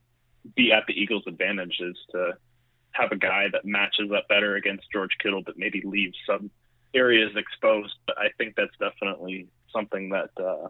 be 0.57 0.73
at 0.73 0.85
the 0.89 0.95
Eagles' 0.95 1.25
advantage 1.27 1.77
is 1.81 1.97
to 2.13 2.33
have 2.93 3.13
a 3.13 3.17
guy 3.17 3.47
that 3.53 3.65
matches 3.65 4.11
up 4.13 4.29
better 4.29 4.57
against 4.57 4.91
George 4.93 5.13
Kittle, 5.23 5.43
but 5.45 5.57
maybe 5.57 5.83
leaves 5.85 6.17
some 6.27 6.51
areas 6.95 7.31
exposed. 7.37 7.95
But 8.07 8.19
I 8.19 8.29
think 8.39 8.57
that's 8.57 8.77
definitely 8.79 9.49
something 9.73 10.11
that 10.11 10.31
uh, 10.37 10.69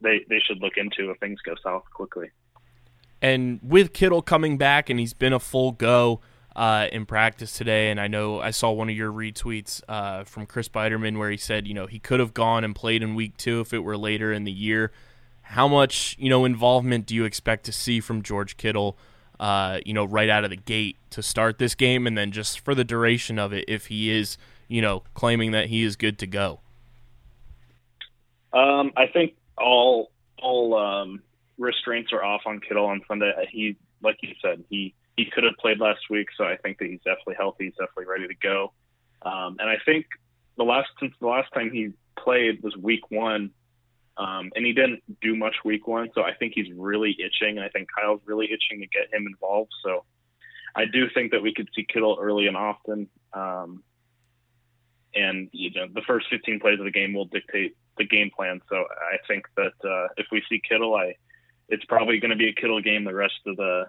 they 0.00 0.24
they 0.28 0.40
should 0.40 0.60
look 0.60 0.76
into 0.76 1.10
if 1.10 1.18
things 1.18 1.40
go 1.44 1.54
south 1.62 1.84
quickly. 1.92 2.30
And 3.20 3.60
with 3.62 3.92
Kittle 3.92 4.20
coming 4.20 4.58
back 4.58 4.90
and 4.90 4.98
he's 4.98 5.14
been 5.14 5.32
a 5.32 5.38
full 5.38 5.70
go 5.70 6.20
uh, 6.56 6.88
in 6.92 7.06
practice 7.06 7.56
today, 7.56 7.90
and 7.90 8.00
I 8.00 8.08
know 8.08 8.40
I 8.40 8.50
saw 8.50 8.72
one 8.72 8.90
of 8.90 8.96
your 8.96 9.12
retweets 9.12 9.80
uh, 9.88 10.24
from 10.24 10.46
Chris 10.46 10.68
Biderman 10.68 11.16
where 11.18 11.30
he 11.30 11.36
said, 11.36 11.68
you 11.68 11.74
know, 11.74 11.86
he 11.86 12.00
could 12.00 12.18
have 12.18 12.34
gone 12.34 12.64
and 12.64 12.74
played 12.74 13.02
in 13.02 13.14
week 13.14 13.36
two 13.36 13.60
if 13.60 13.72
it 13.72 13.78
were 13.78 13.96
later 13.96 14.32
in 14.32 14.44
the 14.44 14.52
year. 14.52 14.92
How 15.42 15.68
much, 15.68 16.16
you 16.18 16.28
know, 16.28 16.44
involvement 16.44 17.06
do 17.06 17.14
you 17.14 17.24
expect 17.24 17.64
to 17.66 17.72
see 17.72 18.00
from 18.00 18.22
George 18.22 18.56
Kittle, 18.56 18.98
uh, 19.42 19.80
you 19.84 19.92
know, 19.92 20.04
right 20.04 20.28
out 20.28 20.44
of 20.44 20.50
the 20.50 20.56
gate 20.56 20.96
to 21.10 21.20
start 21.20 21.58
this 21.58 21.74
game, 21.74 22.06
and 22.06 22.16
then 22.16 22.30
just 22.30 22.60
for 22.60 22.76
the 22.76 22.84
duration 22.84 23.40
of 23.40 23.52
it, 23.52 23.64
if 23.66 23.86
he 23.86 24.08
is, 24.08 24.38
you 24.68 24.80
know, 24.80 25.02
claiming 25.14 25.50
that 25.50 25.66
he 25.66 25.82
is 25.82 25.96
good 25.96 26.16
to 26.20 26.28
go? 26.28 26.60
Um, 28.52 28.92
I 28.96 29.08
think 29.12 29.34
all 29.58 30.12
all 30.40 30.78
um, 30.78 31.22
restraints 31.58 32.12
are 32.12 32.22
off 32.22 32.42
on 32.46 32.60
Kittle 32.60 32.86
on 32.86 33.02
Sunday. 33.08 33.32
He, 33.50 33.76
like 34.00 34.16
you 34.22 34.32
said, 34.40 34.62
he 34.70 34.94
he 35.16 35.24
could 35.24 35.42
have 35.42 35.54
played 35.58 35.80
last 35.80 36.02
week, 36.08 36.28
so 36.36 36.44
I 36.44 36.56
think 36.56 36.78
that 36.78 36.86
he's 36.86 37.00
definitely 37.00 37.34
healthy. 37.36 37.64
He's 37.64 37.72
definitely 37.72 38.04
ready 38.04 38.28
to 38.28 38.36
go. 38.40 38.72
Um, 39.22 39.56
and 39.58 39.68
I 39.68 39.78
think 39.84 40.06
the 40.56 40.62
last 40.62 40.90
since 41.00 41.14
the 41.20 41.26
last 41.26 41.52
time 41.52 41.72
he 41.72 41.90
played 42.16 42.62
was 42.62 42.76
week 42.76 43.10
one, 43.10 43.50
um, 44.16 44.50
and 44.54 44.66
he 44.66 44.72
didn't 44.72 45.02
do 45.20 45.34
much 45.36 45.56
week 45.64 45.86
one. 45.86 46.08
So 46.14 46.22
I 46.22 46.34
think 46.34 46.52
he's 46.54 46.70
really 46.76 47.16
itching, 47.18 47.56
and 47.56 47.60
I 47.60 47.68
think 47.68 47.88
Kyle's 47.96 48.20
really 48.26 48.46
itching 48.46 48.80
to 48.80 48.86
get 48.86 49.12
him 49.12 49.26
involved. 49.26 49.72
So 49.84 50.04
I 50.74 50.84
do 50.84 51.06
think 51.14 51.32
that 51.32 51.42
we 51.42 51.54
could 51.54 51.68
see 51.74 51.86
Kittle 51.90 52.18
early 52.20 52.46
and 52.46 52.56
often. 52.56 53.08
Um, 53.32 53.82
and 55.14 55.48
you 55.52 55.70
know, 55.74 55.86
the 55.92 56.02
first 56.06 56.26
15 56.30 56.60
plays 56.60 56.78
of 56.78 56.84
the 56.84 56.90
game 56.90 57.14
will 57.14 57.26
dictate 57.26 57.76
the 57.98 58.04
game 58.04 58.30
plan. 58.34 58.60
So 58.68 58.76
I 58.76 59.16
think 59.28 59.46
that 59.56 59.72
uh, 59.84 60.08
if 60.16 60.26
we 60.30 60.42
see 60.48 60.60
Kittle, 60.66 60.94
I 60.94 61.14
it's 61.68 61.84
probably 61.84 62.18
going 62.18 62.30
to 62.30 62.36
be 62.36 62.48
a 62.48 62.52
Kittle 62.52 62.80
game 62.80 63.04
the 63.04 63.14
rest 63.14 63.40
of 63.46 63.56
the 63.56 63.86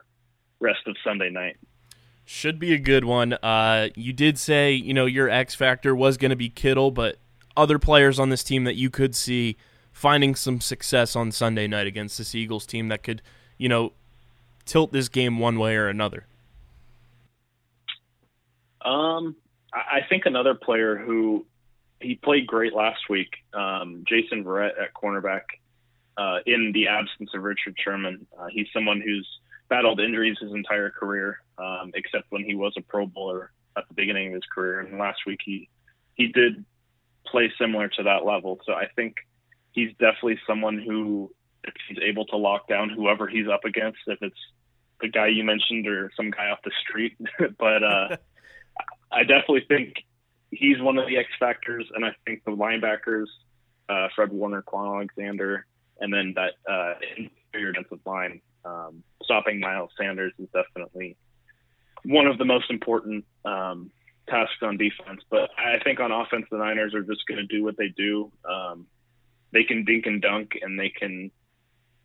rest 0.60 0.88
of 0.88 0.96
Sunday 1.04 1.30
night. 1.30 1.58
Should 2.26 2.60
be 2.60 2.74
a 2.74 2.78
good 2.78 3.04
one. 3.04 3.34
Uh, 3.34 3.90
you 3.96 4.14
did 4.14 4.40
say, 4.40 4.72
you 4.72 4.94
know, 4.94 5.06
your 5.06 5.30
X 5.30 5.56
factor 5.56 5.94
was 5.94 6.16
going 6.16 6.30
to 6.30 6.38
be 6.38 6.50
Kittle, 6.50 6.92
but 6.92 7.18
other 7.58 7.78
players 7.78 8.20
on 8.20 8.30
this 8.30 8.44
team 8.44 8.64
that 8.64 8.76
you 8.76 8.90
could 8.90 9.16
see 9.16 9.58
finding 9.94 10.36
some 10.36 10.60
success 10.60 11.16
on 11.16 11.32
Sunday 11.32 11.68
night 11.68 11.88
against 11.88 12.18
this 12.18 12.36
Eagles 12.36 12.66
team 12.66 12.90
that 12.90 13.04
could, 13.04 13.22
you 13.58 13.70
know, 13.70 13.94
tilt 14.66 14.92
this 14.92 15.08
game 15.08 15.40
one 15.40 15.58
way 15.58 15.76
or 15.76 15.88
another. 15.88 16.26
Um, 18.84 19.36
I 19.72 20.02
think 20.10 20.26
another 20.26 20.56
player 20.56 20.98
who 20.98 21.46
he 22.02 22.16
played 22.16 22.46
great 22.48 22.74
last 22.74 23.10
week, 23.10 23.30
um, 23.54 24.04
Jason 24.08 24.44
Verrett 24.44 24.72
at 24.82 24.94
cornerback, 24.94 25.44
uh, 26.18 26.40
in 26.46 26.72
the 26.74 26.88
absence 26.88 27.32
of 27.34 27.44
Richard 27.44 27.76
Sherman. 27.82 28.28
Uh, 28.38 28.48
he's 28.52 28.68
someone 28.74 29.02
who's 29.02 29.28
battled 29.70 30.00
injuries 30.00 30.38
his 30.42 30.52
entire 30.52 30.90
career, 30.90 31.42
um, 31.58 31.92
except 31.96 32.26
when 32.30 32.44
he 32.44 32.56
was 32.56 32.74
a 32.78 32.82
Pro 32.82 33.06
Bowler 33.06 33.52
at 33.78 33.88
the 33.88 33.94
beginning 33.94 34.28
of 34.28 34.34
his 34.34 34.44
career. 34.54 34.82
And 34.82 35.00
last 35.00 35.20
week 35.26 35.40
he 35.44 35.70
he 36.16 36.28
did 36.28 36.64
play 37.26 37.52
similar 37.58 37.88
to 37.88 38.04
that 38.04 38.26
level. 38.26 38.60
So 38.66 38.74
I 38.74 38.88
think 38.96 39.16
he's 39.74 39.92
definitely 40.00 40.40
someone 40.48 40.80
who, 40.80 41.32
if 41.64 41.74
he's 41.88 41.98
able 42.02 42.26
to 42.28 42.38
lock 42.38 42.68
down 42.68 42.90
whoever 42.90 43.28
he's 43.28 43.48
up 43.48 43.66
against, 43.66 44.00
if 44.08 44.20
it's 44.22 44.38
the 45.02 45.10
guy 45.10 45.28
you 45.28 45.44
mentioned 45.44 45.88
or 45.88 46.12
some 46.16 46.32
guy 46.32 46.50
off 46.50 46.60
the 46.64 46.72
street, 46.88 47.18
but 47.60 47.84
uh, 47.84 48.18
I 49.12 49.24
definitely 49.24 49.66
think 49.68 49.96
he's 50.52 50.82
one 50.82 50.98
of 50.98 51.08
the 51.08 51.18
X 51.18 51.30
factors, 51.40 51.90
and 51.94 52.06
I 52.06 52.16
think 52.26 52.44
the 52.46 52.52
linebackers, 52.52 53.28
uh, 53.90 54.08
Fred 54.16 54.32
Warner, 54.32 54.64
Kwon 54.64 54.96
Alexander, 54.96 55.66
and 56.00 56.14
then 56.14 56.34
that 56.36 56.54
uh, 56.70 56.94
interior 57.18 57.72
defensive 57.72 58.00
line, 58.06 58.42
um, 58.66 59.04
stopping 59.24 59.60
Miles 59.60 59.92
Sanders 60.00 60.34
is 60.40 60.48
definitely 60.54 61.18
one 62.06 62.28
of 62.28 62.38
the 62.38 62.46
most 62.46 62.70
important 62.70 63.26
um, 63.46 63.92
tasks 64.28 64.58
on 64.62 64.78
defense. 64.78 65.22
But 65.30 65.50
I 65.58 65.80
think 65.84 66.00
on 66.00 66.12
offense, 66.12 66.46
the 66.52 66.58
Niners 66.58 66.94
are 66.94 67.04
just 67.04 67.26
going 67.28 67.38
to 67.38 67.46
do 67.46 67.64
what 67.64 67.78
they 67.78 67.90
do. 67.90 68.32
Um, 68.50 68.88
they 69.54 69.64
can 69.64 69.86
dink 69.86 70.06
and 70.06 70.22
dunk, 70.22 70.58
and 70.62 70.80
they 70.80 70.90
can 70.90 71.32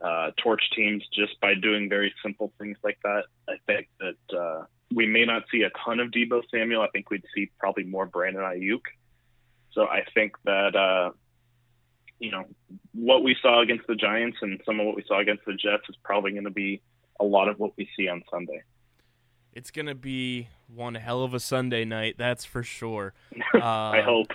uh, 0.01 0.31
torch 0.43 0.63
teams 0.77 1.03
just 1.13 1.41
by 1.41 1.55
doing 1.55 1.89
very 1.89 2.15
simple 2.23 2.53
things 2.59 2.77
like 2.85 2.99
that. 3.03 3.25
I 3.49 3.55
think 3.67 3.89
that 3.99 4.39
uh, 4.39 4.65
we 4.95 5.07
may 5.07 5.25
not 5.25 5.43
see 5.51 5.63
a 5.63 5.71
ton 5.85 6.01
of 6.01 6.11
Deebo 6.11 6.43
Samuel. 6.51 6.83
I 6.83 6.89
think 6.89 7.11
we'd 7.11 7.25
see 7.35 7.51
probably 7.59 7.85
more 7.85 8.07
Brandon 8.07 8.43
Aiyuk. 8.43 8.83
So 9.73 9.87
I 9.87 10.05
think 10.15 10.33
that 10.45 10.77
uh, 10.77 11.11
you 12.19 12.31
know 12.31 12.45
what 12.93 13.23
we 13.23 13.37
saw 13.41 13.61
against 13.61 13.87
the 13.87 13.95
Giants 13.95 14.39
and 14.41 14.61
some 14.65 14.81
of 14.81 14.87
what 14.87 14.97
we 14.97 15.05
saw 15.07 15.21
against 15.21 15.45
the 15.47 15.55
Jets 15.55 15.85
is 15.89 15.97
probably 16.05 16.33
going 16.33 16.45
to 16.45 16.51
be 16.51 16.83
a 17.21 17.25
lot 17.25 17.49
of 17.49 17.59
what 17.59 17.73
we 17.77 17.89
see 17.97 18.09
on 18.09 18.23
Sunday. 18.31 18.63
It's 19.53 19.71
going 19.71 19.87
to 19.87 19.95
be 19.95 20.49
one 20.73 20.95
hell 20.95 21.23
of 21.23 21.35
a 21.35 21.41
Sunday 21.41 21.85
night, 21.85 22.17
that's 22.19 22.45
for 22.45 22.63
sure. 22.63 23.15
I 23.55 24.03
hope. 24.05 24.33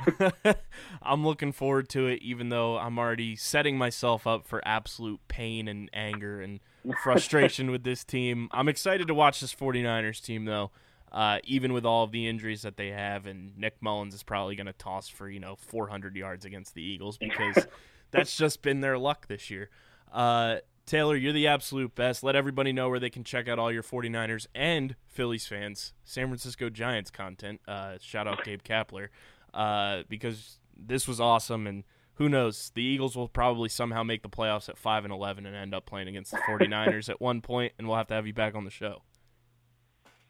I'm 1.01 1.25
looking 1.25 1.51
forward 1.51 1.89
to 1.89 2.07
it, 2.07 2.21
even 2.21 2.49
though 2.49 2.77
I'm 2.77 2.97
already 2.97 3.35
setting 3.35 3.77
myself 3.77 4.25
up 4.25 4.45
for 4.45 4.61
absolute 4.65 5.19
pain 5.27 5.67
and 5.67 5.89
anger 5.93 6.41
and 6.41 6.59
frustration 7.03 7.71
with 7.71 7.83
this 7.83 8.03
team. 8.03 8.49
I'm 8.51 8.67
excited 8.67 9.07
to 9.07 9.13
watch 9.13 9.41
this 9.41 9.53
49ers 9.53 10.21
team, 10.23 10.45
though, 10.45 10.71
uh, 11.11 11.39
even 11.43 11.71
with 11.73 11.85
all 11.85 12.03
of 12.03 12.11
the 12.11 12.27
injuries 12.27 12.63
that 12.63 12.77
they 12.77 12.89
have. 12.89 13.27
And 13.27 13.57
Nick 13.57 13.81
Mullens 13.81 14.13
is 14.13 14.23
probably 14.23 14.55
going 14.55 14.67
to 14.67 14.73
toss 14.73 15.07
for, 15.07 15.29
you 15.29 15.39
know, 15.39 15.55
400 15.55 16.15
yards 16.15 16.45
against 16.45 16.73
the 16.73 16.81
Eagles 16.81 17.17
because 17.17 17.67
that's 18.11 18.35
just 18.35 18.61
been 18.61 18.81
their 18.81 18.97
luck 18.97 19.27
this 19.27 19.49
year. 19.49 19.69
Uh, 20.11 20.57
Taylor, 20.85 21.15
you're 21.15 21.33
the 21.33 21.47
absolute 21.47 21.95
best. 21.95 22.23
Let 22.23 22.35
everybody 22.35 22.73
know 22.73 22.89
where 22.89 22.99
they 22.99 23.09
can 23.09 23.23
check 23.23 23.47
out 23.47 23.57
all 23.57 23.71
your 23.71 23.83
49ers 23.83 24.47
and 24.53 24.95
Phillies 25.07 25.47
fans, 25.47 25.93
San 26.03 26.27
Francisco 26.27 26.69
Giants 26.69 27.09
content. 27.09 27.61
Uh, 27.67 27.97
shout 28.01 28.27
out 28.27 28.43
Gabe 28.43 28.61
Kapler 28.61 29.07
uh, 29.53 30.03
because 30.09 30.59
this 30.75 31.07
was 31.07 31.21
awesome. 31.21 31.67
And 31.67 31.83
who 32.15 32.27
knows, 32.27 32.71
the 32.75 32.83
Eagles 32.83 33.15
will 33.15 33.29
probably 33.29 33.69
somehow 33.69 34.03
make 34.03 34.23
the 34.23 34.29
playoffs 34.29 34.67
at 34.69 34.77
5 34.77 35.05
and 35.05 35.13
11 35.13 35.45
and 35.45 35.55
end 35.55 35.73
up 35.73 35.85
playing 35.85 36.07
against 36.07 36.31
the 36.31 36.37
49ers 36.37 37.09
at 37.09 37.21
one 37.21 37.41
point, 37.41 37.73
and 37.77 37.87
we'll 37.87 37.97
have 37.97 38.07
to 38.07 38.13
have 38.13 38.27
you 38.27 38.33
back 38.33 38.53
on 38.55 38.65
the 38.65 38.71
show. 38.71 39.01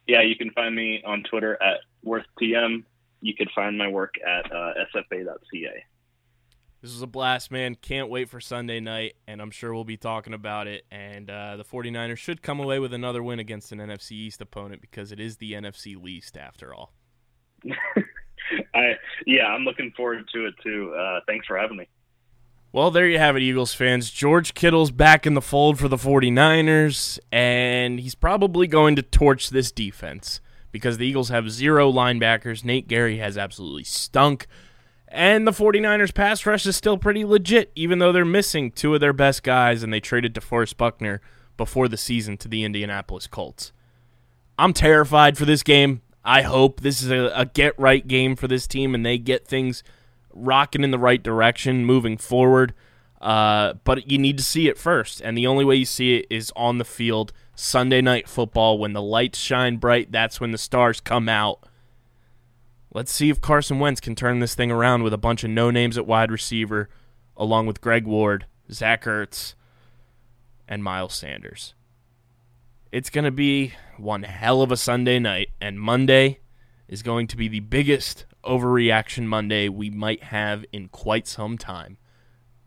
yeah, 0.08 0.22
you 0.22 0.36
can 0.36 0.52
find 0.52 0.76
me 0.76 1.02
on 1.06 1.24
Twitter 1.24 1.62
at 1.62 1.80
Wirth 2.04 2.26
TM. 2.42 2.84
You 3.22 3.34
could 3.36 3.50
find 3.56 3.78
my 3.78 3.88
work 3.88 4.14
at 4.26 4.52
uh, 4.52 4.74
sfa.ca. 4.94 5.84
This 6.84 6.92
was 6.92 7.02
a 7.02 7.08
blast, 7.08 7.50
man. 7.50 7.76
Can't 7.76 8.10
wait 8.10 8.28
for 8.28 8.42
Sunday 8.42 8.82
night, 8.82 9.16
and 9.26 9.42
I'm 9.42 9.52
sure 9.52 9.74
we'll 9.74 9.86
be 9.86 9.96
talking 9.96 10.34
about 10.34 10.68
it. 10.68 10.86
And 10.92 11.30
uh, 11.30 11.56
the 11.56 11.64
49ers 11.64 12.18
should 12.18 12.42
come 12.42 12.60
away 12.60 12.78
with 12.78 12.94
another 12.94 13.24
win 13.24 13.40
against 13.40 13.72
an 13.72 13.80
NFC 13.80 14.12
East 14.12 14.42
opponent 14.42 14.82
because 14.82 15.14
it 15.14 15.20
is 15.22 15.38
the 15.38 15.54
NFC 15.54 15.96
least, 15.96 16.36
after 16.36 16.76
all. 16.76 16.92
I 18.76 18.96
yeah, 19.26 19.46
I'm 19.46 19.64
looking 19.64 19.94
forward 19.96 20.28
to 20.34 20.46
it 20.46 20.56
too. 20.62 20.94
Uh, 20.94 21.22
thanks 21.26 21.48
for 21.48 21.58
having 21.58 21.78
me. 21.78 21.88
Well, 22.74 22.92
there 22.92 23.08
you 23.08 23.18
have 23.18 23.38
it, 23.38 23.44
Eagles 23.44 23.74
fans. 23.74 24.12
George 24.12 24.54
Kittle's 24.54 24.92
back 24.92 25.26
in 25.26 25.36
the 25.36 25.42
fold 25.42 25.80
for 25.80 25.88
the 25.88 25.96
49ers, 25.96 27.18
and 27.32 27.98
he's 27.98 28.16
probably 28.16 28.68
going 28.68 28.98
to 28.98 29.02
torch 29.02 29.52
this 29.52 29.72
defense 29.72 30.42
because 30.74 30.98
the 30.98 31.08
Eagles 31.08 31.30
have 31.30 31.50
zero 31.50 31.90
linebackers. 31.90 32.66
Nate 32.66 32.90
Gerry 32.90 33.20
has 33.20 33.38
absolutely 33.38 33.86
stunk. 33.86 34.48
And 35.14 35.46
the 35.46 35.52
49ers 35.52 36.12
pass 36.12 36.44
rush 36.44 36.66
is 36.66 36.76
still 36.76 36.98
pretty 36.98 37.24
legit, 37.24 37.72
even 37.76 38.00
though 38.00 38.12
they're 38.12 38.26
missing 38.26 38.72
two 38.72 38.96
of 38.96 39.00
their 39.00 39.14
best 39.14 39.44
guys 39.44 39.84
and 39.84 39.94
they 39.94 40.00
traded 40.00 40.34
DeForest 40.34 40.76
Buckner 40.76 41.22
before 41.56 41.88
the 41.88 41.98
season 41.98 42.36
to 42.38 42.48
the 42.48 42.64
Indianapolis 42.64 43.28
Colts. 43.28 43.72
I'm 44.58 44.74
terrified 44.74 45.38
for 45.38 45.46
this 45.46 45.62
game. 45.62 46.02
I 46.26 46.42
hope 46.42 46.82
this 46.82 47.04
is 47.04 47.12
a, 47.12 47.32
a 47.36 47.46
get 47.46 47.78
right 47.78 48.08
game 48.08 48.36
for 48.36 48.48
this 48.48 48.66
team 48.66 48.96
and 48.96 49.06
they 49.06 49.20
get 49.20 49.48
things 49.48 49.84
rocking 50.34 50.84
in 50.84 50.90
the 50.90 50.98
right 50.98 51.22
direction 51.22 51.86
moving 51.86 52.18
forward. 52.18 52.74
Uh, 53.22 53.74
but 53.84 54.10
you 54.10 54.18
need 54.18 54.40
to 54.40 54.44
see 54.44 54.68
it 54.68 54.80
first. 54.80 55.22
And 55.22 55.38
the 55.38 55.46
only 55.46 55.64
way 55.64 55.76
you 55.76 55.86
see 55.86 56.16
it 56.16 56.26
is 56.32 56.52
on 56.56 56.80
the 56.80 56.86
field 56.86 57.32
Sunday 57.54 58.02
night 58.02 58.28
football 58.28 58.80
when 58.80 58.94
the 58.94 59.02
lights 59.02 59.38
shine 59.38 59.78
bright. 59.78 60.12
That's 60.12 60.42
when 60.42 60.50
the 60.50 60.58
stars 60.58 61.00
come 61.00 61.30
out. 61.30 61.70
Let's 62.94 63.12
see 63.12 63.32
if 63.32 63.42
Carson 63.42 63.80
Wentz 63.80 64.00
can 64.00 64.16
turn 64.16 64.40
this 64.40 64.54
thing 64.54 64.72
around 64.72 65.02
with 65.02 65.14
a 65.14 65.18
bunch 65.18 65.44
of 65.44 65.50
no 65.50 65.72
names 65.72 65.98
at 65.98 66.06
wide 66.06 66.32
receiver, 66.32 66.90
along 67.36 67.66
with 67.66 67.82
Greg 67.82 68.06
Ward, 68.06 68.46
Zach 68.72 69.06
Ertz, 69.06 69.56
and 70.68 70.84
Miles 70.84 71.16
Sanders. 71.16 71.74
It's 72.92 73.10
going 73.10 73.26
to 73.26 73.32
be 73.32 73.74
one 73.98 74.22
hell 74.22 74.62
of 74.62 74.72
a 74.72 74.78
Sunday 74.78 75.18
night, 75.18 75.50
and 75.60 75.80
Monday 75.80 76.42
is 76.88 77.02
going 77.02 77.26
to 77.28 77.38
be 77.38 77.48
the 77.48 77.62
biggest 77.62 78.26
overreaction 78.44 79.26
Monday 79.26 79.70
we 79.70 79.90
might 79.90 80.24
have 80.26 80.64
in 80.72 80.90
quite 80.90 81.28
some 81.28 81.58
time. 81.58 81.98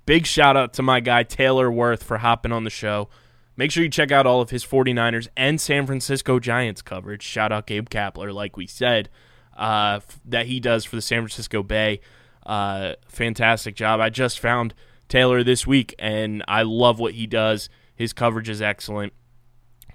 Big 0.06 0.26
shout 0.26 0.56
out 0.56 0.72
to 0.74 0.82
my 0.82 0.98
guy 0.98 1.22
Taylor 1.22 1.70
Wirth 1.70 2.02
for 2.02 2.18
hopping 2.18 2.50
on 2.50 2.64
the 2.64 2.70
show. 2.70 3.08
Make 3.56 3.70
sure 3.70 3.84
you 3.84 3.88
check 3.88 4.10
out 4.10 4.26
all 4.26 4.40
of 4.40 4.50
his 4.50 4.64
49ers 4.64 5.28
and 5.36 5.60
San 5.60 5.86
Francisco 5.86 6.40
Giants 6.40 6.82
coverage. 6.82 7.22
Shout 7.22 7.52
out 7.52 7.68
Gabe 7.68 7.88
Kapler, 7.88 8.34
like 8.34 8.56
we 8.56 8.66
said, 8.66 9.08
uh, 9.56 10.00
that 10.24 10.46
he 10.46 10.60
does 10.60 10.84
for 10.84 10.96
the 10.96 11.02
San 11.02 11.22
Francisco 11.22 11.62
Bay. 11.62 12.00
Uh, 12.44 12.94
fantastic 13.08 13.74
job. 13.74 14.00
I 14.00 14.10
just 14.10 14.38
found 14.38 14.74
Taylor 15.08 15.42
this 15.42 15.66
week, 15.66 15.94
and 15.98 16.44
I 16.46 16.62
love 16.62 16.98
what 16.98 17.14
he 17.14 17.26
does. 17.26 17.68
His 17.94 18.12
coverage 18.12 18.48
is 18.48 18.62
excellent. 18.62 19.12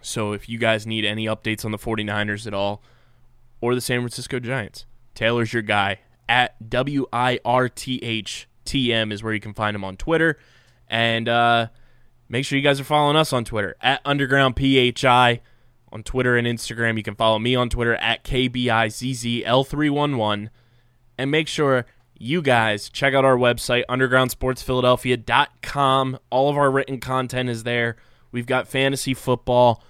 So 0.02 0.34
if 0.34 0.50
you 0.50 0.58
guys 0.58 0.88
need 0.88 1.06
any 1.06 1.26
updates 1.26 1.64
on 1.64 1.72
the 1.72 1.78
49ers 1.78 2.48
at 2.48 2.54
all 2.54 2.82
or 3.62 3.76
the 3.76 3.82
San 3.82 4.00
Francisco 4.02 4.40
Giants, 4.40 4.86
Taylor's 5.14 5.54
your 5.54 5.62
guy. 5.62 6.00
At 6.28 6.70
W 6.70 7.08
I 7.12 7.40
R 7.44 7.68
T 7.68 8.00
H 8.02 8.48
T 8.64 8.94
M 8.94 9.12
is 9.12 9.22
where 9.22 9.34
you 9.34 9.42
can 9.42 9.54
find 9.54 9.76
him 9.76 9.84
on 9.84 9.98
Twitter. 9.98 10.40
And 10.88 11.28
uh, 11.28 11.68
make 12.30 12.46
sure 12.46 12.58
you 12.58 12.64
guys 12.64 12.80
are 12.80 12.86
following 12.86 13.18
us 13.18 13.34
on 13.34 13.44
Twitter 13.44 13.76
at 13.82 14.02
Underground 14.06 14.56
PHI 14.58 15.42
on 15.92 16.04
Twitter 16.04 16.38
and 16.38 16.48
Instagram. 16.48 16.96
You 16.98 17.04
can 17.04 17.16
follow 17.16 17.40
me 17.40 17.56
on 17.56 17.70
Twitter 17.70 17.96
at 17.96 18.24
KBIZZL311. 18.24 20.50
And 21.18 21.32
make 21.32 21.48
sure 21.48 21.86
you 22.18 22.42
guys 22.42 22.90
check 22.90 23.14
out 23.14 23.24
our 23.26 23.38
website, 23.38 23.84
undergroundsportsphiladelphia.com. 23.90 26.20
All 26.30 26.50
of 26.50 26.58
our 26.58 26.72
written 26.72 27.00
content 27.00 27.50
is 27.50 27.64
there. 27.64 27.96
We've 28.32 28.46
got 28.46 28.68
fantasy 28.68 29.14
football, 29.14 29.84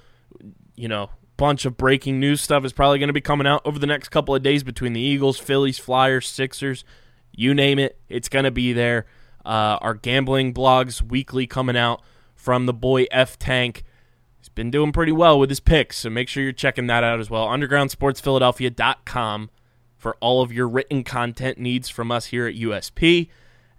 you 0.75 0.87
know, 0.87 1.09
bunch 1.41 1.65
of 1.65 1.75
breaking 1.75 2.19
news 2.19 2.39
stuff 2.39 2.63
is 2.63 2.71
probably 2.71 2.99
going 2.99 3.07
to 3.07 3.13
be 3.13 3.19
coming 3.19 3.47
out 3.47 3.63
over 3.65 3.79
the 3.79 3.87
next 3.87 4.09
couple 4.09 4.35
of 4.35 4.43
days 4.43 4.63
between 4.63 4.93
the 4.93 5.01
Eagles, 5.01 5.39
Phillies, 5.39 5.79
Flyers, 5.79 6.27
Sixers, 6.27 6.83
you 7.31 7.55
name 7.55 7.79
it. 7.79 7.97
It's 8.09 8.29
going 8.29 8.45
to 8.45 8.51
be 8.51 8.73
there. 8.73 9.07
Uh, 9.43 9.79
our 9.81 9.95
gambling 9.95 10.53
blogs 10.53 11.01
weekly 11.01 11.47
coming 11.47 11.75
out 11.75 12.03
from 12.35 12.67
the 12.67 12.73
boy 12.73 13.07
F 13.09 13.39
Tank. 13.39 13.83
He's 14.41 14.49
been 14.49 14.71
doing 14.71 14.91
pretty 14.91 15.11
well 15.11 15.39
with 15.39 15.51
his 15.51 15.59
picks, 15.59 15.99
so 15.99 16.09
make 16.09 16.27
sure 16.27 16.41
you're 16.41 16.51
checking 16.51 16.87
that 16.87 17.03
out 17.03 17.19
as 17.19 17.29
well. 17.29 17.45
UndergroundSportsPhiladelphia.com 17.45 19.51
for 19.99 20.17
all 20.19 20.41
of 20.41 20.51
your 20.51 20.67
written 20.67 21.03
content 21.03 21.59
needs 21.59 21.89
from 21.89 22.11
us 22.11 22.25
here 22.25 22.47
at 22.47 22.55
USP. 22.55 23.29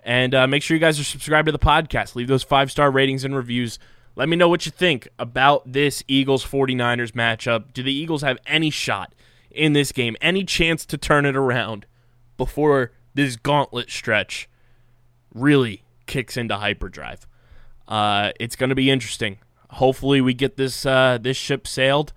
And 0.04 0.36
uh, 0.36 0.46
make 0.46 0.62
sure 0.62 0.76
you 0.76 0.80
guys 0.80 1.00
are 1.00 1.04
subscribed 1.04 1.46
to 1.46 1.52
the 1.52 1.58
podcast. 1.58 2.14
Leave 2.14 2.28
those 2.28 2.44
five 2.44 2.70
star 2.70 2.92
ratings 2.92 3.24
and 3.24 3.34
reviews. 3.34 3.80
Let 4.14 4.28
me 4.28 4.36
know 4.36 4.48
what 4.48 4.64
you 4.64 4.70
think 4.70 5.08
about 5.18 5.72
this 5.72 6.04
Eagles 6.06 6.46
49ers 6.46 7.10
matchup. 7.10 7.72
Do 7.72 7.82
the 7.82 7.92
Eagles 7.92 8.22
have 8.22 8.38
any 8.46 8.70
shot 8.70 9.16
in 9.50 9.72
this 9.72 9.90
game? 9.90 10.16
Any 10.20 10.44
chance 10.44 10.86
to 10.86 10.96
turn 10.96 11.26
it 11.26 11.34
around 11.34 11.86
before 12.36 12.92
this 13.14 13.34
gauntlet 13.34 13.90
stretch 13.90 14.48
really 15.34 15.82
kicks 16.06 16.36
into 16.36 16.54
hyperdrive? 16.54 17.26
Uh, 17.88 18.30
it's 18.38 18.54
going 18.54 18.70
to 18.70 18.76
be 18.76 18.90
interesting. 18.90 19.38
Hopefully, 19.72 20.20
we 20.20 20.34
get 20.34 20.56
this 20.56 20.84
uh, 20.84 21.18
this 21.20 21.36
ship 21.36 21.66
sailed 21.66 22.12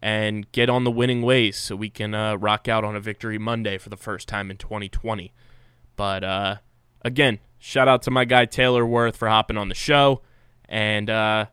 and 0.00 0.50
get 0.52 0.70
on 0.70 0.84
the 0.84 0.90
winning 0.90 1.22
ways 1.22 1.56
so 1.56 1.74
we 1.74 1.90
can 1.90 2.14
uh, 2.14 2.36
rock 2.36 2.68
out 2.68 2.84
on 2.84 2.94
a 2.94 3.00
victory 3.00 3.38
Monday 3.38 3.78
for 3.78 3.88
the 3.88 3.96
first 3.96 4.28
time 4.28 4.50
in 4.50 4.56
2020. 4.56 5.32
But 5.96 6.22
uh, 6.22 6.56
again, 7.02 7.40
shout 7.58 7.88
out 7.88 8.02
to 8.02 8.10
my 8.10 8.24
guy 8.24 8.44
Taylor 8.44 8.86
Wirth 8.86 9.16
for 9.16 9.28
hopping 9.28 9.56
on 9.56 9.68
the 9.68 9.74
show. 9.74 10.22
And 10.68 11.10
uh, 11.10 11.46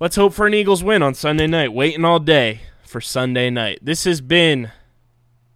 let's 0.00 0.16
hope 0.16 0.32
for 0.32 0.46
an 0.46 0.54
Eagles 0.54 0.82
win 0.82 1.02
on 1.02 1.14
Sunday 1.14 1.46
night. 1.46 1.72
Waiting 1.72 2.04
all 2.04 2.18
day 2.18 2.62
for 2.82 3.00
Sunday 3.00 3.50
night. 3.50 3.78
This 3.82 4.04
has 4.04 4.20
been 4.20 4.72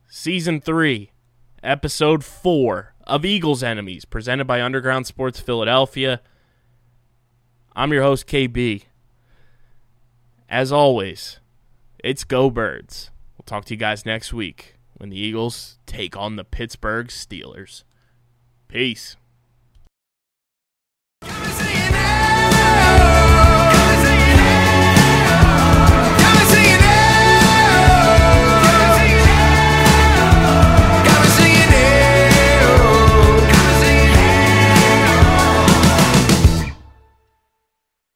season 0.08 0.60
three, 0.60 1.10
episode 1.62 2.24
four 2.24 2.94
of 3.06 3.24
Eagles 3.24 3.62
Enemies, 3.62 4.04
presented 4.04 4.44
by 4.44 4.62
Underground 4.62 5.06
Sports 5.06 5.40
Philadelphia. 5.40 6.20
I'm 7.76 7.92
your 7.92 8.04
host, 8.04 8.28
KB. 8.28 8.84
As 10.48 10.70
always, 10.70 11.40
it's 12.04 12.22
Go 12.22 12.48
Birds. 12.48 13.10
We'll 13.36 13.44
talk 13.46 13.64
to 13.64 13.74
you 13.74 13.78
guys 13.78 14.06
next 14.06 14.32
week 14.32 14.76
when 14.96 15.10
the 15.10 15.18
Eagles 15.18 15.78
take 15.84 16.16
on 16.16 16.36
the 16.36 16.44
Pittsburgh 16.44 17.08
Steelers. 17.08 17.82
Peace. 18.68 19.16